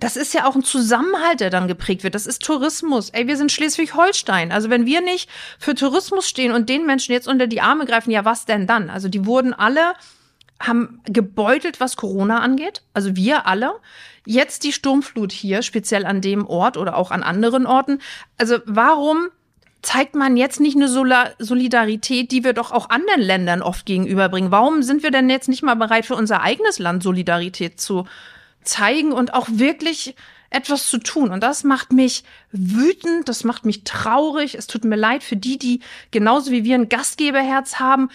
das 0.00 0.16
ist 0.16 0.34
ja 0.34 0.46
auch 0.46 0.56
ein 0.56 0.64
Zusammenhalt, 0.64 1.40
der 1.40 1.50
dann 1.50 1.68
geprägt 1.68 2.02
wird. 2.02 2.14
Das 2.14 2.26
ist 2.26 2.42
Tourismus. 2.42 3.10
Ey, 3.10 3.28
wir 3.28 3.36
sind 3.36 3.52
Schleswig-Holstein. 3.52 4.50
Also 4.50 4.68
wenn 4.68 4.86
wir 4.86 5.00
nicht 5.00 5.30
für 5.58 5.74
Tourismus 5.74 6.28
stehen 6.28 6.52
und 6.52 6.68
den 6.68 6.84
Menschen 6.84 7.12
jetzt 7.12 7.28
unter 7.28 7.46
die 7.46 7.60
Arme 7.60 7.86
greifen, 7.86 8.10
ja, 8.10 8.24
was 8.24 8.44
denn 8.44 8.66
dann? 8.66 8.90
Also 8.90 9.08
die 9.08 9.24
wurden 9.24 9.54
alle, 9.54 9.94
haben 10.60 11.00
gebeutelt, 11.04 11.80
was 11.80 11.96
Corona 11.96 12.40
angeht. 12.40 12.82
Also 12.94 13.16
wir 13.16 13.46
alle. 13.46 13.74
Jetzt 14.26 14.64
die 14.64 14.72
Sturmflut 14.72 15.32
hier, 15.32 15.62
speziell 15.62 16.06
an 16.06 16.20
dem 16.20 16.46
Ort 16.46 16.76
oder 16.76 16.96
auch 16.96 17.10
an 17.10 17.22
anderen 17.22 17.66
Orten. 17.66 18.00
Also 18.38 18.58
warum 18.64 19.28
zeigt 19.82 20.14
man 20.14 20.36
jetzt 20.38 20.60
nicht 20.60 20.76
eine 20.76 20.88
Solidarität, 20.88 22.30
die 22.30 22.42
wir 22.42 22.54
doch 22.54 22.72
auch 22.72 22.88
anderen 22.88 23.20
Ländern 23.20 23.60
oft 23.60 23.84
gegenüberbringen? 23.84 24.50
Warum 24.50 24.82
sind 24.82 25.02
wir 25.02 25.10
denn 25.10 25.28
jetzt 25.28 25.48
nicht 25.48 25.62
mal 25.62 25.74
bereit, 25.74 26.06
für 26.06 26.16
unser 26.16 26.40
eigenes 26.40 26.78
Land 26.78 27.02
Solidarität 27.02 27.80
zu 27.80 28.06
zeigen 28.62 29.12
und 29.12 29.34
auch 29.34 29.46
wirklich 29.50 30.14
etwas 30.54 30.88
zu 30.88 30.98
tun. 30.98 31.30
Und 31.30 31.42
das 31.42 31.64
macht 31.64 31.92
mich 31.92 32.22
wütend, 32.52 33.28
das 33.28 33.44
macht 33.44 33.66
mich 33.66 33.82
traurig. 33.82 34.54
Es 34.54 34.66
tut 34.66 34.84
mir 34.84 34.96
leid 34.96 35.24
für 35.24 35.36
die, 35.36 35.58
die 35.58 35.80
genauso 36.12 36.52
wie 36.52 36.64
wir 36.64 36.76
ein 36.76 36.88
Gastgeberherz 36.88 37.80
haben 37.80 38.08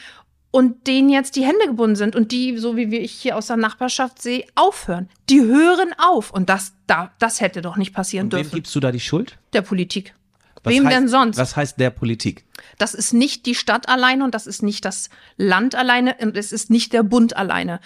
und 0.51 0.87
denen 0.87 1.09
jetzt 1.09 1.35
die 1.35 1.45
Hände 1.45 1.67
gebunden 1.67 1.95
sind 1.95 2.15
und 2.15 2.31
die, 2.31 2.57
so 2.57 2.75
wie 2.75 2.95
ich 2.97 3.11
hier 3.11 3.37
aus 3.37 3.47
der 3.47 3.57
Nachbarschaft 3.57 4.21
sehe, 4.21 4.45
aufhören. 4.55 5.09
Die 5.29 5.41
hören 5.41 5.93
auf. 5.97 6.31
Und 6.31 6.49
das, 6.49 6.73
da, 6.87 7.11
das 7.19 7.39
hätte 7.39 7.61
doch 7.61 7.77
nicht 7.77 7.93
passieren 7.93 8.25
und 8.25 8.33
dürfen. 8.33 8.51
Wem 8.51 8.55
gibst 8.55 8.75
du 8.75 8.79
da 8.79 8.91
die 8.91 8.99
Schuld? 8.99 9.37
Der 9.53 9.61
Politik. 9.61 10.15
Was 10.63 10.73
Wem 10.73 10.85
heißt, 10.85 10.95
denn 10.95 11.07
sonst? 11.07 11.37
Was 11.37 11.55
heißt 11.55 11.79
der 11.79 11.89
Politik? 11.89 12.43
Das 12.77 12.93
ist 12.93 13.13
nicht 13.13 13.45
die 13.45 13.55
Stadt 13.55 13.87
alleine 13.87 14.25
und 14.25 14.35
das 14.35 14.45
ist 14.45 14.61
nicht 14.61 14.83
das 14.83 15.09
Land 15.37 15.75
alleine 15.75 16.15
und 16.19 16.35
es 16.35 16.51
ist 16.51 16.69
nicht 16.69 16.91
der 16.91 17.03
Bund 17.03 17.37
alleine 17.37 17.79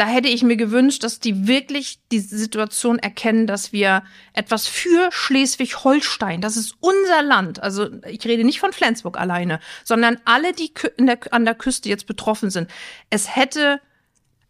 da 0.00 0.06
hätte 0.06 0.28
ich 0.28 0.42
mir 0.42 0.56
gewünscht, 0.56 1.04
dass 1.04 1.20
die 1.20 1.46
wirklich 1.46 1.98
die 2.10 2.20
Situation 2.20 2.98
erkennen, 2.98 3.46
dass 3.46 3.70
wir 3.70 4.02
etwas 4.32 4.66
für 4.66 5.12
Schleswig-Holstein, 5.12 6.40
das 6.40 6.56
ist 6.56 6.76
unser 6.80 7.20
Land, 7.22 7.62
also 7.62 7.86
ich 8.06 8.24
rede 8.24 8.44
nicht 8.44 8.60
von 8.60 8.72
Flensburg 8.72 9.20
alleine, 9.20 9.60
sondern 9.84 10.18
alle, 10.24 10.54
die 10.54 10.72
der, 10.98 11.18
an 11.32 11.44
der 11.44 11.54
Küste 11.54 11.90
jetzt 11.90 12.06
betroffen 12.06 12.48
sind. 12.48 12.70
Es 13.10 13.36
hätte 13.36 13.78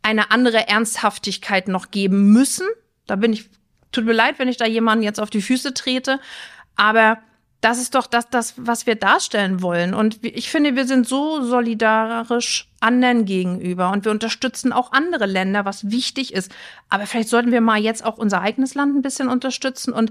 eine 0.02 0.30
andere 0.30 0.68
Ernsthaftigkeit 0.68 1.66
noch 1.66 1.90
geben 1.90 2.32
müssen. 2.32 2.68
Da 3.08 3.16
bin 3.16 3.32
ich, 3.32 3.50
tut 3.90 4.04
mir 4.04 4.12
leid, 4.12 4.38
wenn 4.38 4.46
ich 4.46 4.56
da 4.56 4.66
jemanden 4.66 5.02
jetzt 5.02 5.18
auf 5.18 5.30
die 5.30 5.42
Füße 5.42 5.74
trete, 5.74 6.20
aber 6.76 7.18
das 7.60 7.78
ist 7.78 7.94
doch 7.94 8.06
das, 8.06 8.28
das, 8.30 8.54
was 8.56 8.86
wir 8.86 8.94
darstellen 8.94 9.60
wollen. 9.60 9.92
Und 9.92 10.24
ich 10.24 10.50
finde, 10.50 10.76
wir 10.76 10.86
sind 10.86 11.06
so 11.06 11.42
solidarisch 11.42 12.68
anderen 12.80 13.26
gegenüber 13.26 13.90
und 13.90 14.04
wir 14.04 14.12
unterstützen 14.12 14.72
auch 14.72 14.92
andere 14.92 15.26
Länder, 15.26 15.66
was 15.66 15.90
wichtig 15.90 16.32
ist. 16.32 16.50
Aber 16.88 17.06
vielleicht 17.06 17.28
sollten 17.28 17.52
wir 17.52 17.60
mal 17.60 17.78
jetzt 17.78 18.04
auch 18.04 18.16
unser 18.16 18.40
eigenes 18.40 18.74
Land 18.74 18.96
ein 18.96 19.02
bisschen 19.02 19.28
unterstützen. 19.28 19.92
Und 19.92 20.10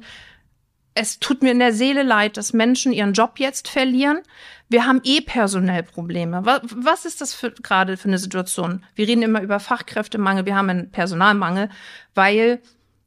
es 0.94 1.20
tut 1.20 1.42
mir 1.42 1.52
in 1.52 1.60
der 1.60 1.74
Seele 1.74 2.04
leid, 2.04 2.38
dass 2.38 2.54
Menschen 2.54 2.92
ihren 2.92 3.14
Job 3.14 3.40
jetzt 3.40 3.68
verlieren. 3.68 4.20
Wir 4.68 4.86
haben 4.86 5.02
eh 5.04 5.22
personell 5.22 5.82
Probleme. 5.82 6.46
Was 6.46 7.06
ist 7.06 7.22
das 7.22 7.34
für, 7.34 7.50
gerade 7.52 7.98
für 7.98 8.10
eine 8.10 8.20
Situation? 8.20 8.86
Wir 8.94 9.08
reden 9.08 9.24
immer 9.24 9.42
über 9.42 9.60
Fachkräftemangel, 9.60 10.46
wir 10.46 10.56
haben 10.56 10.70
einen 10.70 10.92
Personalmangel, 10.92 11.70
weil 12.14 12.62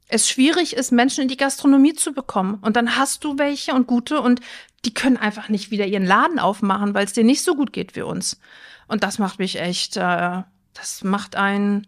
es 0.07 0.29
schwierig 0.29 0.75
ist, 0.75 0.91
Menschen 0.91 1.21
in 1.21 1.27
die 1.27 1.37
Gastronomie 1.37 1.93
zu 1.93 2.13
bekommen. 2.13 2.55
Und 2.61 2.75
dann 2.75 2.97
hast 2.97 3.23
du 3.23 3.37
welche 3.37 3.73
und 3.73 3.87
gute 3.87 4.21
und 4.21 4.41
die 4.85 4.93
können 4.93 5.17
einfach 5.17 5.49
nicht 5.49 5.71
wieder 5.71 5.85
ihren 5.85 6.05
Laden 6.05 6.39
aufmachen, 6.39 6.93
weil 6.93 7.05
es 7.05 7.13
dir 7.13 7.23
nicht 7.23 7.43
so 7.43 7.55
gut 7.55 7.73
geht 7.73 7.95
wie 7.95 8.01
uns. 8.01 8.39
Und 8.87 9.03
das 9.03 9.17
macht 9.17 9.39
mich 9.39 9.59
echt, 9.59 9.97
äh, 9.97 10.43
das 10.73 11.03
macht 11.03 11.35
einen, 11.35 11.87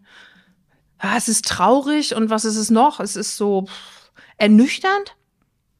ja, 1.02 1.16
es 1.16 1.28
ist 1.28 1.44
traurig 1.44 2.14
und 2.14 2.30
was 2.30 2.44
ist 2.44 2.56
es 2.56 2.70
noch? 2.70 3.00
Es 3.00 3.16
ist 3.16 3.36
so 3.36 3.66
pff, 3.66 4.10
ernüchternd. 4.38 5.14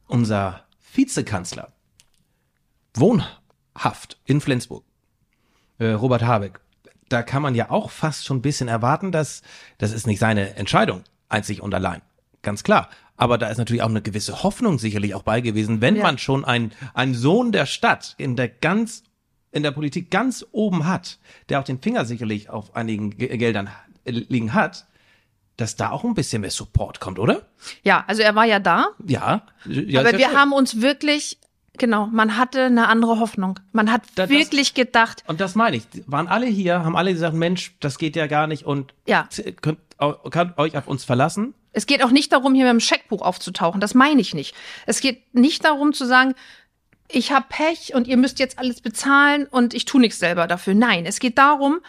Unser 0.05 0.63
Vizekanzler, 0.93 1.73
wohnhaft 2.93 4.19
in 4.25 4.41
Flensburg, 4.41 4.83
äh, 5.79 5.87
Robert 5.91 6.23
Habeck, 6.23 6.59
da 7.09 7.23
kann 7.23 7.41
man 7.41 7.55
ja 7.55 7.71
auch 7.71 7.89
fast 7.89 8.25
schon 8.25 8.37
ein 8.37 8.41
bisschen 8.41 8.67
erwarten, 8.67 9.11
dass 9.11 9.41
das 9.79 9.91
ist 9.91 10.07
nicht 10.07 10.19
seine 10.19 10.55
Entscheidung, 10.55 11.03
einzig 11.29 11.61
und 11.61 11.73
allein 11.73 12.01
ganz 12.47 12.63
klar. 12.63 12.89
Aber 13.17 13.37
da 13.37 13.49
ist 13.49 13.57
natürlich 13.57 13.81
auch 13.81 13.89
eine 13.89 14.01
gewisse 14.01 14.41
Hoffnung 14.41 14.79
sicherlich 14.79 15.13
auch 15.15 15.23
bei 15.23 15.41
gewesen, 15.41 15.81
wenn 15.81 15.97
ja. 15.97 16.03
man 16.03 16.17
schon 16.17 16.45
ein, 16.45 16.71
ein 16.93 17.13
Sohn 17.13 17.51
der 17.51 17.65
Stadt 17.65 18.15
in 18.17 18.37
der 18.37 18.47
ganz, 18.47 19.03
in 19.51 19.63
der 19.63 19.71
Politik 19.71 20.09
ganz 20.09 20.45
oben 20.51 20.87
hat, 20.87 21.19
der 21.49 21.59
auch 21.59 21.65
den 21.65 21.81
Finger 21.81 22.05
sicherlich 22.05 22.49
auf 22.49 22.73
einigen 22.73 23.09
Geldern 23.17 23.69
liegen 24.05 24.53
hat, 24.53 24.85
dass 25.57 25.75
da 25.75 25.89
auch 25.91 26.05
ein 26.05 26.13
bisschen 26.13 26.41
mehr 26.41 26.51
Support 26.51 27.01
kommt, 27.01 27.19
oder? 27.19 27.41
Ja, 27.83 28.05
also 28.07 28.21
er 28.21 28.33
war 28.35 28.45
ja 28.45 28.59
da. 28.59 28.89
Ja. 29.05 29.41
ja 29.65 29.99
aber 29.99 30.13
wir 30.13 30.29
schön. 30.29 30.37
haben 30.37 30.53
uns 30.53 30.81
wirklich 30.81 31.37
Genau, 31.79 32.07
man 32.07 32.37
hatte 32.37 32.63
eine 32.63 32.87
andere 32.87 33.19
Hoffnung. 33.19 33.59
Man 33.71 33.91
hat 33.91 34.01
das, 34.15 34.31
wirklich 34.31 34.73
gedacht. 34.73 35.23
Und 35.27 35.39
das 35.39 35.53
meine 35.53 35.77
ich. 35.77 35.83
Waren 36.07 36.27
alle 36.27 36.47
hier, 36.47 36.83
haben 36.83 36.95
alle 36.95 37.13
gesagt, 37.13 37.35
Mensch, 37.35 37.75
das 37.79 37.99
geht 37.99 38.15
ja 38.15 38.25
gar 38.25 38.47
nicht 38.47 38.65
und 38.65 38.95
ja. 39.05 39.29
könnt, 39.61 39.77
könnt 40.31 40.57
euch 40.57 40.75
auf 40.75 40.87
uns 40.87 41.03
verlassen. 41.03 41.53
Es 41.77 41.85
geht 41.85 42.03
auch 42.03 42.09
nicht 42.09 42.33
darum, 42.33 42.55
hier 42.55 42.65
mit 42.65 42.73
dem 42.73 42.79
Scheckbuch 42.79 43.21
aufzutauchen. 43.21 43.79
Das 43.79 43.93
meine 43.93 44.19
ich 44.19 44.33
nicht. 44.33 44.55
Es 44.87 44.99
geht 44.99 45.35
nicht 45.35 45.63
darum 45.63 45.93
zu 45.93 46.05
sagen, 46.05 46.33
ich 47.07 47.31
habe 47.31 47.45
Pech 47.49 47.93
und 47.93 48.07
ihr 48.07 48.17
müsst 48.17 48.39
jetzt 48.39 48.57
alles 48.57 48.81
bezahlen 48.81 49.45
und 49.45 49.75
ich 49.75 49.85
tu 49.85 49.99
nichts 49.99 50.17
selber 50.17 50.47
dafür. 50.47 50.73
Nein, 50.73 51.05
es 51.05 51.19
geht 51.19 51.37
darum, 51.37 51.79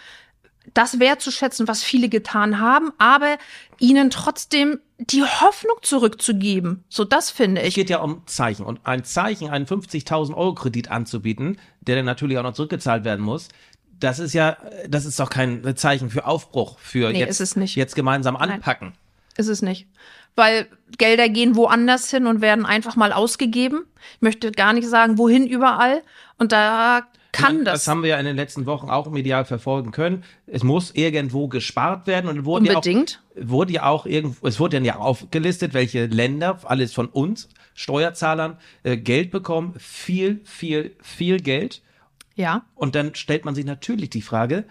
das 0.75 1.01
wertzuschätzen, 1.01 1.69
was 1.69 1.83
viele 1.83 2.11
getan 2.11 2.61
haben, 2.61 2.93
aber 2.99 3.39
ihnen 3.79 4.11
trotzdem 4.11 4.79
die 4.99 5.23
Hoffnung 5.23 5.77
zurückzugeben. 5.81 6.85
So, 6.91 7.05
das 7.05 7.31
finde 7.31 7.63
ich. 7.63 7.69
Es 7.69 7.75
geht 7.75 7.89
ja 7.89 8.01
um 8.01 8.27
Zeichen. 8.27 8.67
Und 8.67 8.81
ein 8.85 9.05
Zeichen, 9.05 9.49
einen 9.49 9.65
50.000 9.65 10.35
Euro 10.35 10.53
Kredit 10.53 10.91
anzubieten, 10.91 11.59
der 11.81 11.97
dann 11.97 12.05
natürlich 12.05 12.37
auch 12.37 12.43
noch 12.43 12.53
zurückgezahlt 12.53 13.05
werden 13.05 13.25
muss, 13.25 13.49
das 13.99 14.19
ist 14.19 14.35
ja, 14.35 14.59
das 14.87 15.07
ist 15.07 15.19
doch 15.19 15.31
kein 15.31 15.75
Zeichen 15.77 16.11
für 16.11 16.27
Aufbruch, 16.27 16.79
für 16.79 17.11
nee, 17.11 17.21
jetzt, 17.21 17.57
jetzt 17.75 17.95
gemeinsam 17.97 18.37
anpacken. 18.37 18.89
Nein. 18.89 19.08
Ist 19.39 19.49
es 19.49 19.63
nicht. 19.63 19.87
Weil 20.37 20.67
Gelder 20.99 21.29
gehen 21.29 21.57
woanders 21.57 22.11
hin 22.11 22.27
und 22.27 22.41
werden 22.43 22.67
einfach 22.67 22.97
mal 22.97 23.13
ausgegeben. 23.13 23.87
Ich 24.17 24.23
möchte 24.23 24.53
gar 24.53 24.73
nicht 24.73 24.89
sagen, 24.89 25.17
wohin 25.17 25.47
überall. 25.47 26.03
Und 26.39 26.53
da 26.53 27.07
kann 27.33 27.65
das. 27.65 27.81
Das 27.81 27.89
haben 27.89 28.03
wir 28.03 28.11
ja 28.11 28.19
in 28.19 28.27
den 28.27 28.37
letzten 28.37 28.67
Wochen 28.67 28.91
auch 28.91 29.11
medial 29.11 29.45
verfolgen 29.45 29.93
können. 29.93 30.25
Es 30.47 30.65
muss 30.65 30.91
irgendwo 30.93 31.47
gespart 31.49 32.07
werden 32.07 32.29
und 32.29 32.45
wurde 32.45 32.69
Unbedingt. 32.71 33.21
Ja 33.35 33.43
auch, 33.43 33.49
wurde 33.49 33.73
ja 33.73 33.87
auch 33.87 34.07
irgendwo, 34.07 34.47
es 34.47 34.59
wurde 34.59 34.77
dann 34.77 34.85
ja 34.85 34.97
aufgelistet, 34.97 35.73
welche 35.73 36.07
Länder, 36.07 36.59
alles 36.65 36.93
von 36.93 37.07
uns, 37.07 37.49
Steuerzahlern, 37.75 38.59
äh, 38.83 38.97
Geld 38.97 39.31
bekommen. 39.31 39.75
Viel, 39.79 40.41
viel, 40.45 40.97
viel 41.01 41.39
Geld. 41.39 41.83
Ja. 42.35 42.65
Und 42.75 42.97
dann 42.97 43.15
stellt 43.15 43.45
man 43.45 43.55
sich 43.55 43.65
natürlich 43.65 44.11
die 44.11 44.23
Frage, 44.23 44.65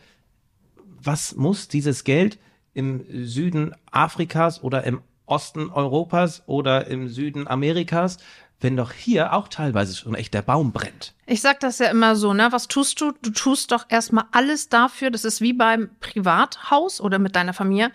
was 1.01 1.35
muss 1.35 1.69
dieses 1.69 2.03
Geld 2.03 2.37
im 2.77 3.03
Süden 3.25 3.73
Afrikas 3.89 4.63
oder 4.63 4.83
im 4.83 5.01
Osten 5.25 5.71
Europas 5.71 6.43
oder 6.45 6.85
im 6.87 7.09
Süden 7.09 7.47
Amerikas, 7.47 8.17
wenn 8.59 8.77
doch 8.77 8.91
hier 8.91 9.33
auch 9.33 9.47
teilweise 9.47 9.95
schon 9.95 10.13
echt 10.13 10.35
der 10.35 10.43
Baum 10.43 10.71
brennt. 10.71 11.15
Ich 11.25 11.41
sag 11.41 11.59
das 11.59 11.79
ja 11.79 11.87
immer 11.87 12.15
so, 12.15 12.33
ne? 12.33 12.49
Was 12.51 12.67
tust 12.67 13.01
du? 13.01 13.13
Du 13.23 13.31
tust 13.31 13.71
doch 13.71 13.85
erstmal 13.89 14.25
alles 14.31 14.69
dafür, 14.69 15.09
das 15.09 15.25
ist 15.25 15.41
wie 15.41 15.53
beim 15.53 15.89
Privathaus 15.99 17.01
oder 17.01 17.17
mit 17.17 17.35
deiner 17.35 17.53
Familie. 17.53 17.91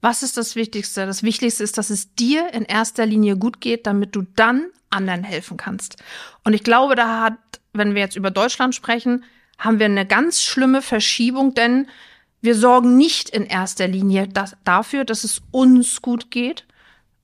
Was 0.00 0.24
ist 0.24 0.36
das 0.36 0.56
Wichtigste? 0.56 1.06
Das 1.06 1.22
Wichtigste 1.22 1.62
ist, 1.62 1.78
dass 1.78 1.90
es 1.90 2.14
dir 2.16 2.52
in 2.52 2.64
erster 2.64 3.06
Linie 3.06 3.36
gut 3.36 3.60
geht, 3.60 3.86
damit 3.86 4.16
du 4.16 4.22
dann 4.34 4.66
anderen 4.90 5.22
helfen 5.22 5.56
kannst. 5.56 6.02
Und 6.42 6.54
ich 6.54 6.64
glaube, 6.64 6.96
da 6.96 7.22
hat, 7.22 7.38
wenn 7.72 7.94
wir 7.94 8.02
jetzt 8.02 8.16
über 8.16 8.32
Deutschland 8.32 8.74
sprechen, 8.74 9.24
haben 9.58 9.78
wir 9.78 9.86
eine 9.86 10.06
ganz 10.06 10.42
schlimme 10.42 10.82
Verschiebung, 10.82 11.54
denn 11.54 11.86
wir 12.44 12.54
sorgen 12.54 12.96
nicht 12.96 13.30
in 13.30 13.46
erster 13.46 13.88
Linie 13.88 14.28
das, 14.28 14.56
dafür, 14.64 15.04
dass 15.04 15.24
es 15.24 15.40
uns 15.50 16.02
gut 16.02 16.30
geht. 16.30 16.66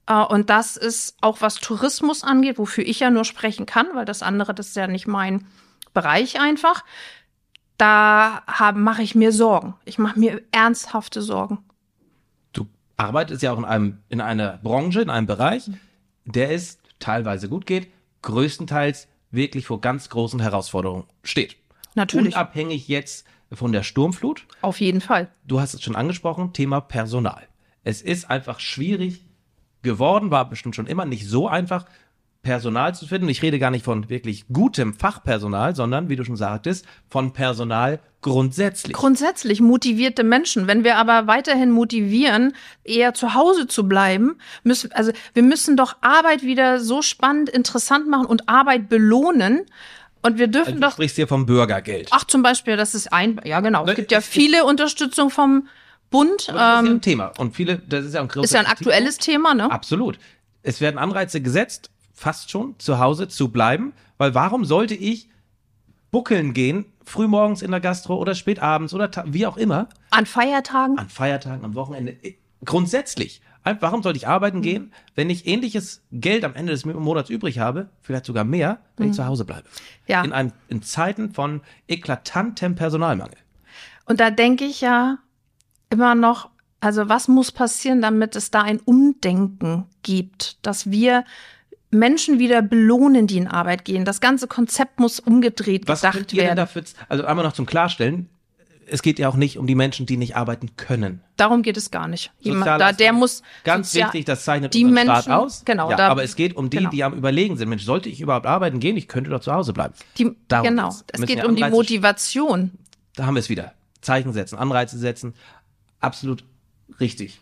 Äh, 0.07 0.15
und 0.15 0.49
das 0.49 0.77
ist 0.77 1.17
auch 1.21 1.43
was 1.43 1.57
Tourismus 1.57 2.25
angeht, 2.25 2.59
wofür 2.59 2.87
ich 2.87 3.01
ja 3.01 3.11
nur 3.11 3.25
sprechen 3.25 3.67
kann, 3.67 3.87
weil 3.95 4.07
das 4.07 4.23
andere, 4.23 4.55
das 4.55 4.69
ist 4.69 4.77
ja 4.77 4.87
nicht 4.87 5.07
mein 5.07 5.47
Bereich 5.93 6.41
einfach. 6.41 6.85
Da 7.77 8.43
mache 8.75 9.03
ich 9.03 9.15
mir 9.15 9.33
Sorgen. 9.33 9.75
Ich 9.85 9.99
mache 9.99 10.19
mir 10.19 10.43
ernsthafte 10.53 11.23
Sorgen. 11.23 11.59
Du 12.53 12.67
arbeitest 12.97 13.43
ja 13.43 13.53
auch 13.53 13.59
in 13.59 13.65
einem, 13.65 13.99
in 14.09 14.21
einer 14.21 14.59
Branche, 14.59 15.03
in 15.03 15.11
einem 15.11 15.27
Bereich, 15.27 15.71
der 16.25 16.51
es 16.51 16.79
teilweise 16.99 17.49
gut 17.49 17.67
geht, 17.67 17.91
größtenteils 18.23 19.09
wirklich 19.31 19.67
vor 19.67 19.81
ganz 19.81 20.09
großen 20.09 20.41
Herausforderungen 20.41 21.05
steht. 21.23 21.57
Natürlich. 21.95 22.35
Unabhängig 22.35 22.89
jetzt 22.89 23.27
von 23.53 23.73
der 23.73 23.83
Sturmflut. 23.83 24.47
Auf 24.61 24.81
jeden 24.81 25.01
Fall. 25.01 25.29
Du 25.45 25.61
hast 25.61 25.75
es 25.75 25.83
schon 25.83 25.97
angesprochen, 25.97 26.53
Thema 26.53 26.81
Personal. 26.81 27.49
Es 27.83 28.03
ist 28.03 28.31
einfach 28.31 28.61
schwierig 28.61 29.27
geworden, 29.83 30.31
war 30.31 30.49
bestimmt 30.49 30.77
schon 30.77 30.87
immer 30.87 31.07
nicht 31.07 31.27
so 31.27 31.49
einfach, 31.49 31.87
Personal 32.43 32.95
zu 32.95 33.07
finden. 33.07 33.29
Ich 33.29 33.43
rede 33.43 33.59
gar 33.59 33.71
nicht 33.71 33.85
von 33.85 34.09
wirklich 34.09 34.47
gutem 34.49 34.95
Fachpersonal, 34.95 35.77
sondern, 35.77 36.09
wie 36.09 36.17
du 36.17 36.25
schon 36.25 36.37
sagtest, 36.37 36.87
von 37.09 37.35
Personal 37.35 38.01
grundsätzlich. 38.23 38.95
Grundsätzlich 38.95 39.61
motivierte 39.61 40.25
Menschen. 40.25 40.67
Wenn 40.67 40.83
wir 40.83 40.97
aber 40.97 41.27
weiterhin 41.27 41.71
motivieren, 41.71 42.55
eher 42.83 43.13
zu 43.13 43.35
Hause 43.35 43.67
zu 43.67 43.87
bleiben, 43.87 44.39
müssen, 44.63 44.91
also 44.93 45.13
wir 45.35 45.43
müssen 45.43 45.77
doch 45.77 45.97
Arbeit 46.01 46.43
wieder 46.43 46.81
so 46.81 47.03
spannend, 47.03 47.51
interessant 47.51 48.09
machen 48.09 48.27
und 48.27 48.49
Arbeit 48.49 48.89
belohnen. 48.89 49.67
Und 50.23 50.39
wir 50.39 50.49
dürfen 50.49 50.69
Also 50.75 50.81
du 50.81 50.87
doch. 50.87 50.93
sprichst 50.93 51.17
hier 51.17 51.27
vom 51.29 51.47
Bürgergeld. 51.47 52.09
Ach, 52.11 52.25
zum 52.25 52.43
Beispiel, 52.43 52.77
das 52.77 52.95
ist 52.95 53.13
ein, 53.13 53.41
ja 53.45 53.61
genau. 53.61 53.85
Ne, 53.85 53.93
Es 53.93 53.97
gibt 53.97 54.13
ja 54.13 54.21
viele 54.21 54.65
Unterstützung 54.65 55.31
vom 55.31 55.69
Bund. 56.11 56.49
Aber 56.51 56.59
das 56.59 56.59
ist 56.59 56.59
ja 56.59 56.79
Ähm, 56.81 56.87
ein 56.97 57.01
Thema. 57.01 57.33
Und 57.39 57.57
viele, 57.57 57.79
das 57.79 58.05
ist 58.05 58.15
ja 58.15 58.21
ein 58.21 58.29
großes 58.29 58.51
ist 58.51 58.55
ja 58.55 58.61
ein 58.61 58.67
aktuelles 58.67 59.17
Thema, 59.19 59.55
ne? 59.55 59.71
Absolut. 59.71 60.19
Es 60.63 60.81
werden 60.83 60.99
Anreize 60.99 61.41
gesetzt, 61.41 61.91
fast 62.13 62.51
schon 62.51 62.75
zu 62.79 62.99
Hause 62.99 63.29
zu 63.29 63.49
bleiben, 63.49 63.93
weil 64.19 64.35
warum 64.35 64.65
sollte 64.67 64.95
ich 64.95 65.29
buckeln 66.11 66.53
gehen, 66.53 66.85
frühmorgens 67.05 67.63
in 67.63 67.71
der 67.71 67.81
Gastro 67.81 68.17
oder 68.17 68.35
spätabends 68.35 68.93
oder 68.93 69.11
ta- 69.11 69.25
wie 69.27 69.47
auch 69.47 69.57
immer, 69.57 69.89
An 70.11 70.27
Feiertagen. 70.27 70.99
an 70.99 71.09
Feiertagen, 71.09 71.65
am 71.65 71.75
Wochenende, 71.75 72.13
äh, 72.23 72.35
grundsätzlich. 72.65 73.41
Warum 73.65 74.03
sollte 74.03 74.17
ich 74.17 74.27
arbeiten 74.27 74.63
gehen, 74.63 74.93
wenn 75.15 75.29
ich 75.29 75.47
ähnliches 75.47 76.03
Geld 76.13 76.45
am 76.45 76.55
Ende 76.55 76.73
des 76.73 76.85
Monats 76.85 77.29
übrig 77.29 77.59
habe, 77.59 77.91
vielleicht 78.01 78.25
sogar 78.25 78.45
mehr, 78.45 78.81
wenn 78.97 79.11
ich 79.11 79.17
zu 79.17 79.27
Hause 79.27 79.45
bleibe? 79.45 79.69
Ja. 80.07 80.23
In, 80.23 80.33
einem, 80.33 80.53
in 80.69 80.83
Zeiten 80.83 81.35
von 81.35 81.61
eklatantem 81.87 82.75
Personalmangel. 82.75 83.37
Und 84.07 84.21
da 84.21 84.31
denke 84.31 84.65
ich 84.65 84.81
ja 84.81 85.19
immer 85.91 86.15
noch, 86.15 86.49
also 86.81 87.09
was 87.09 87.29
muss 87.29 87.53
passieren, 87.53 88.01
damit 88.01 88.35
es 88.35 88.51
da 88.51 88.63
ein 88.63 88.81
Umdenken 88.81 89.85
gibt, 90.03 90.65
dass 90.67 90.91
wir 90.91 91.25
Menschen 91.91 92.39
wieder 92.39 92.63
belohnen, 92.63 93.27
die 93.27 93.37
in 93.37 93.49
Arbeit 93.49 93.85
gehen. 93.85 94.05
Das 94.05 94.21
ganze 94.21 94.47
Konzept 94.47 95.01
muss 95.01 95.21
umgedreht 95.21 95.89
Was 95.89 96.01
gedacht 96.01 96.35
werden. 96.35 96.57
dafür, 96.57 96.85
also 97.09 97.25
einmal 97.25 97.45
noch 97.45 97.53
zum 97.53 97.67
Klarstellen, 97.67 98.29
es 98.91 99.03
geht 99.03 99.19
ja 99.19 99.29
auch 99.29 99.37
nicht 99.37 99.59
um 99.59 99.67
die 99.67 99.75
Menschen, 99.75 100.07
die 100.07 100.17
nicht 100.17 100.37
arbeiten 100.37 100.77
können. 100.77 101.23
Darum 101.37 101.63
geht 101.63 101.77
es 101.77 101.91
gar 101.91 102.09
nicht. 102.09 102.33
Jemand, 102.41 102.67
da, 102.67 102.93
der 102.93 103.13
muss 103.13 103.43
Ganz 103.65 103.95
wichtig, 103.95 104.25
das 104.25 104.45
zeichnet 104.45 104.75
die 104.75 104.85
unseren 104.85 105.05
Staat 105.05 105.27
Menschen- 105.27 105.33
aus. 105.33 105.63
genau, 105.65 105.91
Ja, 105.91 105.97
da- 105.97 106.09
aber 106.09 106.23
es 106.25 106.37
geht 106.37 106.57
um 106.57 106.71
die, 106.71 106.79
genau. 106.79 106.91
die 106.91 107.05
am 107.05 107.15
Überlegen 107.15 107.57
sind. 107.57 107.69
Mensch, 107.69 107.85
sollte 107.85 108.09
ich 108.09 108.21
überhaupt 108.21 108.47
arbeiten 108.47 108.81
gehen? 108.81 108.97
Ich 108.97 109.09
könnte 109.09 109.31
doch 109.31 109.41
zu 109.41 109.53
Hause 109.53 109.73
bleiben. 109.73 109.95
die, 110.19 110.37
Darum 110.49 110.67
genau. 110.69 110.89
geht's. 110.91 111.05
Es 111.13 111.21
geht 111.27 111.39
wir 111.39 111.49
um 111.49 111.57
die 111.57 111.65
Motivation. 111.65 112.73
Da 113.17 113.27
haben 113.27 113.35
wir 113.35 113.41
es 113.41 113.49
wieder. 113.49 113.73
Zeichen 114.01 114.33
setzen, 114.33 114.59
Anreize 114.59 114.99
setzen. 114.99 115.35
Absolut 116.01 116.45
richtig. 117.01 117.41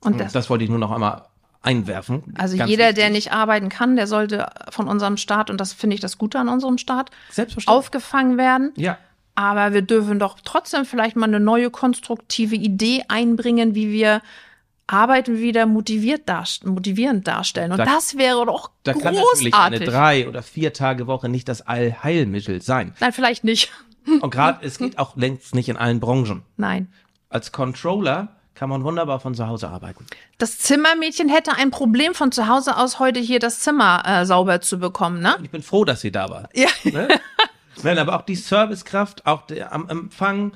Und 0.00 0.20
das, 0.20 0.32
Das 0.32 0.50
wollte 0.50 0.64
ich 0.64 0.70
nur 0.70 0.78
noch 0.78 0.90
einmal 0.90 1.22
einwerfen. 1.62 2.34
also 2.36 2.56
Ganz 2.58 2.68
jeder, 2.70 2.84
wichtig. 2.88 2.96
der 2.96 3.10
nicht 3.10 3.32
arbeiten 3.32 3.70
kann, 3.70 3.96
der 3.96 4.06
sollte 4.06 4.46
von 4.68 4.86
unserem 4.86 5.16
Staat, 5.16 5.48
und 5.48 5.58
das 5.60 5.72
finde 5.72 5.94
ich 5.94 6.00
das 6.00 6.18
Gute 6.18 6.38
an 6.38 6.48
unserem 6.50 6.76
Staat, 6.76 7.10
aufgefangen 7.66 8.36
werden. 8.36 8.72
Ja. 8.76 8.98
Aber 9.34 9.72
wir 9.72 9.82
dürfen 9.82 10.18
doch 10.18 10.36
trotzdem 10.44 10.84
vielleicht 10.84 11.16
mal 11.16 11.26
eine 11.26 11.40
neue 11.40 11.70
konstruktive 11.70 12.54
Idee 12.54 13.02
einbringen, 13.08 13.74
wie 13.74 13.90
wir 13.90 14.22
Arbeiten 14.86 15.38
wieder 15.38 15.64
motiviert 15.66 16.28
darst 16.28 16.66
motivierend 16.66 17.26
darstellen. 17.26 17.72
Und 17.72 17.78
Da- 17.78 17.84
das 17.86 18.16
wäre 18.18 18.44
doch 18.44 18.70
Da 18.82 18.92
kann 18.92 19.14
natürlich 19.14 19.54
eine 19.54 19.78
großartig. 19.78 19.88
drei 19.88 20.28
oder 20.28 20.42
vier 20.42 20.72
Tage 20.74 21.06
Woche 21.06 21.28
nicht 21.30 21.48
das 21.48 21.62
Allheilmittel 21.66 22.60
sein. 22.60 22.94
Nein, 23.00 23.12
vielleicht 23.12 23.44
nicht. 23.44 23.72
Und 24.20 24.30
gerade, 24.30 24.64
es 24.66 24.76
geht 24.78 24.98
auch 24.98 25.16
längst 25.16 25.54
nicht 25.54 25.70
in 25.70 25.78
allen 25.78 26.00
Branchen. 26.00 26.42
Nein. 26.58 26.92
Als 27.30 27.50
Controller 27.50 28.28
kann 28.54 28.68
man 28.68 28.84
wunderbar 28.84 29.18
von 29.20 29.34
zu 29.34 29.48
Hause 29.48 29.68
arbeiten. 29.70 30.04
Das 30.38 30.58
Zimmermädchen 30.58 31.28
hätte 31.30 31.56
ein 31.56 31.70
Problem 31.70 32.14
von 32.14 32.30
zu 32.30 32.46
Hause 32.46 32.76
aus 32.76 32.98
heute 32.98 33.18
hier 33.18 33.38
das 33.38 33.60
Zimmer 33.60 34.02
äh, 34.06 34.26
sauber 34.26 34.60
zu 34.60 34.78
bekommen, 34.78 35.20
ne? 35.20 35.36
Ich 35.42 35.50
bin 35.50 35.62
froh, 35.62 35.84
dass 35.86 36.02
sie 36.02 36.12
da 36.12 36.28
war. 36.28 36.48
Ja. 36.54 36.68
Ne? 36.84 37.08
Nein, 37.82 37.98
aber 37.98 38.16
auch 38.16 38.22
die 38.22 38.36
Servicekraft, 38.36 39.26
auch 39.26 39.46
der, 39.46 39.72
am 39.72 39.88
Empfang, 39.88 40.52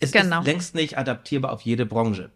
es 0.00 0.12
Genau. 0.12 0.40
ist 0.40 0.46
längst 0.46 0.74
nicht 0.74 0.96
adaptierbar 0.98 1.52
auf 1.52 1.62
jede 1.62 1.86
Branche. 1.86 2.30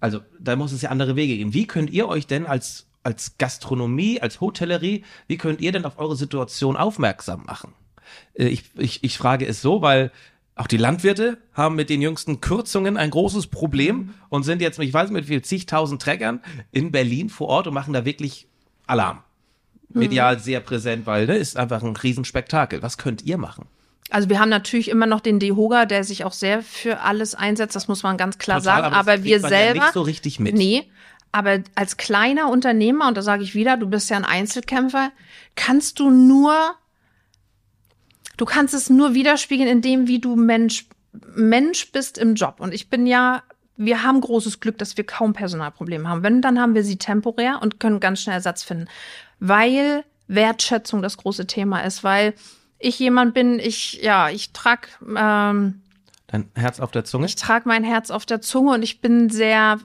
Also 0.00 0.20
da 0.38 0.54
muss 0.56 0.72
es 0.72 0.82
ja 0.82 0.90
andere 0.90 1.16
Wege 1.16 1.36
geben. 1.36 1.54
Wie 1.54 1.66
könnt 1.66 1.90
ihr 1.90 2.08
euch 2.08 2.26
denn 2.26 2.46
als, 2.46 2.86
als 3.02 3.36
Gastronomie, 3.38 4.20
als 4.20 4.40
Hotellerie, 4.40 5.04
wie 5.26 5.36
könnt 5.36 5.60
ihr 5.60 5.72
denn 5.72 5.84
auf 5.84 5.98
eure 5.98 6.16
Situation 6.16 6.76
aufmerksam 6.76 7.44
machen? 7.44 7.72
Äh, 8.34 8.46
Ich, 8.48 8.64
ich, 8.76 9.02
ich 9.04 9.18
frage 9.18 9.46
es 9.46 9.60
so, 9.60 9.82
weil 9.82 10.12
auch 10.54 10.66
die 10.66 10.76
Landwirte 10.76 11.38
haben 11.52 11.76
mit 11.76 11.88
den 11.90 12.02
jüngsten 12.02 12.40
Kürzungen 12.40 12.96
ein 12.96 13.10
großes 13.10 13.46
Problem 13.48 14.14
und 14.28 14.42
sind 14.42 14.60
jetzt, 14.62 14.78
ich 14.80 14.92
weiß 14.92 15.10
nicht, 15.10 15.14
mit 15.14 15.24
wie 15.26 15.34
viel 15.34 15.42
zigtausend 15.42 16.02
Treckern 16.02 16.40
in 16.72 16.90
Berlin 16.90 17.28
vor 17.28 17.48
Ort 17.48 17.66
und 17.68 17.74
machen 17.74 17.92
da 17.92 18.04
wirklich 18.04 18.48
Alarm. 18.86 19.22
Medial 19.90 20.38
sehr 20.38 20.60
präsent, 20.60 21.06
weil 21.06 21.26
ne, 21.26 21.36
ist 21.36 21.56
einfach 21.56 21.82
ein 21.82 21.96
Riesenspektakel. 21.96 22.82
Was 22.82 22.98
könnt 22.98 23.22
ihr 23.22 23.38
machen? 23.38 23.66
Also 24.10 24.28
wir 24.28 24.40
haben 24.40 24.48
natürlich 24.48 24.88
immer 24.88 25.06
noch 25.06 25.20
den 25.20 25.38
Dehoga, 25.38 25.84
der 25.84 26.04
sich 26.04 26.24
auch 26.24 26.32
sehr 26.32 26.62
für 26.62 27.00
alles 27.00 27.34
einsetzt, 27.34 27.76
das 27.76 27.88
muss 27.88 28.02
man 28.02 28.16
ganz 28.16 28.38
klar 28.38 28.58
Total, 28.58 28.82
sagen. 28.82 28.94
Aber 28.94 29.12
kriegt 29.12 29.24
wir 29.24 29.40
man 29.40 29.52
ja 29.52 29.58
selber. 29.58 29.80
nicht 29.80 29.92
so 29.92 30.02
richtig 30.02 30.40
mit. 30.40 30.54
Nee. 30.54 30.90
Aber 31.30 31.58
als 31.74 31.98
kleiner 31.98 32.50
Unternehmer, 32.50 33.08
und 33.08 33.16
da 33.16 33.22
sage 33.22 33.42
ich 33.42 33.54
wieder, 33.54 33.76
du 33.76 33.86
bist 33.86 34.08
ja 34.08 34.16
ein 34.16 34.24
Einzelkämpfer, 34.24 35.12
kannst 35.56 35.98
du 35.98 36.10
nur, 36.10 36.54
du 38.38 38.44
kannst 38.46 38.72
es 38.72 38.88
nur 38.88 39.12
widerspiegeln 39.12 39.68
in 39.68 39.82
dem, 39.82 40.08
wie 40.08 40.20
du 40.20 40.36
Mensch, 40.36 40.86
Mensch 41.34 41.92
bist 41.92 42.16
im 42.16 42.34
Job. 42.34 42.60
Und 42.60 42.72
ich 42.72 42.88
bin 42.88 43.06
ja, 43.06 43.42
wir 43.76 44.02
haben 44.02 44.22
großes 44.22 44.60
Glück, 44.60 44.78
dass 44.78 44.96
wir 44.96 45.04
kaum 45.04 45.34
Personalprobleme 45.34 46.08
haben. 46.08 46.22
Wenn, 46.22 46.40
dann 46.40 46.58
haben 46.58 46.74
wir 46.74 46.82
sie 46.82 46.96
temporär 46.96 47.60
und 47.60 47.78
können 47.78 48.00
ganz 48.00 48.22
schnell 48.22 48.36
Ersatz 48.36 48.62
finden. 48.62 48.88
Weil 49.40 50.04
Wertschätzung 50.26 51.02
das 51.02 51.16
große 51.16 51.46
Thema 51.46 51.80
ist, 51.80 52.04
weil 52.04 52.34
ich 52.78 52.98
jemand 52.98 53.34
bin, 53.34 53.58
ich, 53.58 54.02
ja, 54.02 54.28
ich 54.28 54.52
trag, 54.52 54.88
ähm, 55.16 55.82
Dein 56.26 56.50
Herz 56.54 56.80
auf 56.80 56.90
der 56.90 57.04
Zunge? 57.04 57.26
ich 57.26 57.36
trage 57.36 57.66
mein 57.68 57.84
Herz 57.84 58.10
auf 58.10 58.26
der 58.26 58.40
Zunge 58.40 58.72
und 58.72 58.82
ich 58.82 59.00
bin 59.00 59.30
sehr 59.30 59.78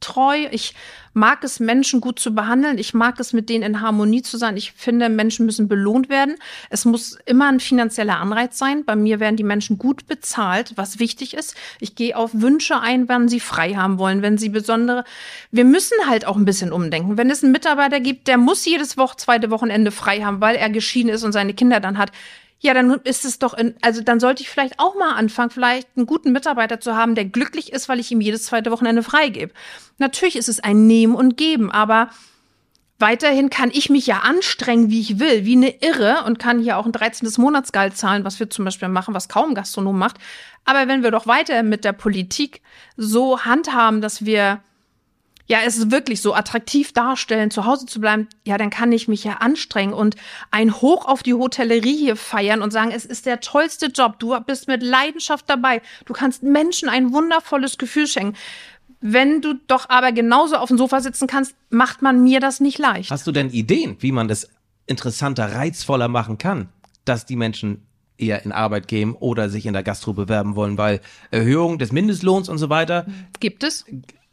familientreu. 0.00 0.48
Ich 0.50 0.74
mag 1.12 1.42
es, 1.42 1.58
Menschen 1.58 2.00
gut 2.00 2.18
zu 2.20 2.34
behandeln. 2.34 2.78
Ich 2.78 2.94
mag 2.94 3.18
es, 3.18 3.32
mit 3.32 3.48
denen 3.48 3.64
in 3.64 3.80
Harmonie 3.80 4.22
zu 4.22 4.36
sein. 4.36 4.56
Ich 4.56 4.72
finde, 4.72 5.08
Menschen 5.08 5.46
müssen 5.46 5.66
belohnt 5.68 6.08
werden. 6.08 6.36
Es 6.68 6.84
muss 6.84 7.18
immer 7.26 7.48
ein 7.48 7.60
finanzieller 7.60 8.18
Anreiz 8.18 8.58
sein. 8.58 8.84
Bei 8.84 8.94
mir 8.94 9.18
werden 9.18 9.36
die 9.36 9.44
Menschen 9.44 9.78
gut 9.78 10.06
bezahlt, 10.06 10.72
was 10.76 10.98
wichtig 10.98 11.34
ist. 11.34 11.56
Ich 11.80 11.94
gehe 11.96 12.16
auf 12.16 12.30
Wünsche 12.32 12.80
ein, 12.80 13.08
wann 13.08 13.28
sie 13.28 13.40
frei 13.40 13.74
haben 13.74 13.98
wollen, 13.98 14.22
wenn 14.22 14.38
sie 14.38 14.50
besondere. 14.50 15.04
Wir 15.50 15.64
müssen 15.64 15.96
halt 16.06 16.26
auch 16.26 16.36
ein 16.36 16.44
bisschen 16.44 16.72
umdenken. 16.72 17.16
Wenn 17.16 17.30
es 17.30 17.42
einen 17.42 17.52
Mitarbeiter 17.52 18.00
gibt, 18.00 18.28
der 18.28 18.38
muss 18.38 18.64
jedes 18.64 18.96
Woche, 18.96 19.16
zweite 19.16 19.50
Wochenende 19.50 19.90
frei 19.90 20.20
haben, 20.20 20.40
weil 20.40 20.56
er 20.56 20.70
geschieden 20.70 21.10
ist 21.10 21.24
und 21.24 21.32
seine 21.32 21.54
Kinder 21.54 21.80
dann 21.80 21.98
hat. 21.98 22.12
Ja, 22.62 22.74
dann 22.74 22.90
ist 23.04 23.24
es 23.24 23.38
doch, 23.38 23.54
in, 23.54 23.74
also 23.80 24.02
dann 24.02 24.20
sollte 24.20 24.42
ich 24.42 24.50
vielleicht 24.50 24.78
auch 24.78 24.94
mal 24.94 25.14
anfangen, 25.14 25.50
vielleicht 25.50 25.88
einen 25.96 26.04
guten 26.04 26.30
Mitarbeiter 26.30 26.78
zu 26.78 26.94
haben, 26.94 27.14
der 27.14 27.24
glücklich 27.24 27.72
ist, 27.72 27.88
weil 27.88 27.98
ich 27.98 28.10
ihm 28.12 28.20
jedes 28.20 28.44
zweite 28.44 28.70
Wochenende 28.70 29.02
freigebe. 29.02 29.54
Natürlich 29.96 30.36
ist 30.36 30.48
es 30.48 30.60
ein 30.60 30.86
Nehmen 30.86 31.14
und 31.14 31.38
Geben, 31.38 31.70
aber 31.70 32.10
weiterhin 32.98 33.48
kann 33.48 33.70
ich 33.72 33.88
mich 33.88 34.06
ja 34.06 34.18
anstrengen, 34.18 34.90
wie 34.90 35.00
ich 35.00 35.18
will, 35.18 35.46
wie 35.46 35.56
eine 35.56 35.82
Irre 35.82 36.24
und 36.26 36.38
kann 36.38 36.60
hier 36.60 36.76
auch 36.76 36.84
ein 36.84 36.92
13. 36.92 37.30
Monatsgehalt 37.38 37.96
zahlen, 37.96 38.24
was 38.24 38.38
wir 38.38 38.50
zum 38.50 38.66
Beispiel 38.66 38.88
machen, 38.88 39.14
was 39.14 39.30
kaum 39.30 39.54
Gastronom 39.54 39.98
macht. 39.98 40.18
Aber 40.66 40.86
wenn 40.86 41.02
wir 41.02 41.10
doch 41.10 41.26
weiter 41.26 41.62
mit 41.62 41.86
der 41.86 41.94
Politik 41.94 42.60
so 42.98 43.40
handhaben, 43.40 44.02
dass 44.02 44.26
wir 44.26 44.62
ja, 45.50 45.58
es 45.66 45.76
ist 45.76 45.90
wirklich 45.90 46.22
so 46.22 46.32
attraktiv 46.32 46.92
darstellen, 46.92 47.50
zu 47.50 47.64
Hause 47.64 47.84
zu 47.84 48.00
bleiben, 48.00 48.28
ja, 48.46 48.56
dann 48.56 48.70
kann 48.70 48.92
ich 48.92 49.08
mich 49.08 49.24
ja 49.24 49.38
anstrengen 49.38 49.92
und 49.92 50.14
ein 50.52 50.72
Hoch 50.80 51.06
auf 51.06 51.24
die 51.24 51.34
Hotellerie 51.34 51.96
hier 51.96 52.14
feiern 52.14 52.62
und 52.62 52.70
sagen, 52.70 52.92
es 52.94 53.04
ist 53.04 53.26
der 53.26 53.40
tollste 53.40 53.86
Job. 53.86 54.20
Du 54.20 54.38
bist 54.46 54.68
mit 54.68 54.80
Leidenschaft 54.80 55.50
dabei. 55.50 55.82
Du 56.04 56.12
kannst 56.12 56.44
Menschen 56.44 56.88
ein 56.88 57.12
wundervolles 57.12 57.78
Gefühl 57.78 58.06
schenken. 58.06 58.36
Wenn 59.00 59.42
du 59.42 59.54
doch 59.66 59.88
aber 59.88 60.12
genauso 60.12 60.54
auf 60.54 60.68
dem 60.68 60.78
Sofa 60.78 61.00
sitzen 61.00 61.26
kannst, 61.26 61.56
macht 61.68 62.00
man 62.00 62.22
mir 62.22 62.38
das 62.38 62.60
nicht 62.60 62.78
leicht. 62.78 63.10
Hast 63.10 63.26
du 63.26 63.32
denn 63.32 63.50
Ideen, 63.50 63.96
wie 63.98 64.12
man 64.12 64.28
das 64.28 64.48
interessanter, 64.86 65.52
reizvoller 65.52 66.06
machen 66.06 66.38
kann, 66.38 66.68
dass 67.04 67.26
die 67.26 67.34
Menschen 67.34 67.88
eher 68.18 68.44
in 68.44 68.52
Arbeit 68.52 68.86
gehen 68.86 69.14
oder 69.14 69.50
sich 69.50 69.66
in 69.66 69.72
der 69.72 69.82
Gastro 69.82 70.12
bewerben 70.12 70.54
wollen, 70.54 70.78
weil 70.78 71.00
Erhöhung 71.32 71.78
des 71.78 71.90
Mindestlohns 71.90 72.48
und 72.48 72.58
so 72.58 72.70
weiter, 72.70 73.06
Gibt 73.40 73.64
es? 73.64 73.84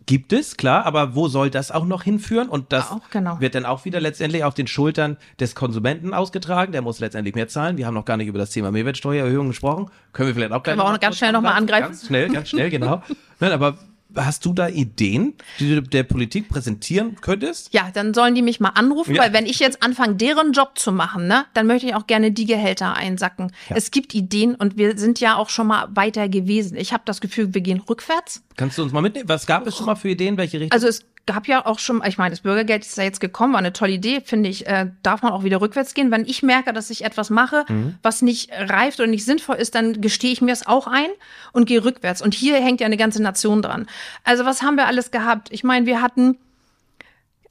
Gibt 0.07 0.33
es, 0.33 0.57
klar, 0.57 0.85
aber 0.85 1.13
wo 1.13 1.27
soll 1.27 1.51
das 1.51 1.69
auch 1.69 1.85
noch 1.85 2.01
hinführen? 2.01 2.49
Und 2.49 2.73
das 2.73 2.91
genau. 3.11 3.39
wird 3.39 3.53
dann 3.53 3.65
auch 3.65 3.85
wieder 3.85 4.01
letztendlich 4.01 4.43
auf 4.43 4.55
den 4.55 4.65
Schultern 4.65 5.17
des 5.39 5.53
Konsumenten 5.53 6.15
ausgetragen. 6.15 6.71
Der 6.71 6.81
muss 6.81 6.99
letztendlich 6.99 7.35
mehr 7.35 7.47
zahlen. 7.47 7.77
Wir 7.77 7.85
haben 7.85 7.93
noch 7.93 8.05
gar 8.05 8.17
nicht 8.17 8.27
über 8.27 8.39
das 8.39 8.49
Thema 8.49 8.71
Mehrwertsteuererhöhung 8.71 9.49
gesprochen. 9.49 9.91
Können 10.13 10.29
wir 10.29 10.33
vielleicht 10.33 10.53
auch 10.53 10.63
gleich 10.63 10.73
Können 10.73 10.79
wir 10.81 10.87
auch 10.87 10.93
noch 10.93 10.99
ganz 10.99 11.17
schnell 11.17 11.31
noch 11.31 11.41
mal 11.41 11.51
angreifen? 11.51 11.67
angreifen? 11.67 11.91
Ganz 11.91 12.07
schnell, 12.07 12.29
ganz 12.29 12.49
schnell, 12.49 12.69
genau. 12.69 13.03
Nein, 13.39 13.51
aber 13.51 13.77
hast 14.15 14.45
du 14.45 14.53
da 14.53 14.67
Ideen, 14.69 15.33
die 15.59 15.75
du 15.75 15.81
der 15.81 16.03
Politik 16.03 16.49
präsentieren 16.49 17.17
könntest? 17.21 17.73
Ja, 17.73 17.89
dann 17.93 18.13
sollen 18.13 18.35
die 18.35 18.41
mich 18.41 18.59
mal 18.59 18.69
anrufen, 18.69 19.15
Ja. 19.15 19.23
weil 19.23 19.33
wenn 19.33 19.45
ich 19.45 19.59
jetzt 19.59 19.83
anfange, 19.83 20.15
deren 20.15 20.53
Job 20.53 20.77
zu 20.79 20.91
machen, 20.91 21.27
ne, 21.27 21.45
dann 21.53 21.67
möchte 21.67 21.87
ich 21.87 21.95
auch 21.95 22.07
gerne 22.07 22.31
die 22.31 22.45
Gehälter 22.45 22.95
einsacken. 22.95 23.51
Es 23.69 23.91
gibt 23.91 24.15
Ideen 24.15 24.55
und 24.55 24.77
wir 24.77 24.97
sind 24.97 25.19
ja 25.19 25.35
auch 25.35 25.49
schon 25.49 25.67
mal 25.67 25.87
weiter 25.93 26.29
gewesen. 26.29 26.77
Ich 26.77 26.93
habe 26.93 27.03
das 27.05 27.21
Gefühl, 27.21 27.53
wir 27.53 27.61
gehen 27.61 27.81
rückwärts. 27.81 28.43
Kannst 28.55 28.77
du 28.77 28.83
uns 28.83 28.91
mal 28.93 29.01
mitnehmen? 29.01 29.29
Was 29.29 29.45
gab 29.45 29.67
es 29.67 29.75
schon 29.77 29.85
mal 29.85 29.95
für 29.95 30.09
Ideen? 30.09 30.37
Welche 30.37 30.59
Richtung? 30.59 30.71
Also 30.73 30.87
es 30.87 31.03
gab 31.27 31.47
ja 31.47 31.63
auch 31.65 31.77
schon, 31.77 32.01
ich 32.03 32.17
meine, 32.17 32.31
das 32.31 32.39
Bürgergeld 32.39 32.83
ist 32.83 32.97
ja 32.97 33.03
jetzt 33.03 33.19
gekommen, 33.19 33.53
war 33.53 33.59
eine 33.59 33.73
tolle 33.73 33.91
Idee, 33.91 34.21
finde 34.25 34.49
ich, 34.49 34.65
äh, 34.65 34.87
darf 35.03 35.21
man 35.21 35.33
auch 35.33 35.43
wieder 35.43 35.61
rückwärts 35.61 35.93
gehen. 35.93 36.09
Wenn 36.09 36.25
ich 36.25 36.41
merke, 36.41 36.73
dass 36.73 36.89
ich 36.89 37.05
etwas 37.05 37.29
mache, 37.29 37.65
was 38.01 38.23
nicht 38.23 38.49
reift 38.51 38.99
oder 38.99 39.07
nicht 39.07 39.25
sinnvoll 39.25 39.57
ist, 39.57 39.75
dann 39.75 40.01
gestehe 40.01 40.31
ich 40.31 40.41
mir 40.41 40.53
es 40.53 40.65
auch 40.65 40.87
ein 40.87 41.09
und 41.53 41.65
gehe 41.67 41.83
rückwärts. 41.83 42.23
Und 42.23 42.33
hier 42.33 42.55
hängt 42.55 42.81
ja 42.81 42.87
eine 42.87 42.97
ganze 42.97 43.21
Nation 43.21 43.61
dran. 43.61 43.85
Also 44.23 44.45
was 44.45 44.63
haben 44.63 44.75
wir 44.75 44.87
alles 44.87 45.11
gehabt? 45.11 45.49
Ich 45.51 45.63
meine, 45.63 45.85
wir 45.85 46.01
hatten 46.01 46.37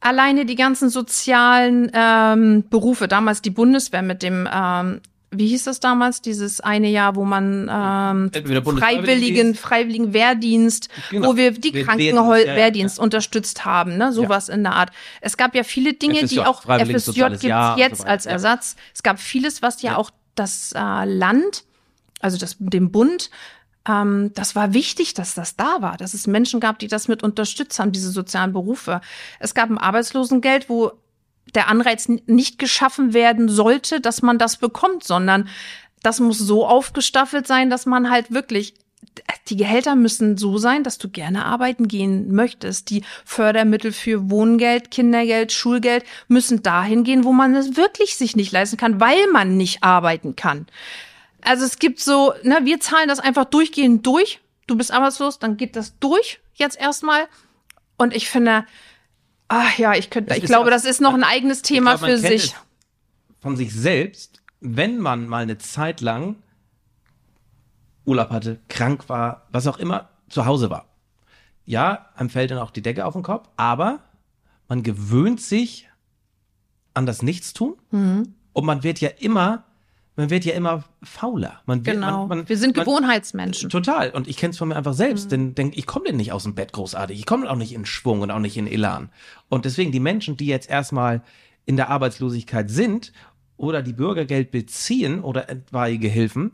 alleine 0.01 0.47
die 0.47 0.57
ganzen 0.57 0.89
sozialen 0.89 1.91
ähm, 1.93 2.65
Berufe, 2.69 3.09
damals 3.09 3.43
die 3.43 3.51
Bundeswehr 3.51 4.03
mit 4.03 4.23
dem, 4.23 4.49
ähm, 4.53 5.01
wie 5.31 5.49
hieß 5.49 5.65
das 5.65 5.81
damals, 5.81 6.23
dieses 6.23 6.61
eine 6.61 6.89
Jahr, 6.89 7.17
wo 7.17 7.25
man 7.25 7.69
ähm, 7.71 8.31
freiwilligen, 8.33 9.55
freiwilligen 9.55 10.13
Wehrdienst, 10.13 10.89
Genau. 11.11 11.29
wo 11.29 11.37
wir 11.37 11.53
die 11.53 11.75
Wehr- 11.75 11.85
Krankenwehrdienst 11.85 12.17
Wehrdienst, 12.17 12.47
ja, 12.47 12.53
ja, 12.53 12.57
Wehrdienst 12.57 12.99
unterstützt 12.99 13.65
haben, 13.65 13.97
ne, 13.97 14.13
sowas 14.13 14.49
in 14.49 14.63
der 14.63 14.75
Art. 14.75 14.91
Es 15.21 15.37
gab 15.37 15.55
ja 15.55 15.65
viele 15.65 15.95
Dinge, 15.95 16.21
FSJ, 16.21 16.27
die 16.27 16.41
auch 16.41 16.63
FSJ 16.63 16.85
gibt's 16.85 17.07
jetzt 17.77 17.99
so 17.99 18.05
als 18.05 18.25
ja. 18.25 18.31
Ersatz. 18.31 18.77
Es 18.95 19.03
gab 19.03 19.19
vieles, 19.19 19.63
was 19.63 19.83
ja, 19.83 19.97
auch 19.97 20.11
das 20.35 20.73
äh, 20.75 21.05
Land, 21.05 21.65
also 22.21 22.39
das 22.39 22.57
dem 22.59 22.91
Bund 22.91 23.31
ähm, 23.89 24.33
das 24.35 24.57
war 24.57 24.75
wichtig, 24.75 25.15
dass 25.15 25.35
das 25.35 25.57
da 25.57 25.81
war, 25.81 25.97
dass 25.97 26.15
es 26.15 26.27
Menschen 26.27 26.61
gab, 26.61 26.79
die 26.79 26.89
das 26.89 27.09
mit 27.09 27.23
unterstützt 27.23 27.79
haben, 27.79 27.93
diese 27.93 28.11
sozialen 28.11 28.53
Berufe. 28.53 29.01
Es 29.39 29.55
gab 29.55 29.71
ein 29.71 29.79
Arbeitslosengeld, 29.79 30.69
wo 30.69 30.93
der 31.55 31.69
Anreiz 31.69 32.09
nicht 32.09 32.59
geschaffen 32.59 33.15
werden 33.15 33.49
sollte, 33.49 34.01
dass 34.01 34.23
man 34.23 34.39
das 34.39 34.57
bekommt, 34.57 35.05
sondern 35.05 35.49
das 36.03 36.21
muss 36.21 36.39
so 36.39 36.67
aufgestaffelt 36.67 37.47
sein, 37.47 37.71
dass 37.71 37.87
man 37.87 38.11
halt 38.11 38.31
wirklich 38.31 38.75
die 39.49 39.57
Gehälter 39.57 39.97
müssen 39.97 40.37
so 40.37 40.59
sein, 40.59 40.83
dass 40.83 40.99
du 40.99 41.09
gerne 41.09 41.45
arbeiten 41.45 41.89
gehen 41.89 42.35
möchtest. 42.35 42.91
Die 42.91 43.03
Fördermittel 43.25 43.93
für 43.93 44.31
Wohngeld, 44.31 44.91
Kindergeld, 44.91 45.53
Schulgeld 45.53 46.05
müssen 46.29 46.63
dahin 46.63 47.05
gehen, 47.05 47.25
wo 47.25 47.33
man 47.33 47.55
es 47.55 47.77
wirklich 47.77 48.17
sich 48.17 48.37
nicht 48.37 48.53
leisten 48.53 48.77
kann, 48.77 49.01
weil 49.01 49.27
man 49.33 49.57
nicht 49.57 49.83
arbeiten 49.83 50.37
kann. 50.37 50.67
Also 51.43 51.65
es 51.65 51.79
gibt 51.79 52.01
so, 52.01 52.35
ne, 52.43 52.61
wir 52.65 52.81
zahlen 52.81 53.09
das 53.09 53.21
einfach 53.21 53.45
durchgehend 53.45 54.07
durch. 54.07 54.41
Du 54.67 54.77
bist 54.77 54.91
arbeitslos, 54.91 55.39
dann 55.39 55.57
geht 55.57 55.77
das 55.77 55.99
durch 55.99 56.41
jetzt 56.55 56.79
erstmal. 56.79 57.29
Und 57.97 58.15
ich 58.15 58.29
finde, 58.29 58.67
ach 59.49 59.79
ja, 59.79 59.95
ich 59.95 60.11
könnte, 60.11 60.35
ich 60.37 60.45
glaube, 60.45 60.71
das 60.71 60.85
ist 60.85 61.01
noch 61.01 61.15
ein 61.15 61.25
eigenes 61.25 61.63
Thema 61.63 61.97
glaub, 61.97 62.11
für 62.11 62.19
sich. 62.19 62.55
Von 63.41 63.57
sich 63.57 63.73
selbst, 63.75 64.43
wenn 64.61 64.99
man 64.99 65.29
mal 65.29 65.43
eine 65.43 65.59
Zeit 65.59 66.01
lang 66.01 66.37
Urlaub 68.05 68.31
hatte, 68.31 68.61
krank 68.69 69.09
war, 69.09 69.47
was 69.51 69.67
auch 69.67 69.79
immer, 69.79 70.09
zu 70.29 70.47
Hause 70.47 70.71
war. 70.71 70.87
Ja, 71.65 72.11
einem 72.15 72.31
fällt 72.31 72.51
dann 72.53 72.59
auch 72.59 72.71
die 72.71 72.83
Decke 72.83 73.05
auf 73.05 73.15
den 73.15 73.23
Kopf, 73.23 73.49
aber 73.57 74.01
man 74.69 74.83
gewöhnt 74.83 75.41
sich 75.41 75.89
an 76.95 77.07
das 77.07 77.23
Nichtstun 77.23 77.77
Mhm. 77.91 78.35
und 78.53 78.65
man 78.65 78.83
wird 78.83 79.01
ja 79.01 79.11
immer, 79.19 79.65
man 80.17 80.31
wird 80.31 80.45
ja 80.45 80.55
immer 80.55 80.85
fauler. 81.03 81.61
Man 81.67 81.85
wird, 81.85 81.97
Genau. 81.97 82.27
man, 82.27 82.39
man, 82.39 82.49
wir 82.49 82.57
sind 82.59 82.77
man, 82.77 82.85
Gewohnheitsmenschen. 82.87 83.69
Total. 83.71 84.11
Und 84.11 84.27
ich 84.29 84.37
kenne 84.37 84.51
es 84.53 84.59
von 84.59 84.69
mir 84.69 84.77
einfach 84.77 84.95
selbst, 84.95 85.27
Mhm. 85.27 85.31
denn 85.31 85.55
denk, 85.55 85.77
ich 85.77 85.87
komme 85.87 86.07
denn 86.07 86.17
nicht 86.17 86.33
aus 86.33 86.45
dem 86.45 86.55
Bett 86.55 86.73
großartig. 86.73 87.19
Ich 87.19 87.27
komme 87.27 87.51
auch 87.51 87.57
nicht 87.57 87.73
in 87.75 87.85
Schwung 87.87 88.21
und 88.23 88.31
auch 88.31 88.39
nicht 88.39 88.57
in 88.57 88.67
Elan. 88.67 89.11
Und 89.49 89.65
deswegen 89.65 89.93
die 89.93 90.01
Menschen, 90.01 90.37
die 90.37 90.47
jetzt 90.47 90.69
erstmal 90.71 91.23
in 91.67 91.77
der 91.77 91.91
Arbeitslosigkeit 91.91 92.71
sind 92.71 93.13
oder 93.57 93.83
die 93.83 93.93
Bürgergeld 93.93 94.51
beziehen 94.51 95.21
oder 95.23 95.49
etwaige 95.51 96.09
Hilfen, 96.09 96.53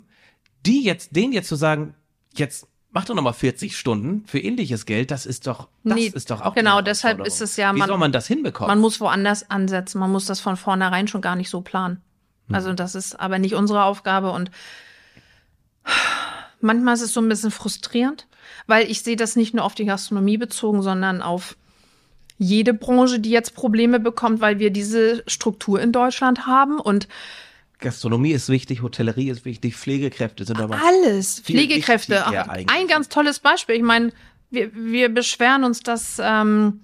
die 0.66 0.82
jetzt, 0.84 1.14
denen 1.16 1.32
jetzt 1.32 1.48
zu 1.48 1.56
sagen, 1.56 1.94
jetzt 2.34 2.66
mach 2.90 3.04
doch 3.06 3.14
nochmal 3.14 3.32
40 3.32 3.76
Stunden 3.76 4.24
für 4.26 4.38
ähnliches 4.38 4.86
Geld, 4.86 5.10
das 5.10 5.24
ist 5.26 5.46
doch, 5.46 5.68
das 5.82 5.94
Nee, 5.94 6.06
ist 6.14 6.30
doch 6.30 6.40
auch 6.42 6.54
genau, 6.54 6.82
deshalb 6.82 7.24
ist 7.26 7.40
es 7.40 7.56
ja, 7.56 7.74
Wie 7.74 7.78
man- 7.78 7.88
soll 7.88 7.98
man 7.98 8.12
das 8.12 8.26
hinbekommen? 8.26 8.68
Man 8.68 8.80
muss 8.80 9.00
woanders 9.00 9.50
ansetzen. 9.50 9.98
Man 9.98 10.12
muss 10.12 10.26
das 10.26 10.40
von 10.40 10.56
vornherein 10.56 11.08
schon 11.08 11.20
gar 11.22 11.34
nicht 11.36 11.48
so 11.50 11.60
planen. 11.62 12.00
Hm. 12.48 12.54
Also 12.54 12.72
das 12.72 12.94
ist 12.94 13.18
aber 13.18 13.38
nicht 13.38 13.54
unsere 13.54 13.84
Aufgabe 13.84 14.30
und 14.32 14.50
manchmal 16.60 16.94
ist 16.94 17.02
es 17.02 17.12
so 17.12 17.20
ein 17.20 17.28
bisschen 17.28 17.50
frustrierend, 17.50 18.26
weil 18.66 18.90
ich 18.90 19.02
sehe 19.02 19.16
das 19.16 19.36
nicht 19.36 19.54
nur 19.54 19.64
auf 19.64 19.74
die 19.74 19.84
Gastronomie 19.84 20.38
bezogen, 20.38 20.82
sondern 20.82 21.22
auf 21.22 21.56
jede 22.38 22.74
Branche, 22.74 23.20
die 23.20 23.30
jetzt 23.30 23.54
Probleme 23.54 24.00
bekommt, 24.00 24.40
weil 24.40 24.58
wir 24.58 24.70
diese 24.70 25.22
Struktur 25.26 25.80
in 25.80 25.92
Deutschland 25.92 26.46
haben 26.46 26.80
und 26.80 27.08
Gastronomie 27.78 28.30
ist 28.30 28.48
wichtig, 28.48 28.80
Hotellerie 28.82 29.28
ist 29.28 29.44
wichtig, 29.44 29.76
Pflegekräfte 29.76 30.44
sind 30.44 30.60
aber 30.60 30.80
alles, 30.80 31.40
Pflegekräfte. 31.40 32.24
Ein 32.68 32.86
ganz 32.86 33.08
tolles 33.08 33.40
Beispiel. 33.40 33.74
Ich 33.74 33.82
meine, 33.82 34.12
wir, 34.50 34.70
wir 34.74 35.08
beschweren 35.08 35.64
uns, 35.64 35.80
dass 35.80 36.20
ähm, 36.22 36.80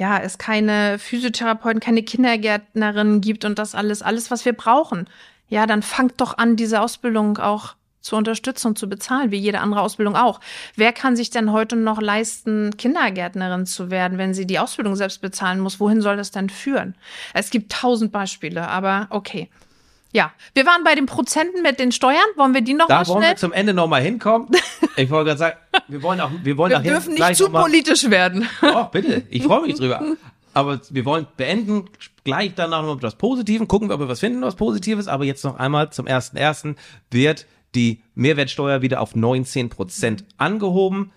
ja, 0.00 0.16
es 0.16 0.38
keine 0.38 0.98
Physiotherapeuten, 0.98 1.78
keine 1.78 2.02
Kindergärtnerinnen 2.02 3.20
gibt 3.20 3.44
und 3.44 3.58
das 3.58 3.74
alles, 3.74 4.00
alles, 4.00 4.30
was 4.30 4.46
wir 4.46 4.54
brauchen. 4.54 5.06
Ja, 5.50 5.66
dann 5.66 5.82
fangt 5.82 6.22
doch 6.22 6.38
an, 6.38 6.56
diese 6.56 6.80
Ausbildung 6.80 7.36
auch 7.36 7.74
zu 8.00 8.16
unterstützen 8.16 8.68
und 8.68 8.78
zu 8.78 8.88
bezahlen, 8.88 9.30
wie 9.30 9.36
jede 9.36 9.60
andere 9.60 9.82
Ausbildung 9.82 10.16
auch. 10.16 10.40
Wer 10.74 10.94
kann 10.94 11.16
sich 11.16 11.28
denn 11.28 11.52
heute 11.52 11.76
noch 11.76 12.00
leisten, 12.00 12.74
Kindergärtnerin 12.78 13.66
zu 13.66 13.90
werden, 13.90 14.16
wenn 14.16 14.32
sie 14.32 14.46
die 14.46 14.58
Ausbildung 14.58 14.96
selbst 14.96 15.20
bezahlen 15.20 15.60
muss? 15.60 15.80
Wohin 15.80 16.00
soll 16.00 16.16
das 16.16 16.30
denn 16.30 16.48
führen? 16.48 16.94
Es 17.34 17.50
gibt 17.50 17.70
tausend 17.70 18.10
Beispiele, 18.10 18.68
aber 18.68 19.06
okay. 19.10 19.50
Ja, 20.12 20.32
wir 20.54 20.66
waren 20.66 20.82
bei 20.82 20.94
den 20.94 21.06
Prozenten 21.06 21.62
mit 21.62 21.78
den 21.78 21.92
Steuern. 21.92 22.18
Wollen 22.36 22.52
wir 22.52 22.62
die 22.62 22.74
noch 22.74 22.88
Da 22.88 22.98
mal 23.00 23.06
wollen 23.08 23.18
schnell? 23.22 23.30
wir 23.32 23.36
zum 23.36 23.52
Ende 23.52 23.74
nochmal 23.74 24.02
hinkommen. 24.02 24.48
Ich 24.96 25.08
wollte 25.08 25.28
gerade 25.28 25.38
sagen, 25.38 25.56
wir 25.88 26.02
wollen 26.02 26.20
auch, 26.20 26.30
wir 26.42 26.56
wollen 26.58 26.72
Wir 26.72 26.80
dürfen 26.80 27.14
nicht 27.14 27.36
zu 27.36 27.44
noch 27.44 27.52
mal- 27.52 27.62
politisch 27.62 28.10
werden. 28.10 28.46
Oh, 28.60 28.84
bitte. 28.90 29.22
Ich 29.30 29.44
freue 29.44 29.62
mich 29.62 29.76
drüber. 29.76 30.02
Aber 30.52 30.80
wir 30.90 31.04
wollen 31.06 31.26
beenden, 31.38 31.84
gleich 32.24 32.52
danach 32.56 32.82
noch 32.82 32.94
mit 32.96 33.02
was 33.04 33.14
Positiven, 33.14 33.66
gucken 33.68 33.88
wir, 33.88 33.94
ob 33.94 34.00
wir 34.00 34.08
was 34.08 34.20
finden, 34.20 34.42
was 34.42 34.56
Positives. 34.56 35.06
Aber 35.08 35.24
jetzt 35.24 35.42
noch 35.44 35.56
einmal 35.58 35.90
zum 35.90 36.06
ersten 36.06 36.36
ersten 36.36 36.76
wird 37.10 37.46
die 37.76 38.02
Mehrwertsteuer 38.14 38.82
wieder 38.82 39.00
auf 39.00 39.14
19 39.14 39.70
Prozent 39.70 40.24
angehoben. 40.36 41.12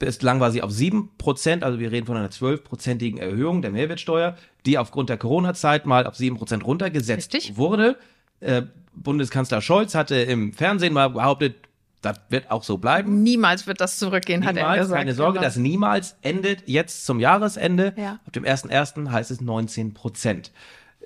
Bislang 0.00 0.40
war 0.40 0.50
sie 0.50 0.62
auf 0.62 0.70
7 0.72 1.10
Prozent, 1.18 1.62
also 1.62 1.78
wir 1.78 1.92
reden 1.92 2.06
von 2.06 2.16
einer 2.16 2.30
12-prozentigen 2.30 3.18
Erhöhung 3.18 3.62
der 3.62 3.70
Mehrwertsteuer, 3.70 4.36
die 4.66 4.78
aufgrund 4.78 5.08
der 5.08 5.18
Corona-Zeit 5.18 5.86
mal 5.86 6.06
auf 6.06 6.16
7 6.16 6.36
Prozent 6.36 6.64
runtergesetzt 6.64 7.32
Richtig. 7.34 7.56
wurde. 7.58 7.96
Äh, 8.40 8.62
Bundeskanzler 8.94 9.60
Scholz 9.60 9.94
hatte 9.94 10.14
im 10.16 10.52
Fernsehen 10.52 10.92
mal 10.92 11.10
behauptet, 11.10 11.56
das 12.00 12.20
wird 12.28 12.50
auch 12.50 12.62
so 12.62 12.76
bleiben. 12.78 13.22
Niemals 13.22 13.66
wird 13.66 13.80
das 13.80 13.98
zurückgehen, 13.98 14.44
hat 14.44 14.56
er 14.56 14.62
Niemals, 14.64 14.80
gesagt. 14.82 14.98
keine 15.00 15.14
Sorge, 15.14 15.32
Genau. 15.38 15.44
das 15.46 15.56
niemals 15.56 16.16
endet 16.22 16.68
jetzt 16.68 17.06
zum 17.06 17.18
Jahresende. 17.18 17.94
Ja. 17.96 18.20
Ab 18.26 18.32
dem 18.34 18.44
1.1. 18.44 19.10
heißt 19.10 19.30
es 19.30 19.40
19 19.40 19.94
Prozent. 19.94 20.52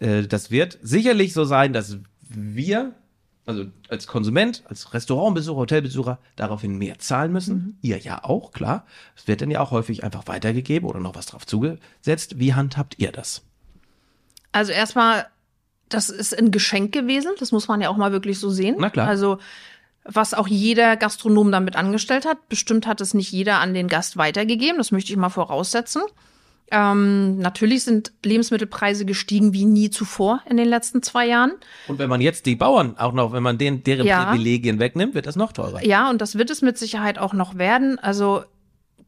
Äh, 0.01 0.23
Das 0.25 0.51
wird 0.51 0.79
sicherlich 0.83 1.33
so 1.33 1.45
sein, 1.45 1.73
dass 1.73 1.99
wir, 2.29 2.93
also 3.47 3.67
als 3.89 4.07
Konsument, 4.09 4.65
als 4.69 4.93
Restaurantbesucher, 4.93 5.57
Hotelbesucher, 5.61 6.19
daraufhin 6.37 6.77
mehr 6.77 6.99
zahlen 6.99 7.33
müssen. 7.33 7.55
Mhm. 7.57 7.75
Ihr 7.81 7.99
ja 7.99 8.25
auch, 8.25 8.51
klar. 8.53 8.85
Es 9.17 9.29
wird 9.29 9.41
dann 9.41 9.51
ja 9.53 9.61
auch 9.61 9.71
häufig 9.71 10.03
einfach 10.05 10.27
weitergegeben 10.27 10.89
oder 10.89 10.99
noch 11.01 11.15
was 11.15 11.27
drauf 11.27 11.47
zugesetzt. 11.47 12.39
Wie 12.41 12.55
handhabt 12.55 12.97
ihr 12.99 13.13
das? 13.13 13.43
Also 14.53 14.73
erstmal, 14.73 15.27
das 15.89 16.11
ist 16.11 16.37
ein 16.39 16.51
Geschenk 16.51 16.93
gewesen. 16.93 17.33
Das 17.39 17.53
muss 17.53 17.69
man 17.69 17.81
ja 17.81 17.89
auch 17.89 17.97
mal 17.97 18.13
wirklich 18.13 18.39
so 18.39 18.51
sehen. 18.51 18.77
Na 18.79 18.91
klar. 18.91 19.09
Also 19.09 19.39
was 20.05 20.33
auch 20.33 20.49
jeder 20.49 20.97
Gastronom 20.97 21.53
damit 21.53 21.77
angestellt 21.77 22.25
hat. 22.25 22.49
Bestimmt 22.49 22.87
hat 22.87 23.01
es 23.01 23.13
nicht 23.13 23.31
jeder 23.31 23.61
an 23.61 23.75
den 23.75 23.89
Gast 23.89 24.17
weitergegeben. 24.17 24.79
Das 24.79 24.91
möchte 24.91 25.13
ich 25.13 25.19
mal 25.19 25.29
voraussetzen. 25.29 26.03
Ähm, 26.71 27.39
natürlich 27.39 27.85
sind 27.85 28.13
Lebensmittelpreise 28.25 29.07
gestiegen 29.07 29.53
wie 29.55 29.65
nie 29.65 29.91
zuvor 29.91 30.41
in 30.49 30.57
den 30.57 30.69
letzten 30.69 31.03
zwei 31.03 31.27
Jahren. 31.27 31.53
Und 31.89 31.99
wenn 31.99 32.11
man 32.11 32.21
jetzt 32.21 32.47
die 32.47 32.57
Bauern 32.57 32.97
auch 32.99 33.13
noch, 33.13 33.33
wenn 33.33 33.43
man 33.43 33.57
denen, 33.59 33.85
deren 33.85 34.07
Ja. 34.07 34.27
Privilegien 34.27 34.79
wegnimmt, 34.79 35.15
wird 35.15 35.27
das 35.27 35.37
noch 35.37 35.53
teurer. 35.53 35.85
Ja, 35.85 36.11
und 36.11 36.21
das 36.21 36.37
wird 36.37 36.51
es 36.51 36.61
mit 36.61 36.77
Sicherheit 36.77 37.19
auch 37.19 37.33
noch 37.33 37.57
werden. 37.57 37.99
Also 37.99 38.45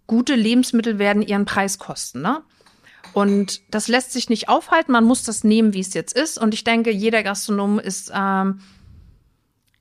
gute 0.06 0.34
Lebensmittel 0.34 0.98
werden 0.98 1.22
ihren 1.22 1.44
Preis 1.44 1.78
kosten, 1.78 2.22
ne? 2.22 2.40
Und 3.12 3.60
das 3.70 3.88
lässt 3.88 4.12
sich 4.12 4.28
nicht 4.28 4.48
aufhalten. 4.48 4.92
Man 4.92 5.04
muss 5.04 5.22
das 5.22 5.44
nehmen, 5.44 5.74
wie 5.74 5.80
es 5.80 5.94
jetzt 5.94 6.16
ist. 6.16 6.38
Und 6.38 6.54
ich 6.54 6.64
denke, 6.64 6.90
jeder 6.90 7.22
Gastronom 7.22 7.78
ist 7.78 8.10
ähm, 8.14 8.60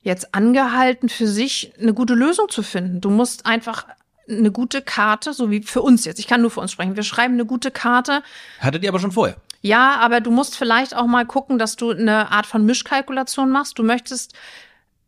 jetzt 0.02 0.34
angehalten, 0.34 1.08
für 1.08 1.26
sich 1.26 1.72
eine 1.80 1.94
gute 1.94 2.14
Lösung 2.14 2.48
zu 2.48 2.62
finden. 2.62 3.00
Du 3.00 3.10
musst 3.10 3.46
einfach 3.46 3.86
eine 4.28 4.50
gute 4.52 4.82
Karte, 4.82 5.32
so 5.32 5.50
wie 5.50 5.62
für 5.62 5.82
uns 5.82 6.04
jetzt. 6.04 6.18
Ich 6.18 6.26
kann 6.26 6.40
nur 6.40 6.50
für 6.50 6.60
uns 6.60 6.72
sprechen. 6.72 6.96
Wir 6.96 7.02
schreiben 7.02 7.34
eine 7.34 7.46
gute 7.46 7.70
Karte. 7.70 8.22
Hattet 8.60 8.82
ihr 8.82 8.88
aber 8.88 9.00
schon 9.00 9.12
vorher? 9.12 9.36
Ja, 9.62 9.96
aber 9.96 10.20
du 10.20 10.30
musst 10.30 10.56
vielleicht 10.56 10.96
auch 10.96 11.06
mal 11.06 11.26
gucken, 11.26 11.58
dass 11.58 11.76
du 11.76 11.90
eine 11.90 12.30
Art 12.30 12.46
von 12.46 12.64
Mischkalkulation 12.64 13.50
machst. 13.50 13.78
Du 13.78 13.82
möchtest, 13.82 14.34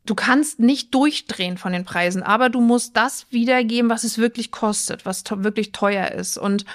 du 0.04 0.14
kannst 0.14 0.60
nicht 0.60 0.94
durchdrehen 0.94 1.56
von 1.56 1.72
den 1.72 1.84
Preisen, 1.84 2.22
aber 2.22 2.50
du 2.50 2.60
musst 2.60 2.96
das 2.96 3.26
wiedergeben, 3.30 3.88
was 3.88 4.04
es 4.04 4.18
wirklich 4.18 4.50
kostet, 4.50 5.06
was 5.06 5.24
wirklich 5.26 5.72
teuer 5.72 6.10
ist. 6.10 6.36
Und 6.36 6.66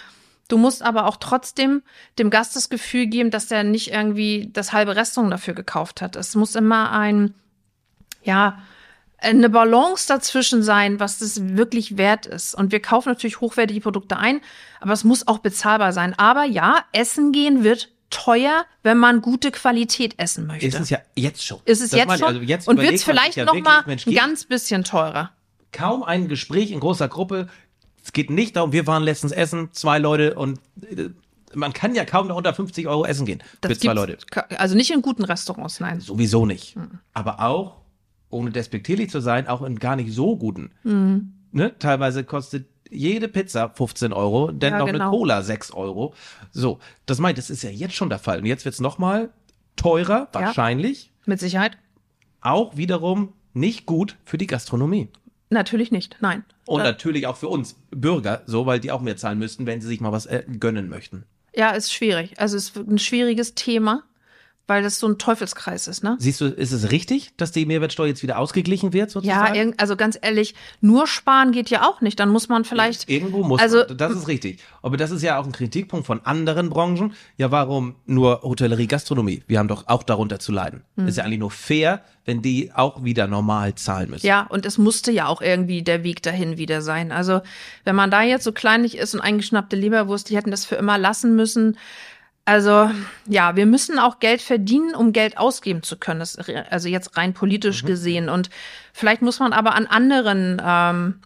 du 0.47 0.57
musst 0.57 0.81
aber 0.81 1.07
auch 1.07 1.17
trotzdem 1.17 1.83
dem 2.19 2.29
Gast 2.29 2.55
das 2.55 2.69
Gefühl 2.69 3.07
geben, 3.07 3.31
dass 3.31 3.47
der 3.47 3.63
nicht 3.63 3.91
irgendwie 3.91 4.49
das 4.53 4.73
halbe 4.73 4.95
Restaurant 4.95 5.33
dafür 5.33 5.53
gekauft 5.53 6.01
hat. 6.01 6.15
Es 6.15 6.35
muss 6.35 6.55
immer 6.55 6.91
ein, 6.91 7.33
ja, 8.23 8.59
eine 9.19 9.49
Balance 9.49 10.07
dazwischen 10.07 10.61
sein, 10.61 10.99
was 10.99 11.19
das 11.19 11.55
wirklich 11.55 11.97
wert 11.97 12.25
ist. 12.25 12.53
Und 12.53 12.71
wir 12.71 12.81
kaufen 12.81 13.09
natürlich 13.09 13.41
hochwertige 13.41 13.81
Produkte 13.81 14.17
ein, 14.17 14.41
aber 14.79 14.93
es 14.93 15.03
muss 15.03 15.27
auch 15.27 15.39
bezahlbar 15.39 15.91
sein. 15.91 16.13
Aber 16.17 16.43
ja, 16.43 16.83
Essen 16.91 17.31
gehen 17.31 17.63
wird 17.63 17.89
teuer, 18.09 18.65
wenn 18.83 18.97
man 18.97 19.21
gute 19.21 19.51
Qualität 19.51 20.13
essen 20.17 20.47
möchte. 20.47 20.67
Ist 20.67 20.79
es 20.79 20.89
ja 20.89 20.99
jetzt 21.15 21.45
schon. 21.45 21.59
Ist 21.65 21.81
es 21.81 21.89
Das 21.89 21.99
jetzt 21.99 22.07
meine 22.07 22.19
schon? 22.19 22.27
Also 22.27 22.41
jetzt 22.41 22.67
und 22.67 22.79
wird 22.79 22.93
es 22.93 23.03
vielleicht 23.03 23.35
ja 23.35 23.45
noch 23.45 23.59
mal 23.59 23.83
ein 23.85 24.13
ganz 24.13 24.45
bisschen 24.45 24.83
teurer. 24.83 25.31
kaum 25.71 26.03
ein 26.03 26.27
Gespräch 26.27 26.71
in 26.71 26.79
großer 26.79 27.07
Gruppe. 27.07 27.49
Es 28.07 28.13
geht 28.13 28.29
nicht 28.29 28.55
darum, 28.55 28.71
wir 28.71 28.87
waren 28.87 29.03
letztens 29.03 29.33
essen, 29.33 29.67
zwei 29.73 29.99
Leute 29.99 30.35
und 30.35 30.61
äh, 30.89 31.09
man 31.53 31.73
kann 31.73 31.93
ja 31.93 32.05
kaum 32.05 32.27
noch 32.29 32.37
unter 32.37 32.53
50 32.53 32.87
Euro 32.87 33.03
essen 33.05 33.25
gehen 33.25 33.43
Das 33.59 33.73
für 33.73 33.77
zwei 33.79 33.93
Leute. 33.93 34.17
Also 34.57 34.75
nicht 34.75 34.91
in 34.91 35.01
guten 35.01 35.25
Restaurants, 35.25 35.81
nein. 35.81 35.99
Sowieso 35.99 36.45
nicht. 36.45 36.75
Hm. 36.75 36.99
Aber 37.13 37.41
auch, 37.41 37.81
ohne 38.29 38.51
despektierlich 38.51 39.09
zu 39.09 39.19
sein, 39.19 39.49
auch 39.49 39.61
in 39.61 39.77
gar 39.77 39.97
nicht 39.97 40.13
so 40.13 40.37
guten. 40.37 40.71
Hm. 40.83 41.33
Ne? 41.51 41.77
Teilweise 41.79 42.23
kostet 42.23 42.67
jede 42.89 43.27
Pizza 43.27 43.71
15 43.75 44.13
Euro, 44.13 44.51
denn 44.53 44.71
Ja, 44.71 44.79
noch 44.79 44.85
genau. 44.85 45.03
eine 45.03 45.09
Cola 45.09 45.41
6 45.41 45.71
Euro. 45.71 46.13
So, 46.53 46.79
das 47.07 47.19
meint, 47.19 47.37
das 47.37 47.49
ist 47.49 47.61
ja 47.61 47.69
jetzt 47.71 47.93
schon 47.95 48.07
der 48.07 48.19
Fall. 48.19 48.39
Und 48.39 48.45
jetzt 48.45 48.63
wird's 48.63 48.79
noch 48.79 48.99
mal 48.99 49.31
teurer, 49.75 50.29
Ja. 50.33 50.39
wahrscheinlich. 50.41 51.11
Mit 51.25 51.41
Sicherheit. 51.41 51.77
Auch 52.39 52.77
wiederum 52.77 53.33
nicht 53.53 53.85
gut 53.85 54.15
für 54.23 54.37
die 54.37 54.47
Gastronomie. 54.47 55.09
Natürlich 55.49 55.91
nicht, 55.91 56.17
nein. 56.19 56.43
Und 56.65 56.81
Äh, 56.81 56.83
natürlich 56.83 57.27
auch 57.27 57.37
für 57.37 57.47
uns 57.47 57.75
Bürger, 57.91 58.41
so, 58.45 58.65
weil 58.65 58.79
die 58.79 58.91
auch 58.91 59.01
mehr 59.01 59.17
zahlen 59.17 59.39
müssten, 59.39 59.65
wenn 59.65 59.79
sie 59.81 59.87
sich 59.87 60.01
mal 60.01 60.11
was 60.11 60.25
äh, 60.25 60.43
gönnen 60.59 60.89
möchten. 60.89 61.23
Ja, 61.55 61.71
ist 61.71 61.93
schwierig. 61.93 62.39
Also 62.39 62.57
es 62.57 62.69
ist 62.69 62.77
ein 62.77 62.99
schwieriges 62.99 63.55
Thema, 63.55 64.03
weil 64.67 64.83
das 64.83 64.99
so 64.99 65.07
ein 65.07 65.17
Teufelskreis 65.17 65.87
ist, 65.87 66.03
ne? 66.03 66.17
Siehst 66.19 66.41
du, 66.41 66.45
ist 66.45 66.71
es 66.73 66.91
richtig, 66.91 67.31
dass 67.37 67.51
die 67.51 67.65
Mehrwertsteuer 67.65 68.07
jetzt 68.07 68.21
wieder 68.21 68.37
ausgeglichen 68.37 68.93
wird, 68.93 69.09
Ja, 69.09 69.13
sozusagen? 69.13 69.55
irgend- 69.55 69.79
also 69.79 69.95
ganz 69.95 70.17
ehrlich, 70.21 70.55
nur 70.81 71.07
sparen 71.07 71.51
geht 71.53 71.69
ja 71.69 71.87
auch 71.87 72.01
nicht. 72.01 72.19
Dann 72.19 72.29
muss 72.29 72.49
man 72.49 72.65
vielleicht. 72.65 73.09
Irgendwo 73.09 73.43
muss 73.43 73.61
Also- 73.61 73.85
man. 73.87 73.97
Das 73.97 74.11
ist 74.11 74.27
richtig. 74.27 74.59
Aber 74.81 74.97
das 74.97 75.11
ist 75.11 75.21
ja 75.23 75.39
auch 75.39 75.45
ein 75.45 75.51
Kritikpunkt 75.53 76.05
von 76.05 76.19
anderen 76.25 76.69
Branchen. 76.69 77.13
Ja, 77.37 77.49
warum 77.51 77.95
nur 78.05 78.41
Hotellerie, 78.43 78.87
Gastronomie? 78.87 79.43
Wir 79.47 79.59
haben 79.59 79.67
doch 79.69 79.87
auch 79.87 80.03
darunter 80.03 80.39
zu 80.39 80.51
leiden. 80.51 80.83
Hm. 80.97 81.07
Ist 81.07 81.17
ja 81.17 81.23
eigentlich 81.23 81.39
nur 81.39 81.51
fair, 81.51 82.01
wenn 82.25 82.41
die 82.41 82.71
auch 82.73 83.03
wieder 83.05 83.27
normal 83.27 83.75
zahlen 83.75 84.09
müssen. 84.09 84.27
Ja, 84.27 84.41
und 84.49 84.65
es 84.65 84.77
musste 84.77 85.11
ja 85.11 85.27
auch 85.27 85.41
irgendwie 85.41 85.81
der 85.81 86.03
Weg 86.03 86.21
dahin 86.23 86.57
wieder 86.57 86.81
sein. 86.81 87.11
Also, 87.13 87.39
wenn 87.85 87.95
man 87.95 88.11
da 88.11 88.21
jetzt 88.21 88.43
so 88.43 88.51
kleinlich 88.51 88.97
ist 88.97 89.13
und 89.15 89.21
eingeschnappte 89.21 89.77
Leberwurst, 89.77 90.29
die 90.29 90.35
hätten 90.35 90.51
das 90.51 90.65
für 90.65 90.75
immer 90.75 90.97
lassen 90.97 91.35
müssen. 91.37 91.77
Also, 92.47 92.89
ja, 93.27 93.57
wir 93.57 93.65
müssen 93.65 93.99
auch 93.99 94.19
Geld 94.19 94.41
verdienen, 94.41 94.95
um 94.95 95.11
Geld 95.11 95.37
ausgeben 95.37 95.83
zu 95.83 95.97
können. 95.97 96.21
Das, 96.21 96.37
also 96.69 96.87
jetzt 96.87 97.17
rein 97.17 97.33
politisch 97.33 97.83
Mhm. 97.83 97.87
gesehen. 97.87 98.29
Und 98.29 98.49
vielleicht 98.93 99.21
muss 99.21 99.39
man 99.39 99.51
aber 99.51 99.75
an 99.75 99.85
anderen, 99.85 100.61
ähm, 100.65 101.19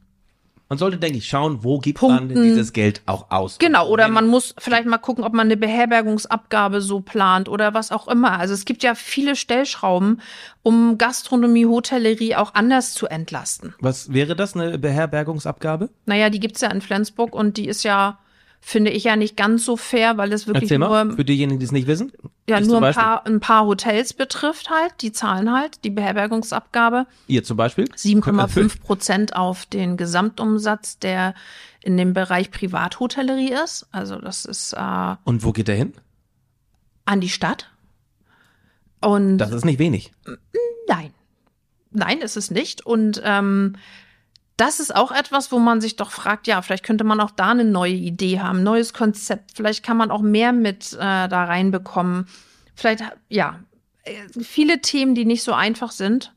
Man 0.68 0.78
sollte, 0.78 0.98
denke 0.98 1.18
ich, 1.20 1.28
schauen, 1.28 1.64
wo 1.64 1.78
gibt 1.80 2.00
Punkten. 2.00 2.34
man 2.34 2.44
dieses 2.44 2.72
Geld 2.74 3.02
auch 3.06 3.30
aus. 3.30 3.60
genau, 3.60 3.88
oder 3.90 4.08
man 4.08 4.26
muss 4.28 4.56
vielleicht 4.58 4.88
mal 4.88 4.98
gucken, 5.00 5.24
ob 5.26 5.34
man 5.34 5.46
eine 5.48 5.58
Beherbergungsabgabe 5.58 6.82
so 6.82 7.02
plant 7.02 7.50
oder 7.50 7.74
was 7.76 7.92
auch 7.92 8.08
immer. 8.08 8.40
Also 8.40 8.54
es 8.56 8.66
gibt 8.66 8.82
ja 8.82 8.96
viele 8.96 9.36
Stellschrauben, 9.36 10.22
um 10.64 10.98
Gastronomie, 10.98 11.66
Hotellerie 11.66 12.36
auch 12.36 12.54
anders 12.56 12.94
zu 12.94 13.06
entlasten. 13.08 13.76
Was 13.80 14.12
wäre 14.14 14.36
das, 14.36 14.56
eine 14.56 14.80
Beherbergungsabgabe? 14.80 15.90
Naja, 16.06 16.30
die 16.32 16.40
gibt's 16.40 16.62
ja 16.62 16.72
in 16.72 16.82
Flensburg 16.82 17.36
und 17.36 17.58
die 17.58 17.68
ist 17.68 17.84
ja, 17.84 18.18
finde 18.64 18.92
ich 18.92 19.04
ja 19.04 19.16
nicht 19.16 19.36
ganz 19.36 19.66
so 19.66 19.76
fair, 19.76 20.18
weil 20.18 20.32
es 20.32 20.48
wirklich 20.48 20.70
mal, 20.78 21.06
nur, 21.06 21.16
für 21.16 21.26
diejenigen, 21.26 21.60
die 21.60 21.66
es 21.66 21.72
nicht 21.72 21.88
wissen. 21.88 22.12
ja, 22.48 22.60
nur 22.62 22.78
ein 22.78 22.82
Beispiel. 22.82 23.04
paar, 23.04 23.26
ein 23.26 23.40
paar 23.40 23.66
Hotels 23.66 24.14
betrifft 24.14 24.70
halt. 24.70 24.94
Die 25.02 25.12
zahlen 25.12 25.52
halt 25.52 25.84
die 25.84 25.90
Beherbergungsabgabe. 25.90 27.08
Ihr 27.28 27.44
zum 27.44 27.58
Beispiel. 27.58 27.86
7,5 27.86 28.80
Prozent 28.80 29.36
auf 29.36 29.66
den 29.66 29.98
Gesamtumsatz, 29.98 31.00
der 31.00 31.34
in 31.84 31.98
dem 31.98 32.14
Bereich 32.14 32.52
Privathotellerie 32.52 33.54
ist. 33.64 33.88
Also 33.92 34.20
das 34.20 34.46
ist 34.46 34.74
äh, 34.74 35.16
Und 35.24 35.44
wo 35.44 35.52
geht 35.52 35.68
der 35.68 35.76
hin? 35.76 35.94
an 37.06 37.20
die 37.20 37.30
Stadt. 37.30 37.68
Und 39.02 39.40
Das 39.40 39.52
ist 39.52 39.66
nicht 39.66 39.80
wenig. 39.80 40.12
Nein. 40.88 41.12
Nein, 41.90 42.20
ist 42.20 42.38
es 42.38 42.52
nicht. 42.52 42.86
Und 42.86 43.22
ähm, 43.26 43.76
das 44.62 44.80
ist 44.80 44.96
auch 44.96 45.12
etwas, 45.12 45.52
wo 45.52 45.58
man 45.58 45.82
sich 45.82 45.96
doch 45.96 46.12
fragt, 46.12 46.46
ja, 46.46 46.62
vielleicht 46.62 46.84
könnte 46.84 47.04
man 47.04 47.20
auch 47.20 47.32
da 47.32 47.50
eine 47.50 47.66
neue 47.66 47.94
Idee 47.94 48.40
haben, 48.40 48.62
neues 48.62 48.94
Konzept. 48.94 49.54
Vielleicht 49.56 49.84
kann 49.84 49.98
man 49.98 50.12
auch 50.12 50.22
mehr 50.22 50.54
mit 50.54 50.94
äh, 50.94 51.28
da 51.28 51.46
reinbekommen. 51.46 52.28
Vielleicht, 52.76 53.04
ja, 53.28 53.60
äh, 54.04 54.14
viele 54.40 54.80
Themen, 54.80 55.16
die 55.16 55.26
nicht 55.26 55.42
so 55.42 55.54
einfach 55.54 55.90
sind, 55.90 56.36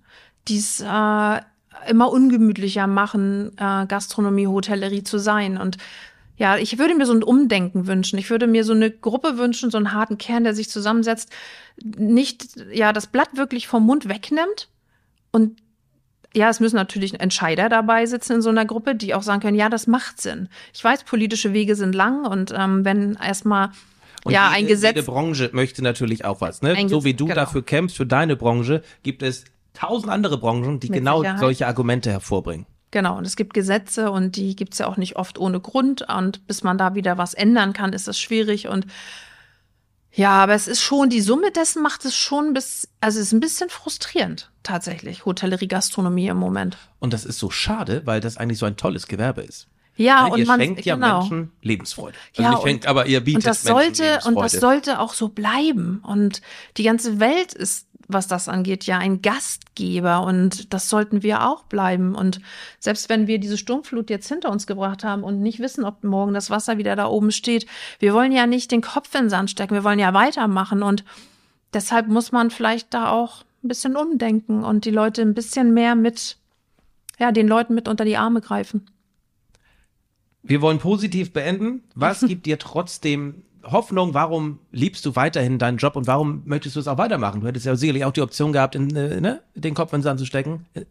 die 0.49 0.57
es 0.57 0.81
äh, 0.81 1.41
immer 1.91 2.11
ungemütlicher 2.11 2.87
machen, 2.87 3.53
äh, 3.59 3.85
Gastronomie, 3.87 4.47
Hotellerie 4.47 5.03
zu 5.03 5.18
sein. 5.18 5.59
Und 5.59 5.77
ja, 6.39 6.57
ich 6.57 6.79
würde 6.79 6.95
mir 6.95 7.05
so 7.05 7.12
ein 7.12 7.22
Umdenken 7.22 7.87
wünschen. 7.87 8.18
Ich 8.18 8.31
würde 8.31 8.47
mir 8.47 8.64
so 8.64 8.72
eine 8.72 8.91
Gruppe 8.91 9.37
wünschen, 9.37 9.70
so 9.70 9.77
einen 9.77 9.93
harten 9.93 10.16
Kern, 10.16 10.45
der 10.45 10.55
sich 10.55 10.70
zusammensetzt, 10.70 11.29
nicht, 11.85 12.57
ja, 12.72 12.95
das 12.95 13.07
Blatt 13.07 13.37
wirklich 13.37 13.68
vom 13.68 13.85
Mund 13.85 14.09
wegnimmt 14.09 14.70
und 15.31 15.61
ja, 16.35 16.49
es 16.51 16.61
müssen 16.61 16.76
natürlich 16.76 17.20
Entscheider 17.20 17.68
dabei 17.68 18.07
sitzen 18.07 18.35
in 18.35 18.43
so 18.43 18.51
einer 18.51 18.64
Gruppe, 18.64 18.95
die 18.95 19.14
auch 19.14 19.22
sagen 19.22 19.41
können, 19.41 19.57
ja, 19.57 19.68
das 19.68 19.87
macht 19.87 20.20
Sinn. 20.20 20.49
Ich 20.72 20.82
weiß, 20.82 21.05
politische 21.05 21.53
Wege 21.53 21.76
sind 21.76 21.95
lang 21.95 22.26
und 22.26 22.53
ähm, 22.57 22.85
wenn 22.85 23.14
erstmal 23.14 23.70
Und 24.24 24.32
ja 24.32 24.49
jede, 24.49 24.57
ein 24.57 24.66
Gesetz, 24.66 24.97
Jede 24.97 25.07
Branche 25.07 25.51
möchte 25.53 25.82
natürlich 25.82 26.24
auch 26.24 26.41
was. 26.41 26.62
Ne? 26.62 26.89
So 26.89 27.05
wie 27.05 27.14
du 27.14 27.26
genau. 27.26 27.37
dafür 27.37 27.62
kämpfst, 27.62 27.97
für 27.97 28.07
deine 28.07 28.37
Branche, 28.37 28.82
gibt 29.03 29.22
es 29.22 29.45
tausend 29.74 30.11
andere 30.11 30.39
Branchen, 30.39 30.80
die 30.80 30.89
Mit 30.89 30.99
genau 30.99 31.20
Sicherheit. 31.20 31.41
solche 31.41 31.66
Argumente 31.66 32.11
hervorbringen. 32.11 32.66
genau, 32.91 33.18
und 33.18 33.26
es 33.26 33.37
gibt 33.37 33.55
Gesetze 33.55 34.11
und 34.11 34.37
die 34.37 34.57
gibt's 34.57 34.78
ja 34.78 34.87
auch 34.87 34.97
nicht 34.97 35.16
oft 35.16 35.39
ohne 35.39 35.61
Grund 35.61 36.07
und 36.09 36.47
bis 36.47 36.62
man 36.62 36.78
da 36.78 36.95
wieder 36.95 37.18
was 37.18 37.35
ändern 37.35 37.72
kann, 37.72 37.93
ist 37.93 38.09
das 38.09 38.18
schwierig 38.18 38.68
und 38.68 38.87
ja, 40.15 40.31
aber 40.31 40.55
es 40.55 40.69
ist 40.69 40.81
schon, 40.81 41.11
die 41.11 41.21
Summe 41.21 41.51
dessen 41.51 41.83
macht 41.83 42.05
es 42.05 42.15
schon 42.17 42.55
bis, 42.55 42.89
also 43.01 43.19
es 43.21 43.27
ist 43.27 43.33
ein 43.33 43.41
bisschen 43.41 43.69
frustrierend, 43.69 44.51
tatsächlich, 44.62 45.25
Hotellerie, 45.25 45.69
Gastronomie 45.69 46.29
im 46.29 46.37
Moment. 46.37 46.77
Und 47.01 47.12
das 47.12 47.25
ist 47.25 47.39
so 47.39 47.51
schade, 47.51 48.03
weil 48.05 48.21
das 48.21 48.37
eigentlich 48.37 48.59
so 48.59 48.67
ein 48.67 48.77
tolles 48.77 49.07
Gewerbe 49.09 49.43
ist. 49.43 49.67
Ja, 49.97 50.25
Ne, 50.27 50.33
und 50.33 50.39
ihr 50.39 50.47
man, 50.47 50.61
schenkt 50.61 50.85
ja 50.85 50.95
genau. 50.97 51.21
Menschen 51.21 51.53
Lebensfreude. 51.62 52.17
Also 52.33 52.43
Ja, 52.43 52.51
nicht 52.51 52.59
und- 52.59 52.65
schenkt, 52.69 52.87
aber 52.87 53.07
ihr 53.07 53.21
bietet 53.21 53.45
Und 53.45 53.47
das 53.47 53.62
Menschen 53.65 53.77
sollte, 53.95 54.03
und 54.29 54.35
das 54.37 54.53
Lebensfreude. 54.55 54.61
sollte 54.61 54.99
auch 55.01 55.15
so 55.15 55.29
bleiben. 55.29 56.01
Und 56.05 56.43
die 56.77 56.83
ganze 56.83 57.21
Welt 57.21 57.53
ist, 57.55 57.87
was 58.09 58.27
das 58.29 58.49
angeht, 58.49 58.85
ja 58.85 58.99
ein 58.99 59.23
Gastgeber. 59.23 60.23
Und 60.23 60.73
das 60.73 60.89
sollten 60.89 61.23
wir 61.23 61.47
auch 61.47 61.65
bleiben. 61.65 62.15
Und 62.15 62.41
selbst 62.79 63.09
wenn 63.09 63.27
wir 63.27 63.39
diese 63.39 63.59
Sturmflut 63.59 64.11
jetzt 64.11 64.29
hinter 64.29 64.51
uns 64.51 64.67
gebracht 64.67 65.05
haben 65.05 65.23
und 65.23 65.41
nicht 65.41 65.61
wissen, 65.61 65.85
ob 65.85 66.05
morgen 66.05 66.35
das 66.35 66.51
Wasser 66.51 66.79
wieder 66.79 66.97
da 66.97 67.07
oben 67.07 67.33
steht, 67.33 67.67
wir 67.99 68.15
wollen 68.15 68.33
ja 68.33 68.47
nicht 68.47 68.71
den 68.71 68.83
Kopf 68.83 69.15
in 69.15 69.23
den 69.23 69.31
Sand 69.31 69.51
stecken. 69.51 69.75
Wir 69.75 69.85
wollen 69.85 69.99
ja 69.99 70.15
weitermachen. 70.15 70.83
Und 70.83 71.05
deshalb 71.73 72.09
muss 72.09 72.33
man 72.33 72.51
vielleicht 72.51 72.93
da 72.95 73.11
auch 73.11 73.45
ein 73.63 73.69
bisschen 73.69 73.97
umdenken 73.97 74.63
und 74.63 74.85
die 74.85 74.91
Leute 74.91 75.23
ein 75.23 75.35
bisschen 75.35 75.73
mehr 75.73 75.95
mit, 75.95 76.37
ja, 77.19 77.33
den 77.33 77.49
Leuten 77.49 77.75
mit 77.75 77.89
unter 77.89 78.05
die 78.05 78.17
Arme 78.17 78.41
greifen. 78.41 78.87
Wir 80.43 80.61
wollen 80.61 80.79
positiv 80.79 81.33
beenden. 81.33 81.83
Was 81.95 82.21
gibt 82.27 82.47
dir 82.47 82.59
trotzdem 82.59 83.43
Hoffnung? 83.71 84.15
Warum 84.15 84.59
liebst 84.73 85.05
du 85.07 85.17
weiterhin 85.17 85.59
deinen 85.59 85.79
Job 85.79 85.97
und 85.97 86.07
warum 86.07 86.43
möchtest 86.45 86.77
du 86.77 86.81
es 86.81 86.89
auch 86.89 86.99
weitermachen? 86.99 87.41
Du 87.41 87.47
hättest 87.47 87.67
ja 87.67 87.77
sicherlich 87.77 88.05
auch 88.05 88.12
die 88.12 88.23
Option 88.23 88.53
gehabt, 88.53 88.75
in, 88.75 88.95
äh, 88.95 89.21
ne, 89.21 89.43
den 89.55 89.75
Kopf 89.75 89.93
in 89.93 89.99
den 89.99 90.03
Sand 90.05 90.21
zu 90.21 90.27
stecken. 90.27 90.67
Äh, 90.75 90.85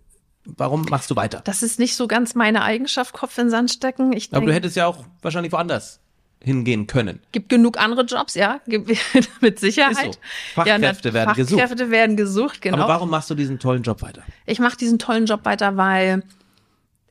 Warum 0.46 0.84
machst 0.90 1.10
du 1.10 1.16
weiter? 1.16 1.42
Das 1.46 1.64
ist 1.64 1.80
nicht 1.80 1.96
so 1.96 2.08
ganz 2.08 2.36
meine 2.36 2.64
Eigenschaft, 2.64 3.14
Kopf 3.14 3.38
in 3.38 3.46
den 3.46 3.50
Sand 3.52 3.72
stecken. 3.72 4.12
Ich 4.12 4.28
Aber 4.32 4.42
denk- 4.42 4.48
du 4.48 4.54
hättest 4.54 4.76
ja 4.76 4.88
auch 4.88 5.06
wahrscheinlich 5.22 5.54
woanders 5.54 6.02
hingehen 6.42 6.88
können. 6.88 7.22
Gibt 7.32 7.48
genug 7.48 7.78
andere 7.78 8.04
Jobs, 8.04 8.36
ja, 8.36 8.60
mit 9.42 9.60
Sicherheit. 9.60 10.08
Ist 10.08 10.14
so. 10.16 10.20
Fachkräfte 10.56 11.10
na, 11.10 11.14
werden 11.14 11.34
gesucht. 11.36 11.62
Fachkräfte 11.62 11.90
werden 11.92 12.18
gesucht, 12.18 12.62
genau. 12.62 12.80
Aber 12.80 12.90
warum 12.90 13.10
machst 13.10 13.30
du 13.30 13.36
diesen 13.36 13.60
tollen 13.60 13.84
Job 13.84 14.02
weiter? 14.02 14.24
Ich 14.46 14.60
mache 14.60 14.76
diesen 14.76 15.00
tollen 15.00 15.26
Job 15.26 15.46
weiter, 15.46 15.78
weil 15.78 16.24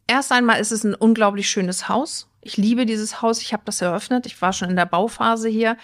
erst 0.06 0.30
einmal 0.32 0.60
ist 0.60 0.70
es 0.70 0.84
ein 0.84 0.94
unglaublich 0.94 1.48
schönes 1.48 1.88
Haus. 1.88 2.28
Ich 2.42 2.56
liebe 2.56 2.86
dieses 2.86 3.22
Haus. 3.22 3.40
Ich 3.40 3.52
habe 3.52 3.62
das 3.64 3.80
eröffnet. 3.80 4.26
Ich 4.26 4.42
war 4.42 4.52
schon 4.52 4.70
in 4.70 4.76
der 4.76 4.86
Bauphase 4.86 5.48
hier. 5.48 5.76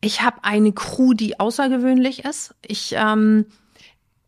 Ich 0.00 0.22
habe 0.22 0.42
eine 0.42 0.72
Crew, 0.72 1.12
die 1.12 1.40
außergewöhnlich 1.40 2.24
ist. 2.24 2.54
Ich 2.66 2.94
ähm, 2.96 3.46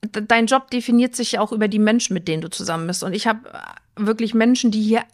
de- 0.05 0.24
Dein 0.26 0.47
Job 0.47 0.70
definiert 0.70 1.14
sich 1.14 1.32
ja 1.32 1.41
auch 1.41 1.53
über 1.53 1.68
die 1.68 1.78
Menschen, 1.78 2.14
mit 2.14 2.28
denen 2.28 2.43
du 2.43 2.51
zusammen 2.51 2.87
bist. 2.87 3.05
Und 3.05 3.12
ich 3.12 3.26
habe 3.26 3.49
äh, 3.49 4.07
wirklich 4.07 4.34
Menschen, 4.34 4.70
die 4.70 4.82
hier 4.82 5.05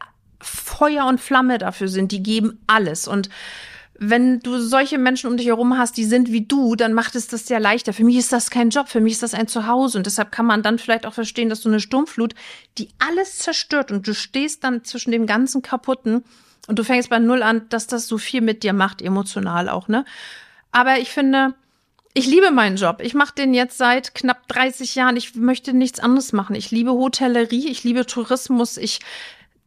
Feuer 0.41 1.07
und 1.07 1.21
Flamme 1.21 1.59
dafür 1.59 1.89
sind, 1.89 2.11
die 2.11 2.23
geben 2.23 2.59
alles. 2.67 3.07
Und 3.07 3.29
wenn 3.99 4.41
du 4.41 4.59
solche 4.59 4.99
Menschen 4.99 5.31
um 5.31 5.37
dich 5.37 5.47
herum 5.47 5.79
hast, 5.79 5.97
die 5.97 6.05
sind 6.05 6.33
wie 6.33 6.47
du, 6.47 6.75
dann 6.75 6.93
macht 6.93 7.15
es 7.15 7.29
das 7.29 7.47
sehr 7.47 7.61
leichter. 7.61 7.93
Für 7.93 8.03
mich 8.03 8.17
ist 8.17 8.33
das 8.33 8.51
kein 8.51 8.71
Job, 8.71 8.89
für 8.89 9.01
mich 9.01 9.13
ist 9.13 9.23
das 9.23 9.35
ein 9.35 9.47
Zuhause. 9.47 9.99
Und 9.99 10.07
deshalb 10.07 10.33
kann 10.33 10.47
man 10.47 10.63
dann 10.63 10.79
vielleicht 10.79 11.07
auch 11.07 11.13
verstehen, 11.13 11.49
dass 11.49 11.61
du 11.61 11.69
eine 11.69 11.79
Sturmflut, 11.79 12.35
die 12.79 12.89
alles 12.99 13.39
zerstört 13.39 13.93
und 13.93 14.07
du 14.09 14.15
stehst 14.15 14.65
dann 14.65 14.83
zwischen 14.83 15.13
dem 15.13 15.27
ganzen 15.27 15.63
Kaputten 15.63 16.25
und 16.69 16.79
du 16.79 16.85
fängst 16.85 17.11
bei 17.11 17.19
Null 17.19 17.43
an, 17.43 17.69
dass 17.69 17.87
das 17.87 18.07
so 18.07 18.19
viel 18.19 18.41
mit 18.41 18.63
dir 18.63 18.73
macht, 18.73 19.03
emotional 19.03 19.69
auch, 19.69 19.89
ne? 19.89 20.05
Aber 20.71 20.99
ich 20.99 21.11
finde, 21.11 21.55
ich 22.15 22.27
liebe 22.27 22.51
meinen 22.51 22.77
Job. 22.77 23.01
Ich 23.03 23.15
mache 23.15 23.35
den 23.35 23.55
jetzt 23.55 23.79
seit 23.79 24.15
knapp 24.15 24.47
30 24.49 24.95
Jahren. 24.95 25.17
Ich 25.17 25.35
möchte 25.35 25.73
nichts 25.73 26.01
anderes 26.01 26.33
machen. 26.33 26.55
Ich 26.55 26.71
liebe 26.71 26.93
Hotellerie, 26.93 27.69
ich 27.69 27.85
liebe 27.85 28.07
Tourismus. 28.07 28.77
Ich 28.77 29.01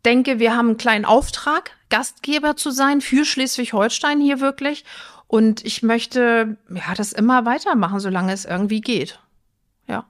denke, 0.06 0.40
wir 0.40 0.56
haben 0.56 0.70
einen 0.70 0.78
kleinen 0.78 1.06
Auftrag, 1.06 1.72
Gastgeber 1.90 2.56
zu 2.56 2.72
sein 2.72 3.02
für 3.02 3.26
Schleswig-Holstein 3.26 4.20
hier 4.20 4.40
wirklich. 4.40 4.86
Und 5.28 5.66
ich 5.66 5.82
möchte 5.82 6.58
ja 6.70 6.94
das 6.96 7.14
immer 7.14 7.46
weitermachen, 7.46 8.00
solange 8.00 8.32
es 8.32 8.46
irgendwie 8.46 8.82
geht. 8.82 9.20
Ja. 9.88 10.06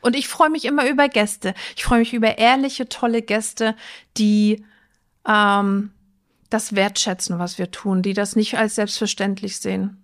Und 0.00 0.14
ich 0.14 0.28
freue 0.28 0.50
mich 0.50 0.64
immer 0.64 0.88
über 0.88 1.08
Gäste. 1.08 1.54
Ich 1.76 1.84
freue 1.84 2.00
mich 2.00 2.14
über 2.14 2.38
ehrliche, 2.38 2.88
tolle 2.88 3.22
Gäste, 3.22 3.76
die 4.16 4.64
ähm, 5.26 5.90
das 6.52 6.74
wertschätzen, 6.74 7.38
was 7.38 7.58
wir 7.58 7.70
tun, 7.70 8.02
die 8.02 8.14
das 8.14 8.36
nicht 8.36 8.56
als 8.58 8.74
selbstverständlich 8.74 9.58
sehen. 9.58 9.98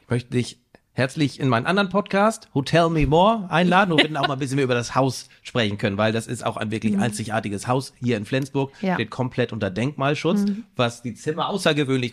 Ich 0.00 0.08
möchte 0.08 0.30
dich 0.30 0.58
herzlich 0.92 1.40
in 1.40 1.48
meinen 1.48 1.66
anderen 1.66 1.88
Podcast, 1.88 2.48
Hotel 2.54 2.88
Me 2.88 3.06
More, 3.06 3.46
einladen, 3.50 3.92
wo 3.92 3.96
wir 3.96 4.04
dann 4.04 4.16
auch 4.16 4.28
mal 4.28 4.34
ein 4.34 4.38
bisschen 4.38 4.56
mehr 4.56 4.64
über 4.64 4.74
das 4.74 4.94
Haus 4.94 5.28
sprechen 5.42 5.76
können, 5.76 5.98
weil 5.98 6.12
das 6.12 6.26
ist 6.26 6.46
auch 6.46 6.56
ein 6.56 6.70
wirklich 6.70 6.94
mhm. 6.94 7.02
einzigartiges 7.02 7.66
Haus 7.66 7.92
hier 8.00 8.16
in 8.16 8.24
Flensburg, 8.24 8.72
ja. 8.80 8.94
steht 8.94 9.10
komplett 9.10 9.52
unter 9.52 9.70
Denkmalschutz, 9.70 10.42
mhm. 10.42 10.64
was 10.76 11.02
die 11.02 11.14
Zimmer 11.14 11.48
außergewöhnlich 11.48 12.12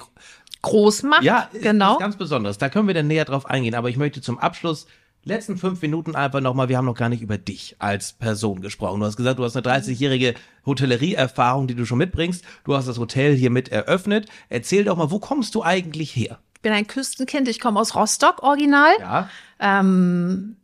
groß 0.64 1.04
macht. 1.04 1.24
Ja, 1.24 1.50
genau. 1.62 1.98
Ganz 1.98 2.18
besonders. 2.18 2.58
Da 2.58 2.70
können 2.70 2.88
wir 2.88 2.94
dann 2.94 3.08
näher 3.08 3.26
drauf 3.26 3.46
eingehen, 3.46 3.76
aber 3.76 3.90
ich 3.90 3.98
möchte 3.98 4.22
zum 4.22 4.40
Abschluss 4.40 4.88
letzten 5.24 5.58
fünf 5.58 5.82
Minuten 5.82 6.16
einfach 6.16 6.42
nochmal, 6.42 6.70
wir 6.70 6.78
haben 6.78 6.86
noch 6.86 6.98
gar 6.98 7.10
nicht 7.10 7.22
über 7.22 7.38
dich 7.38 7.76
als 7.80 8.14
Person 8.14 8.62
gesprochen. 8.62 9.00
Du 9.00 9.06
hast 9.06 9.18
gesagt, 9.18 9.40
du 9.40 9.44
hast 9.44 9.56
eine 9.56 9.66
30-jährige 9.66 10.34
Hotellerie-Erfahrung, 10.66 11.68
die 11.68 11.76
du 11.76 11.86
schon 11.86 11.98
mitbringst. 11.98 12.44
Du 12.64 12.76
hast 12.76 12.88
das 12.88 12.98
Hotel 12.98 13.36
hier 13.36 13.50
mit 13.50 13.70
eröffnet. 13.70 14.28
Erzähl 14.50 14.84
doch 14.84 14.98
mal, 14.98 15.12
wo 15.12 15.20
kommst 15.20 15.56
du 15.56 15.64
eigentlich 15.64 16.16
her? 16.16 16.40
Ich 16.56 16.62
bin 16.62 16.74
ein 16.74 16.88
Küstenkind, 16.88 17.48
ich 17.48 17.60
komme 17.60 17.80
aus 17.80 17.96
Rostock, 17.96 18.44
original. 18.44 18.92
Ja. 19.00 19.30
Ähm, 19.60 20.58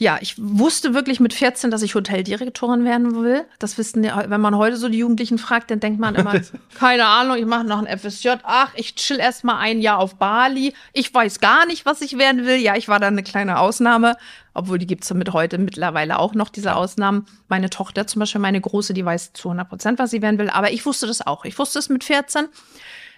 ja, 0.00 0.16
ich 0.20 0.36
wusste 0.38 0.94
wirklich 0.94 1.18
mit 1.18 1.34
14, 1.34 1.72
dass 1.72 1.82
ich 1.82 1.96
Hoteldirektorin 1.96 2.84
werden 2.84 3.20
will. 3.24 3.44
Das 3.58 3.78
wissen, 3.78 4.04
wenn 4.04 4.40
man 4.40 4.56
heute 4.56 4.76
so 4.76 4.88
die 4.88 4.98
Jugendlichen 4.98 5.38
fragt, 5.38 5.72
dann 5.72 5.80
denkt 5.80 5.98
man 5.98 6.14
immer, 6.14 6.40
keine 6.78 7.04
Ahnung, 7.04 7.36
ich 7.36 7.46
mache 7.46 7.64
noch 7.64 7.84
ein 7.84 7.98
FSJ. 7.98 8.28
Ach, 8.44 8.70
ich 8.76 8.94
chill 8.94 9.18
erst 9.18 9.42
mal 9.42 9.58
ein 9.58 9.80
Jahr 9.80 9.98
auf 9.98 10.14
Bali. 10.14 10.72
Ich 10.92 11.12
weiß 11.12 11.40
gar 11.40 11.66
nicht, 11.66 11.84
was 11.84 12.00
ich 12.00 12.16
werden 12.16 12.46
will. 12.46 12.58
Ja, 12.58 12.76
ich 12.76 12.86
war 12.86 13.00
da 13.00 13.08
eine 13.08 13.24
kleine 13.24 13.58
Ausnahme, 13.58 14.16
obwohl 14.54 14.78
die 14.78 14.86
gibt's 14.86 15.12
mit 15.12 15.32
heute 15.32 15.58
mittlerweile 15.58 16.20
auch 16.20 16.34
noch, 16.34 16.50
diese 16.50 16.76
Ausnahmen. 16.76 17.26
Meine 17.48 17.68
Tochter 17.68 18.06
zum 18.06 18.20
Beispiel, 18.20 18.40
meine 18.40 18.60
Große, 18.60 18.94
die 18.94 19.04
weiß 19.04 19.32
zu 19.32 19.48
100 19.48 19.68
Prozent, 19.68 19.98
was 19.98 20.12
sie 20.12 20.22
werden 20.22 20.38
will. 20.38 20.48
Aber 20.48 20.70
ich 20.70 20.86
wusste 20.86 21.08
das 21.08 21.26
auch. 21.26 21.44
Ich 21.44 21.58
wusste 21.58 21.80
es 21.80 21.88
mit 21.88 22.04
14. 22.04 22.46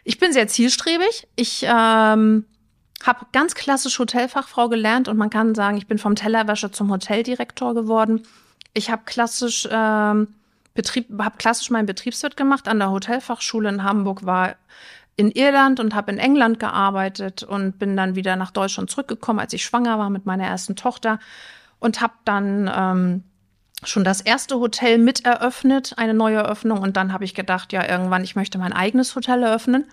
Ich 0.04 0.18
bin 0.18 0.32
sehr 0.32 0.48
zielstrebig. 0.48 1.28
Ich 1.36 1.62
ähm, 1.68 2.46
habe 3.04 3.26
ganz 3.32 3.54
klassisch 3.54 3.98
Hotelfachfrau 3.98 4.68
gelernt 4.68 5.08
und 5.08 5.16
man 5.16 5.30
kann 5.30 5.54
sagen, 5.54 5.76
ich 5.76 5.86
bin 5.86 5.98
vom 5.98 6.14
Tellerwäscher 6.14 6.72
zum 6.72 6.90
Hoteldirektor 6.90 7.74
geworden. 7.74 8.22
Ich 8.74 8.90
habe 8.90 9.02
klassisch 9.04 9.68
ähm, 9.70 10.28
Betrieb, 10.74 11.06
habe 11.18 11.36
klassisch 11.38 11.70
meinen 11.70 11.86
Betriebswirt 11.86 12.36
gemacht 12.36 12.68
an 12.68 12.78
der 12.78 12.90
Hotelfachschule 12.90 13.68
in 13.68 13.82
Hamburg, 13.82 14.24
war 14.24 14.56
in 15.16 15.30
Irland 15.30 15.80
und 15.80 15.94
habe 15.94 16.12
in 16.12 16.18
England 16.18 16.60
gearbeitet 16.60 17.42
und 17.42 17.78
bin 17.78 17.96
dann 17.96 18.14
wieder 18.14 18.36
nach 18.36 18.50
Deutschland 18.50 18.90
zurückgekommen, 18.90 19.40
als 19.40 19.52
ich 19.52 19.64
schwanger 19.64 19.98
war 19.98 20.10
mit 20.10 20.24
meiner 20.24 20.44
ersten 20.44 20.76
Tochter 20.76 21.18
und 21.78 22.00
habe 22.00 22.14
dann 22.24 22.70
ähm, 22.74 23.24
schon 23.82 24.04
das 24.04 24.20
erste 24.20 24.60
Hotel 24.60 24.98
mit 24.98 25.24
eröffnet, 25.24 25.94
eine 25.96 26.14
neue 26.14 26.36
Eröffnung. 26.36 26.80
Und 26.80 26.96
dann 26.96 27.12
habe 27.12 27.24
ich 27.24 27.34
gedacht, 27.34 27.72
ja, 27.72 27.86
irgendwann, 27.88 28.24
ich 28.24 28.36
möchte 28.36 28.58
mein 28.58 28.72
eigenes 28.72 29.14
Hotel 29.14 29.42
eröffnen. 29.42 29.86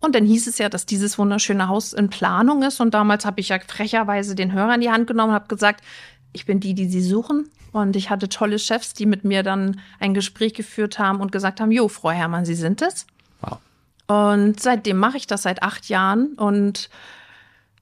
Und 0.00 0.14
dann 0.14 0.24
hieß 0.24 0.46
es 0.46 0.58
ja, 0.58 0.68
dass 0.68 0.86
dieses 0.86 1.18
wunderschöne 1.18 1.68
Haus 1.68 1.92
in 1.92 2.08
Planung 2.08 2.62
ist. 2.62 2.80
Und 2.80 2.94
damals 2.94 3.26
habe 3.26 3.40
ich 3.40 3.50
ja 3.50 3.58
frecherweise 3.64 4.34
den 4.34 4.52
Hörer 4.52 4.74
in 4.74 4.80
die 4.80 4.90
Hand 4.90 5.06
genommen 5.06 5.30
und 5.30 5.34
habe 5.34 5.48
gesagt, 5.48 5.84
ich 6.32 6.46
bin 6.46 6.58
die, 6.58 6.74
die 6.74 6.88
Sie 6.88 7.02
suchen. 7.02 7.50
Und 7.72 7.96
ich 7.96 8.10
hatte 8.10 8.28
tolle 8.28 8.58
Chefs, 8.58 8.94
die 8.94 9.06
mit 9.06 9.24
mir 9.24 9.42
dann 9.42 9.80
ein 10.00 10.14
Gespräch 10.14 10.54
geführt 10.54 10.98
haben 10.98 11.20
und 11.20 11.32
gesagt 11.32 11.60
haben, 11.60 11.70
Jo, 11.70 11.88
Frau 11.88 12.10
Herrmann, 12.10 12.44
Sie 12.44 12.54
sind 12.54 12.82
es. 12.82 13.06
Wow. 13.42 13.58
Und 14.08 14.58
seitdem 14.60 14.96
mache 14.96 15.18
ich 15.18 15.26
das 15.26 15.42
seit 15.42 15.62
acht 15.62 15.88
Jahren. 15.88 16.32
Und 16.34 16.88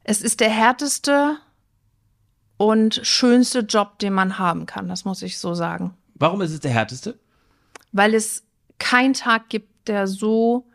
es 0.02 0.20
ist 0.20 0.40
der 0.40 0.50
härteste 0.50 1.36
und 2.56 3.00
schönste 3.04 3.60
Job, 3.60 3.98
den 4.00 4.12
man 4.12 4.38
haben 4.38 4.66
kann. 4.66 4.88
Das 4.88 5.04
muss 5.04 5.22
ich 5.22 5.38
so 5.38 5.54
sagen. 5.54 5.94
Warum 6.16 6.42
ist 6.42 6.52
es 6.52 6.60
der 6.60 6.72
härteste? 6.72 7.16
Weil 7.92 8.14
es 8.14 8.42
keinen 8.78 9.14
Tag 9.14 9.48
gibt, 9.48 9.88
der 9.88 10.06
so 10.06 10.66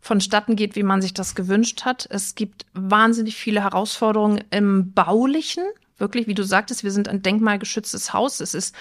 vonstatten 0.00 0.56
geht, 0.56 0.76
wie 0.76 0.82
man 0.82 1.02
sich 1.02 1.14
das 1.14 1.34
gewünscht 1.34 1.84
hat. 1.84 2.06
Es 2.10 2.34
gibt 2.34 2.66
wahnsinnig 2.72 3.36
viele 3.36 3.62
Herausforderungen 3.62 4.42
im 4.50 4.92
Baulichen. 4.92 5.64
Wirklich, 5.98 6.26
wie 6.26 6.34
du 6.34 6.42
sagtest, 6.42 6.84
wir 6.84 6.90
sind 6.90 7.08
ein 7.08 7.22
denkmalgeschütztes 7.22 8.12
Haus. 8.12 8.40
Es 8.40 8.54
ist 8.54 8.74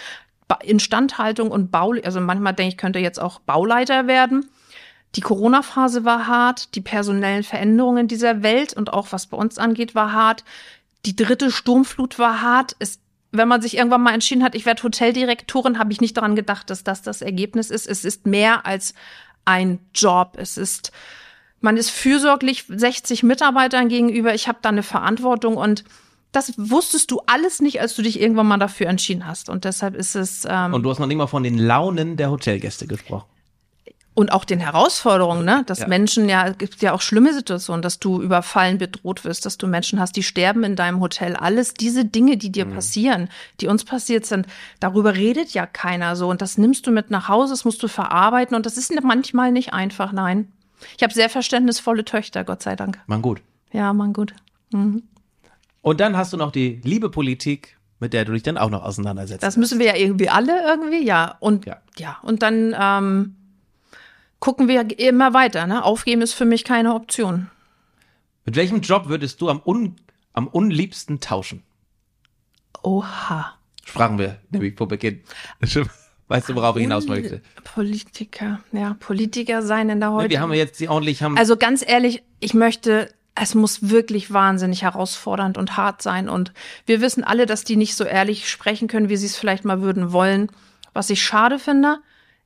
Instandhaltung 0.64 1.52
und 1.52 1.72
Bau, 1.72 1.94
also 2.04 2.20
manchmal 2.20 2.54
denke 2.54 2.74
ich, 2.74 2.78
könnte 2.78 3.00
jetzt 3.00 3.20
auch 3.20 3.40
Bauleiter 3.40 4.08
werden. 4.08 4.50
Die 5.16 5.22
Corona-Phase 5.22 6.06
war 6.06 6.28
hart, 6.28 6.76
die 6.76 6.82
personellen 6.82 7.44
Veränderungen 7.44 8.08
dieser 8.08 8.44
Welt 8.44 8.74
und 8.74 8.94
auch 8.94 9.12
was 9.12 9.28
bei 9.28 9.38
uns 9.38 9.58
angeht, 9.58 9.96
war 9.96 10.14
hart. 10.14 10.44
Die 11.06 11.16
dritte 11.16 11.52
Sturmflut 11.52 12.20
war 12.20 12.42
hart. 12.42 12.76
Es, 12.80 13.00
wenn 13.32 13.48
man 13.48 13.62
sich 13.62 13.78
irgendwann 13.78 14.04
mal 14.04 14.14
entschieden 14.14 14.44
hat, 14.44 14.54
ich 14.56 14.66
werde 14.66 14.84
Hoteldirektorin, 14.84 15.80
habe 15.80 15.92
ich 15.92 16.02
nicht 16.02 16.18
daran 16.18 16.36
gedacht, 16.36 16.70
dass 16.70 16.84
das 16.84 17.02
das 17.02 17.22
Ergebnis 17.22 17.72
ist. 17.72 17.88
Es 17.88 18.06
ist 18.06 18.28
mehr 18.28 18.66
als 18.66 18.94
ein 19.46 19.80
Job. 19.94 20.34
Es 20.38 20.58
ist, 20.58 20.92
man 21.62 21.78
ist 21.78 21.90
fürsorglich 21.90 22.66
60 22.68 23.24
Mitarbeitern 23.24 23.90
gegenüber. 23.90 24.34
Ich 24.34 24.48
habe 24.48 24.60
da 24.62 24.70
eine 24.70 24.84
Verantwortung 24.84 25.58
und 25.58 25.84
das 26.32 26.54
wusstest 26.58 27.10
du 27.12 27.22
alles 27.26 27.60
nicht, 27.60 27.82
als 27.82 27.96
du 27.96 28.04
dich 28.04 28.22
irgendwann 28.22 28.48
mal 28.48 28.58
dafür 28.58 28.88
entschieden 28.88 29.26
hast. 29.26 29.50
Und 29.50 29.66
deshalb 29.66 29.96
ist 29.96 30.16
es. 30.16 30.46
Ähm, 30.48 30.74
und 30.74 30.84
du 30.84 30.90
hast 30.92 31.00
noch 31.00 31.08
nicht 31.08 31.18
mal 31.18 31.28
von 31.28 31.44
den 31.44 31.58
Launen 31.58 32.18
der 32.18 32.30
Hotelgäste 32.30 32.86
gesprochen 32.86 33.26
und 34.20 34.34
auch 34.34 34.44
den 34.44 34.60
Herausforderungen, 34.60 35.46
ne? 35.46 35.64
dass 35.66 35.80
ja. 35.80 35.88
Menschen 35.88 36.28
ja, 36.28 36.50
gibt 36.50 36.82
ja 36.82 36.92
auch 36.92 37.00
schlimme 37.00 37.34
Situationen, 37.34 37.82
dass 37.82 38.00
du 38.00 38.22
überfallen 38.22 38.78
bedroht 38.78 39.24
wirst, 39.24 39.46
dass 39.46 39.58
du 39.58 39.66
Menschen 39.66 39.98
hast, 39.98 40.18
die 40.18 40.24
sterben 40.24 40.66
in 40.66 40.76
deinem 40.76 41.00
Hotel. 41.00 41.38
Alles 41.38 41.74
diese 41.74 42.04
Dinge, 42.04 42.36
die 42.36 42.52
dir 42.52 42.66
mhm. 42.66 42.74
passieren, 42.74 43.30
die 43.62 43.68
uns 43.68 43.86
passiert 43.86 44.26
sind, 44.26 44.46
darüber 44.82 45.16
redet 45.16 45.52
ja 45.52 45.66
keiner 45.66 46.18
so. 46.18 46.30
Und 46.30 46.42
das 46.42 46.58
nimmst 46.58 46.86
du 46.86 46.92
mit 46.92 47.12
nach 47.12 47.30
Hause, 47.30 47.54
das 47.54 47.64
musst 47.64 47.82
du 47.82 47.88
verarbeiten. 47.88 48.58
Und 48.58 48.66
das 48.66 48.76
ist 48.76 48.94
manchmal 49.02 49.54
nicht 49.54 49.72
einfach, 49.72 50.12
nein. 50.12 50.52
Ich 50.98 51.04
habe 51.04 51.14
sehr 51.14 51.30
verständnisvolle 51.30 52.04
Töchter, 52.04 52.44
Gott 52.44 52.62
sei 52.62 52.76
Dank. 52.76 53.00
Man 53.08 53.22
gut. 53.22 53.42
Ja, 53.72 53.94
man 53.94 54.12
gut. 54.12 54.34
Mhm. 54.72 55.04
Und 55.82 56.02
dann 56.02 56.18
hast 56.18 56.34
du 56.34 56.38
noch 56.38 56.52
die 56.52 56.82
liebe 56.84 57.10
Politik, 57.10 57.78
mit 58.02 58.12
der 58.12 58.26
du 58.26 58.34
dich 58.34 58.44
dann 58.44 58.58
auch 58.58 58.70
noch 58.70 58.84
auseinandersetzt. 58.84 59.44
Das 59.44 59.56
müssen 59.56 59.80
wir 59.80 59.86
ja 59.86 59.96
irgendwie 59.96 60.28
alle 60.28 60.62
irgendwie, 60.68 61.06
ja. 61.06 61.38
Und 61.40 61.66
ja, 61.66 61.78
ja. 61.98 62.18
und 62.22 62.44
dann 62.44 62.76
ähm, 62.78 63.36
gucken 64.40 64.68
wir 64.68 65.00
immer 65.00 65.34
weiter. 65.34 65.68
Ne? 65.68 65.84
Aufgeben 65.84 66.22
ist 66.22 66.34
für 66.34 66.46
mich 66.46 66.64
keine 66.64 66.94
Option. 66.94 67.50
Mit 68.46 68.56
welchem 68.56 68.82
Job 68.82 69.08
würdest 69.08 69.42
du 69.42 69.50
am, 69.50 69.62
un, 69.64 69.96
am 70.34 70.48
unliebsten 70.48 71.20
tauschen? 71.20 71.64
Oha. 72.82 73.54
Sprachen 73.86 74.18
wir 74.18 74.40
nämlich 74.50 74.76
vor 74.76 74.88
Beginn. 74.88 75.24
Weißt 76.28 76.48
du, 76.48 76.56
worauf 76.56 76.76
ich 76.76 76.84
hinaus 76.84 77.08
möchte? 77.08 77.42
Politiker, 77.64 78.60
ja, 78.72 78.96
Politiker 79.00 79.64
sein 79.64 79.90
in 79.90 80.00
der 80.00 80.12
heutigen. 80.12 80.30
Wir 80.30 80.42
haben 80.42 80.54
jetzt 80.54 80.80
die 80.80 80.88
ordentlich 80.88 81.24
haben. 81.24 81.36
Also 81.38 81.58
ganz 81.58 81.84
ehrlich, 81.86 82.22
ich 82.40 82.54
möchte, 82.54 83.12
es 83.34 83.56
muss 83.56 83.90
wirklich 83.90 84.32
wahnsinnig 84.32 84.84
herausfordernd 84.84 85.58
und 85.58 85.76
hart 85.76 86.04
sein. 86.04 86.30
Und 86.30 86.54
wir 86.86 87.02
wissen 87.02 87.24
alle, 87.24 87.48
dass 87.48 87.64
die 87.64 87.78
nicht 87.78 87.96
so 87.96 88.04
ehrlich 88.04 88.48
sprechen 88.48 88.88
können, 88.88 89.10
wie 89.10 89.18
sie 89.18 89.26
es 89.26 89.38
vielleicht 89.38 89.66
mal 89.66 89.82
würden 89.82 90.12
wollen. 90.12 90.52
Was 90.94 91.10
ich 91.10 91.24
schade 91.24 91.58
finde. 91.58 91.98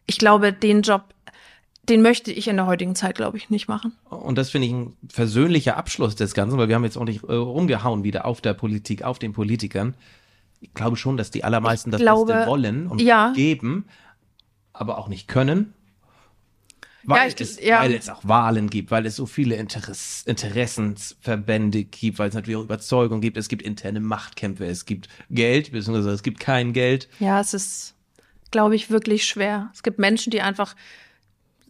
Ich 0.05 0.17
glaube, 0.17 0.53
den 0.53 0.81
Job 0.81 1.12
den 1.89 2.01
möchte 2.01 2.31
ich 2.31 2.47
in 2.47 2.55
der 2.55 2.65
heutigen 2.65 2.95
Zeit, 2.95 3.15
glaube 3.15 3.38
ich, 3.38 3.49
nicht 3.49 3.67
machen. 3.67 3.93
Und 4.09 4.38
das 4.38 4.49
finde 4.49 4.67
ich 4.67 4.73
ein 4.73 4.97
versöhnlicher 5.09 5.75
Abschluss 5.75 6.15
des 6.15 6.34
Ganzen, 6.34 6.57
weil 6.57 6.69
wir 6.69 6.75
haben 6.75 6.84
jetzt 6.86 6.97
ordentlich 6.97 7.23
äh, 7.23 7.34
rumgehauen 7.34 8.03
wieder 8.03 8.25
auf 8.25 8.39
der 8.39 8.53
Politik, 8.53 9.03
auf 9.03 9.19
den 9.19 9.34
Politikern. 9.34 9.95
Ich 10.61 10.73
glaube 10.73 10.95
schon, 10.95 11.17
dass 11.17 11.29
die 11.29 11.43
allermeisten 11.43 11.89
ich 11.89 11.93
das 11.93 12.01
glaube, 12.01 12.34
Beste 12.34 12.49
wollen 12.49 12.88
und 12.88 13.01
ja. 13.01 13.34
geben, 13.34 13.86
aber 14.71 14.97
auch 14.97 15.09
nicht 15.09 15.27
können. 15.27 15.73
Weil, 17.05 17.17
ja, 17.17 17.27
ich, 17.27 17.41
es, 17.41 17.59
ja. 17.61 17.81
weil 17.81 17.93
es 17.93 18.07
auch 18.09 18.21
Wahlen 18.23 18.69
gibt, 18.69 18.89
weil 18.89 19.05
es 19.05 19.17
so 19.17 19.25
viele 19.25 19.55
Interess 19.55 20.23
Interessensverbände 20.25 21.84
gibt, 21.84 22.17
weil 22.17 22.29
es 22.29 22.36
natürlich 22.36 22.55
auch 22.55 22.63
Überzeugung 22.63 23.19
gibt, 23.19 23.36
es 23.36 23.49
gibt 23.49 23.61
interne 23.61 23.99
Machtkämpfe, 23.99 24.65
es 24.65 24.86
gibt 24.86 25.09
Geld, 25.29 25.73
beziehungsweise 25.73 26.11
es 26.11 26.23
gibt 26.23 26.39
kein 26.39 26.71
Geld. 26.71 27.09
Ja, 27.19 27.41
es 27.41 27.53
ist, 27.53 27.95
glaube 28.51 28.75
ich, 28.75 28.89
wirklich 28.89 29.25
schwer. 29.25 29.69
Es 29.73 29.84
gibt 29.84 29.99
Menschen, 29.99 30.31
die 30.31 30.39
einfach 30.39 30.77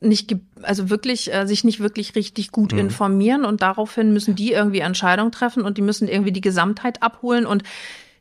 nicht, 0.04 0.36
also 0.62 0.90
wirklich, 0.90 1.34
äh, 1.34 1.48
sich 1.48 1.64
nicht 1.64 1.80
wirklich 1.80 2.16
richtig 2.16 2.52
gut 2.52 2.74
Mhm. 2.74 2.80
informieren 2.80 3.46
und 3.46 3.62
daraufhin 3.62 4.14
müssen 4.14 4.36
die 4.36 4.52
irgendwie 4.52 4.80
Entscheidungen 4.80 5.32
treffen 5.32 5.64
und 5.64 5.78
die 5.78 5.82
müssen 5.82 6.08
irgendwie 6.08 6.32
die 6.32 6.42
Gesamtheit 6.42 7.02
abholen 7.02 7.46
und 7.46 7.64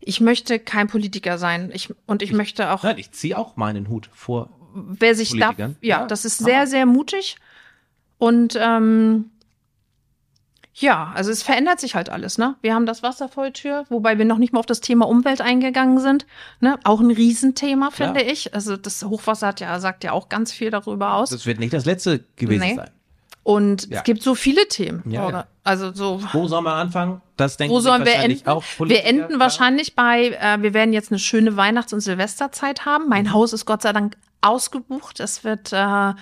ich 0.01 0.21
möchte 0.21 0.59
kein 0.59 0.89
Politiker 0.89 1.39
sein. 1.39 1.71
Ich, 1.75 1.93
und 2.07 2.23
ich, 2.23 2.33
möchte 2.33 2.71
auch, 2.73 2.83
Nein, 2.83 2.99
ich 2.99 3.13
ziehe 3.13 3.37
auch 3.39 3.57
meinen 3.57 3.89
Hut 3.89 4.09
vor. 4.13 4.49
wer 4.75 5.15
sich 5.15 5.31
darf, 5.31 5.57
Politikern. 5.57 5.77
ja, 5.81 6.01
Ja, 6.01 6.07
das 6.07 6.25
ist 6.25 6.39
sehr, 6.39 6.67
sehr 6.67 6.87
mutig 6.87 7.37
und 8.19 8.57
ähm, 8.61 9.27
ja, 10.75 11.13
also 11.15 11.31
es 11.31 11.43
verändert 11.43 11.81
sich 11.81 11.95
halt 11.95 12.09
alles, 12.09 12.39
ne? 12.39 12.55
Wir 12.63 12.75
haben 12.75 12.87
das 12.87 13.03
Wasser 13.03 13.29
vor 13.29 13.45
der 13.45 13.53
Tür, 13.53 13.85
wobei 13.91 14.17
wir 14.19 14.25
noch 14.25 14.39
nicht 14.39 14.53
mal 14.53 14.59
auf 14.61 14.67
das 14.67 14.81
Thema 14.81 15.07
Umwelt 15.07 15.41
eingegangen 15.41 15.99
sind, 16.01 16.27
ne? 16.61 16.79
Auch 16.85 17.01
ein 17.01 17.11
Riesenthema, 17.11 17.91
finde 17.91 18.21
Klar. 18.21 18.33
ich. 18.33 18.55
Also 18.55 18.77
das 18.77 19.05
Hochwasser 19.05 19.49
hat 19.49 19.61
ja, 19.61 19.79
sagt 19.81 20.03
ja 20.05 20.13
auch 20.13 20.29
ganz 20.29 20.53
viel 20.53 20.71
darüber 20.71 21.15
aus. 21.15 21.31
Das 21.31 21.45
wird 21.47 21.59
nicht 21.61 21.73
das 21.75 21.85
letzte 21.85 22.25
gewesen 22.37 22.61
Nee. 22.63 22.75
sein. 22.77 22.91
Und 23.45 23.89
Ja. 23.91 23.99
es 23.99 24.05
gibt 24.05 24.23
so 24.23 24.35
viele 24.37 24.69
Themen. 24.69 25.03
Ja, 25.11 25.29
ja. 25.29 25.47
Also 25.65 25.93
so. 25.93 26.23
Wo 26.33 26.47
sollen 26.47 26.65
wir 26.65 26.75
anfangen? 26.75 27.21
Das 27.37 27.57
denken 27.57 27.75
Wo 27.75 27.81
sollen 27.81 28.05
wir 28.05 28.15
enden? 28.15 28.47
auch 28.49 28.63
Wir 28.63 28.77
Politiker, 28.79 29.05
enden 29.09 29.27
klar. 29.29 29.41
wahrscheinlich 29.41 29.95
bei, 29.97 30.29
äh, 30.41 30.63
wir 30.63 30.75
werden 30.75 30.93
jetzt 30.93 31.11
eine 31.11 31.19
schöne 31.19 31.57
Weihnachts- 31.57 31.93
und 31.93 32.01
Silvesterzeit 32.01 32.87
haben. 32.87 33.09
Mein 33.09 33.25
Mhm. 33.25 33.33
Haus 33.33 33.53
ist 33.53 33.67
Gott 33.67 33.83
sei 33.83 33.93
Dank 33.93 34.17
ausgebucht. 34.43 35.19
Es 35.21 35.43
wird, 35.45 35.73
äh, 35.73 36.13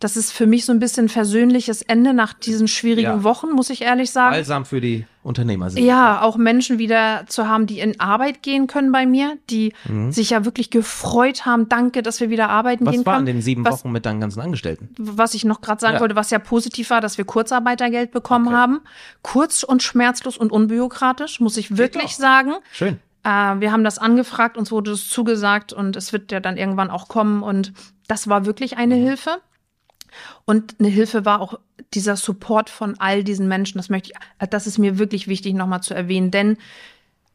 das 0.00 0.16
ist 0.16 0.32
für 0.32 0.46
mich 0.46 0.64
so 0.64 0.72
ein 0.72 0.78
bisschen 0.78 1.08
versöhnliches 1.08 1.82
Ende 1.82 2.14
nach 2.14 2.32
diesen 2.32 2.68
schwierigen 2.68 3.02
Ja. 3.08 3.22
Wochen, 3.24 3.50
muss 3.50 3.68
ich 3.70 3.82
ehrlich 3.82 4.10
sagen. 4.12 4.34
Balsam 4.34 4.64
für 4.64 4.80
die 4.80 5.06
Unternehmer 5.24 5.70
sind. 5.70 5.82
Ja, 5.84 6.22
auch 6.22 6.36
Menschen 6.36 6.78
wieder 6.78 7.24
zu 7.26 7.48
haben, 7.48 7.66
die 7.66 7.80
in 7.80 7.98
Arbeit 7.98 8.42
gehen 8.42 8.68
können 8.68 8.92
bei 8.92 9.06
mir, 9.06 9.36
die 9.50 9.72
sich 10.10 10.30
ja 10.30 10.44
wirklich 10.44 10.70
gefreut 10.70 11.44
haben. 11.46 11.68
Danke, 11.68 12.02
dass 12.02 12.20
wir 12.20 12.30
wieder 12.30 12.48
arbeiten 12.48 12.84
Mhm. 12.84 12.86
Was 12.86 12.94
gehen 12.94 13.06
war 13.06 13.14
können. 13.16 13.26
in 13.26 13.36
den 13.36 13.42
sieben 13.42 13.64
was, 13.64 13.80
Wochen 13.80 13.90
mit 13.92 14.06
deinen 14.06 14.20
ganzen 14.20 14.40
Angestellten? 14.40 14.88
was 14.98 15.34
ich 15.34 15.44
noch 15.44 15.60
gerade 15.60 15.80
sagen 15.80 15.94
Ja. 15.94 16.00
wollte, 16.00 16.14
was 16.16 16.30
ja 16.30 16.38
positiv 16.38 16.90
war, 16.90 17.00
dass 17.00 17.18
wir 17.18 17.24
Kurzarbeitergeld 17.24 18.12
bekommen 18.12 18.46
Okay. 18.48 18.56
haben. 18.56 18.80
Kurz 19.22 19.64
und 19.64 19.82
schmerzlos 19.82 20.36
und 20.38 20.52
unbürokratisch, 20.52 21.40
muss 21.40 21.56
ich 21.56 21.76
wirklich 21.76 22.16
sagen. 22.16 22.52
Schön. 22.72 22.98
Äh, 23.24 23.28
wir 23.60 23.72
haben 23.72 23.82
das 23.82 23.98
angefragt, 23.98 24.56
uns 24.56 24.70
wurde 24.70 24.92
es 24.92 25.08
zugesagt 25.08 25.72
und 25.72 25.96
es 25.96 26.12
wird 26.12 26.30
ja 26.30 26.38
dann 26.38 26.56
irgendwann 26.56 26.88
auch 26.90 27.08
kommen. 27.08 27.42
Und 27.42 27.72
das 28.06 28.28
war 28.28 28.46
wirklich 28.46 28.76
eine 28.78 28.94
Mhm. 28.94 29.02
Hilfe. 29.04 29.30
Und 30.44 30.76
eine 30.78 30.88
Hilfe 30.88 31.24
war 31.24 31.40
auch 31.40 31.58
dieser 31.94 32.16
Support 32.16 32.70
von 32.70 32.98
all 32.98 33.24
diesen 33.24 33.48
Menschen. 33.48 33.78
Das 33.78 33.88
möchte 33.88 34.12
ich, 34.12 34.48
das 34.48 34.66
ist 34.66 34.78
mir 34.78 34.98
wirklich 34.98 35.28
wichtig 35.28 35.54
nochmal 35.54 35.82
zu 35.82 35.94
erwähnen, 35.94 36.30
denn 36.30 36.58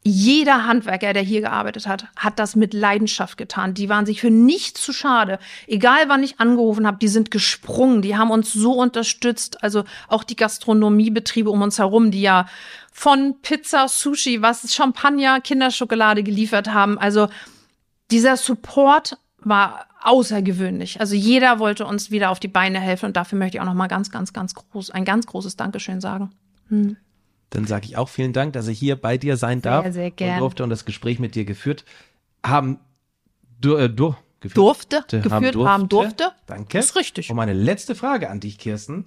jeder 0.06 0.66
Handwerker, 0.66 1.14
der 1.14 1.22
hier 1.22 1.40
gearbeitet 1.40 1.86
hat, 1.88 2.06
hat 2.14 2.38
das 2.38 2.56
mit 2.56 2.74
Leidenschaft 2.74 3.38
getan. 3.38 3.72
Die 3.72 3.88
waren 3.88 4.04
sich 4.04 4.20
für 4.20 4.30
nichts 4.30 4.82
zu 4.82 4.92
schade. 4.92 5.38
Egal 5.66 6.08
wann 6.08 6.22
ich 6.22 6.38
angerufen 6.40 6.86
habe, 6.86 6.98
die 6.98 7.08
sind 7.08 7.30
gesprungen, 7.30 8.02
die 8.02 8.14
haben 8.14 8.30
uns 8.30 8.52
so 8.52 8.72
unterstützt. 8.72 9.62
Also 9.64 9.84
auch 10.08 10.22
die 10.22 10.36
Gastronomiebetriebe 10.36 11.48
um 11.48 11.62
uns 11.62 11.78
herum, 11.78 12.10
die 12.10 12.20
ja 12.20 12.46
von 12.92 13.36
Pizza, 13.40 13.88
Sushi, 13.88 14.42
was 14.42 14.74
Champagner, 14.74 15.40
Kinderschokolade 15.40 16.22
geliefert 16.22 16.68
haben. 16.68 16.98
Also 16.98 17.28
dieser 18.10 18.36
Support 18.36 19.16
war 19.38 19.86
außergewöhnlich. 20.04 21.00
Also 21.00 21.14
jeder 21.14 21.58
wollte 21.58 21.86
uns 21.86 22.10
wieder 22.10 22.30
auf 22.30 22.38
die 22.38 22.48
Beine 22.48 22.80
helfen 22.80 23.06
und 23.06 23.16
dafür 23.16 23.38
möchte 23.38 23.56
ich 23.56 23.60
auch 23.60 23.66
noch 23.66 23.74
mal 23.74 23.88
ganz, 23.88 24.10
ganz, 24.10 24.32
ganz 24.32 24.54
groß, 24.54 24.90
ein 24.90 25.04
ganz 25.04 25.26
großes 25.26 25.56
Dankeschön 25.56 26.00
sagen. 26.00 26.30
Dann 27.50 27.66
sage 27.66 27.86
ich 27.86 27.96
auch 27.96 28.08
vielen 28.08 28.32
Dank, 28.32 28.52
dass 28.52 28.68
ich 28.68 28.78
hier 28.78 28.96
bei 28.96 29.18
dir 29.18 29.36
sein 29.36 29.62
darf 29.62 29.92
sehr 29.92 30.06
und 30.06 30.16
gern. 30.16 30.38
durfte 30.38 30.62
und 30.64 30.70
das 30.70 30.84
Gespräch 30.84 31.18
mit 31.18 31.34
dir 31.34 31.44
geführt 31.44 31.84
haben. 32.44 32.78
Du, 33.60 33.76
äh, 33.76 33.88
du, 33.88 34.14
geführt, 34.40 34.56
Durfte, 34.56 34.96
haben 35.30 35.42
geführt 35.42 35.56
haben 35.66 35.88
durfte. 35.88 36.32
Danke. 36.46 36.78
Ist 36.78 36.96
richtig. 36.96 37.30
Und 37.30 37.36
meine 37.36 37.52
letzte 37.52 37.94
Frage 37.94 38.28
an 38.28 38.40
dich, 38.40 38.58
Kirsten. 38.58 39.06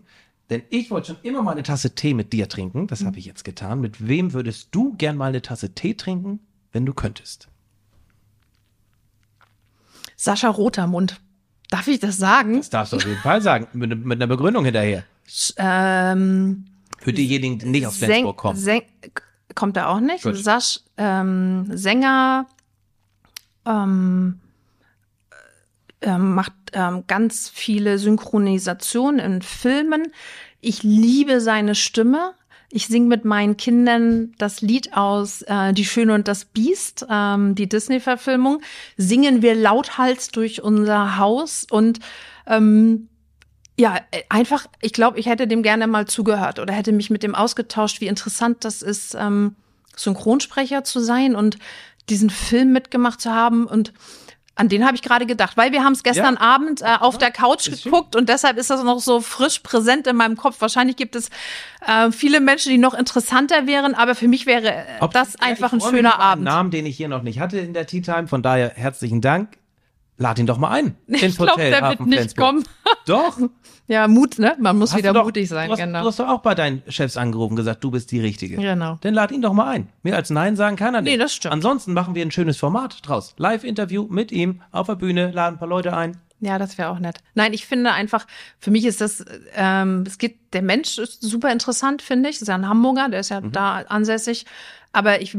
Denn 0.49 0.63
ich 0.69 0.89
wollte 0.89 1.07
schon 1.07 1.17
immer 1.23 1.43
mal 1.43 1.51
eine 1.51 1.63
Tasse 1.63 1.93
Tee 1.93 2.13
mit 2.13 2.31
dir 2.33 2.47
trinken. 2.47 2.83
Mhm. 2.83 2.87
Das 2.87 3.03
habe 3.03 3.19
ich 3.19 3.25
jetzt 3.25 3.43
getan. 3.43 3.81
Mit 3.81 4.07
wem 4.07 4.33
würdest 4.33 4.69
du 4.71 4.93
gern 4.93 5.17
mal 5.17 5.27
eine 5.27 5.41
Tasse 5.41 5.73
Tee 5.73 5.93
trinken, 5.93 6.39
wenn 6.71 6.85
du 6.85 6.93
könntest? 6.93 7.49
Sascha 10.17 10.49
Rotermund. 10.49 11.21
Darf 11.69 11.87
ich 11.87 11.99
das 11.99 12.17
sagen? 12.17 12.57
Das 12.57 12.69
darfst 12.69 12.91
du 12.93 12.97
auf 12.97 13.05
jeden 13.05 13.19
Fall 13.21 13.41
sagen. 13.41 13.67
Mit, 13.73 14.03
mit 14.05 14.17
einer 14.17 14.27
Begründung 14.27 14.65
hinterher. 14.65 15.03
Ähm, 15.57 16.65
Für 16.99 17.13
diejenigen, 17.13 17.59
die 17.59 17.65
nicht 17.67 17.85
aus 17.87 17.97
Flensburg 17.97 18.37
kommen. 18.37 18.59
Säng- 18.59 18.83
kommt 19.53 19.77
er 19.77 19.89
auch 19.89 19.99
nicht. 19.99 20.23
Gut. 20.23 20.37
Sasch, 20.37 20.79
ähm, 20.97 21.65
Sänger, 21.75 22.47
ähm, 23.65 24.39
ähm, 26.01 26.35
macht 26.35 26.53
ähm, 26.73 27.03
ganz 27.07 27.49
viele 27.49 27.97
Synchronisationen 27.97 29.19
in 29.19 29.41
Filmen. 29.41 30.11
Ich 30.61 30.83
liebe 30.83 31.41
seine 31.41 31.75
Stimme. 31.75 32.33
Ich 32.69 32.87
singe 32.87 33.07
mit 33.07 33.23
meinen 33.23 33.55
Kindern 33.55 34.33
das 34.37 34.61
Lied 34.61 34.93
aus 34.93 35.41
äh, 35.43 35.73
Die 35.73 35.85
Schöne 35.85 36.13
und 36.13 36.27
das 36.27 36.45
Biest, 36.45 37.05
ähm, 37.09 37.55
die 37.55 37.69
Disney-Verfilmung. 37.69 38.61
Singen 38.97 39.41
wir 39.41 39.55
lauthals 39.55 40.29
durch 40.29 40.61
unser 40.61 41.17
Haus 41.17 41.65
und 41.69 41.99
ähm, 42.45 43.07
ja, 43.79 43.97
äh, 44.11 44.23
einfach, 44.29 44.67
ich 44.81 44.91
glaube, 44.91 45.19
ich 45.19 45.27
hätte 45.27 45.47
dem 45.47 45.63
gerne 45.63 45.87
mal 45.87 46.07
zugehört 46.07 46.59
oder 46.59 46.73
hätte 46.73 46.91
mich 46.91 47.09
mit 47.09 47.23
dem 47.23 47.35
ausgetauscht, 47.35 48.01
wie 48.01 48.07
interessant 48.07 48.65
das 48.65 48.81
ist, 48.81 49.15
ähm, 49.15 49.55
Synchronsprecher 49.95 50.83
zu 50.83 50.99
sein 50.99 51.35
und 51.35 51.57
diesen 52.09 52.29
Film 52.29 52.73
mitgemacht 52.73 53.21
zu 53.21 53.31
haben 53.31 53.65
und 53.65 53.93
an 54.57 54.69
den 54.69 54.85
habe 54.85 54.95
ich 54.95 55.01
gerade 55.01 55.25
gedacht, 55.25 55.55
weil 55.57 55.71
wir 55.71 55.83
haben 55.83 55.93
es 55.93 56.03
gestern 56.03 56.35
Ja. 56.35 56.41
Abend 56.41 56.81
äh, 56.81 56.85
auf 56.99 57.17
der 57.17 57.31
Couch 57.31 57.67
Ist 57.67 57.83
schön. 57.83 57.91
geguckt 57.91 58.15
und 58.15 58.27
deshalb 58.29 58.57
ist 58.57 58.69
das 58.69 58.83
noch 58.83 58.99
so 58.99 59.21
frisch 59.21 59.59
präsent 59.59 60.07
in 60.07 60.15
meinem 60.15 60.35
Kopf. 60.35 60.59
Wahrscheinlich 60.59 60.95
gibt 60.95 61.15
es 61.15 61.29
äh, 61.85 62.11
viele 62.11 62.39
Menschen, 62.39 62.69
die 62.71 62.77
noch 62.77 62.93
interessanter 62.93 63.67
wären, 63.67 63.95
aber 63.95 64.15
für 64.15 64.27
mich 64.27 64.45
wäre 64.45 64.71
äh, 64.73 64.83
Ob- 64.99 65.13
das 65.13 65.33
Ja, 65.39 65.47
einfach 65.47 65.73
ein 65.73 65.79
schöner 65.81 65.99
über 65.99 66.13
einen 66.19 66.21
Abend. 66.21 66.43
Namen, 66.45 66.71
den 66.71 66.85
ich 66.85 66.97
hier 66.97 67.07
noch 67.07 67.21
nicht 67.23 67.39
hatte 67.39 67.57
in 67.59 67.73
der 67.73 67.85
Tea 67.87 68.01
Time. 68.01 68.27
Von 68.27 68.41
daher 68.41 68.71
herzlichen 68.75 69.21
Dank. 69.21 69.57
Lad 70.17 70.39
ihn 70.39 70.47
doch 70.47 70.57
mal 70.57 70.71
ein. 70.71 70.95
Ich 71.07 71.37
glaube, 71.37 71.61
der 71.61 71.89
wird 71.89 71.99
nicht 72.01 72.17
Flensburg. 72.17 72.45
kommen. 72.45 72.63
Doch. 73.05 73.37
Ja, 73.89 74.09
Mut, 74.09 74.37
ne? 74.37 74.53
Man 74.59 74.77
muss 74.77 74.91
Hast 74.91 74.97
wieder 74.97 75.13
doch, 75.13 75.23
mutig 75.23 75.47
sein, 75.47 75.67
du 75.67 75.71
hast, 75.71 75.79
genau. 75.79 76.01
Du 76.01 76.07
hast 76.09 76.19
doch 76.19 76.27
auch 76.27 76.41
bei 76.41 76.53
deinen 76.55 76.83
Chefs 76.89 77.15
angerufen 77.15 77.53
und 77.53 77.55
gesagt, 77.55 77.81
du 77.85 77.89
bist 77.89 78.11
die 78.11 78.19
Richtige. 78.19 78.57
Genau. 78.57 78.97
Dann 78.99 79.13
lad 79.13 79.31
ihn 79.31 79.41
doch 79.41 79.53
mal 79.53 79.69
ein. 79.69 79.87
Mehr 80.03 80.17
als 80.17 80.29
Nein 80.29 80.57
sagen 80.57 80.75
kann 80.75 80.93
er 80.93 81.01
nicht. 81.01 81.13
Nee, 81.13 81.17
das 81.17 81.33
stimmt. 81.33 81.53
Ansonsten 81.53 81.93
machen 81.93 82.13
wir 82.13 82.21
ein 82.25 82.31
schönes 82.31 82.57
Format 82.57 82.99
draus. 83.07 83.33
Live-Interview 83.37 84.05
mit 84.09 84.33
ihm 84.33 84.61
auf 84.73 84.87
der 84.87 84.95
Bühne, 84.95 85.31
laden 85.31 85.55
ein 85.55 85.59
paar 85.59 85.69
Leute 85.69 85.95
ein. 85.95 86.17
Ja, 86.41 86.59
das 86.59 86.77
wäre 86.77 86.89
auch 86.89 86.99
nett. 86.99 87.19
Nein, 87.33 87.53
ich 87.53 87.65
finde 87.65 87.93
einfach, 87.93 88.27
für 88.59 88.71
mich 88.71 88.83
ist 88.85 88.99
das, 88.99 89.23
ähm, 89.55 90.03
es 90.05 90.17
geht, 90.17 90.37
der 90.51 90.63
Mensch 90.63 90.97
ist 90.97 91.21
super 91.21 91.49
interessant, 91.53 92.01
finde 92.01 92.27
ich. 92.27 92.41
Ist 92.41 92.47
ja 92.49 92.55
ein 92.55 92.67
Hamburger, 92.67 93.07
der 93.07 93.21
ist 93.21 93.29
ja 93.29 93.39
da 93.39 93.77
ansässig. 93.87 94.45
Aber 94.91 95.21
ich, 95.21 95.37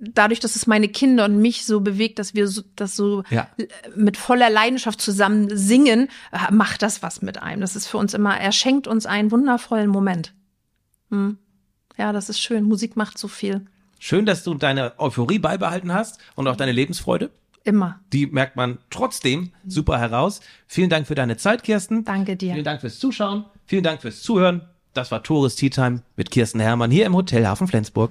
dadurch, 0.00 0.40
dass 0.40 0.56
es 0.56 0.66
meine 0.66 0.88
Kinder 0.88 1.26
und 1.26 1.40
mich 1.40 1.66
so 1.66 1.80
bewegt, 1.80 2.18
dass 2.18 2.34
wir 2.34 2.48
so, 2.48 2.62
das 2.76 2.96
so 2.96 3.22
Ja. 3.30 3.48
mit 3.94 4.16
voller 4.16 4.50
Leidenschaft 4.50 5.00
zusammen 5.00 5.56
singen, 5.56 6.08
äh, 6.32 6.52
macht 6.52 6.82
das 6.82 7.02
was 7.02 7.22
mit 7.22 7.40
einem. 7.42 7.60
Das 7.60 7.76
ist 7.76 7.86
für 7.86 7.98
uns 7.98 8.14
immer, 8.14 8.36
er 8.36 8.52
schenkt 8.52 8.86
uns 8.86 9.06
einen 9.06 9.30
wundervollen 9.30 9.90
Moment. 9.90 10.34
Hm. 11.10 11.38
Ja, 11.96 12.12
das 12.12 12.28
ist 12.30 12.40
schön. 12.40 12.64
Musik 12.64 12.96
macht 12.96 13.18
so 13.18 13.28
viel. 13.28 13.66
Schön, 13.98 14.24
dass 14.24 14.42
du 14.44 14.54
deine 14.54 14.98
Euphorie 14.98 15.38
beibehalten 15.38 15.92
hast 15.92 16.18
und 16.34 16.48
auch 16.48 16.56
deine 16.56 16.72
Lebensfreude. 16.72 17.30
Immer. 17.62 18.00
Die 18.14 18.26
merkt 18.26 18.56
man 18.56 18.78
trotzdem 18.88 19.52
super 19.66 19.98
heraus. 19.98 20.40
Vielen 20.66 20.88
Dank 20.88 21.06
für 21.06 21.14
deine 21.14 21.36
Zeit, 21.36 21.62
Kirsten. 21.62 22.06
Danke 22.06 22.36
dir. 22.36 22.54
Vielen 22.54 22.64
Dank 22.64 22.80
fürs 22.80 22.98
Zuschauen. 22.98 23.44
Vielen 23.66 23.82
Dank 23.82 24.00
fürs 24.00 24.22
Zuhören. 24.22 24.62
Das 24.94 25.10
war 25.10 25.22
Tourist 25.22 25.58
Tea 25.58 25.68
Time 25.68 26.02
mit 26.16 26.30
Kirsten 26.30 26.58
Hermann 26.60 26.90
hier 26.90 27.04
im 27.04 27.14
Hotel 27.14 27.46
Hafen 27.46 27.68
Flensburg. 27.68 28.10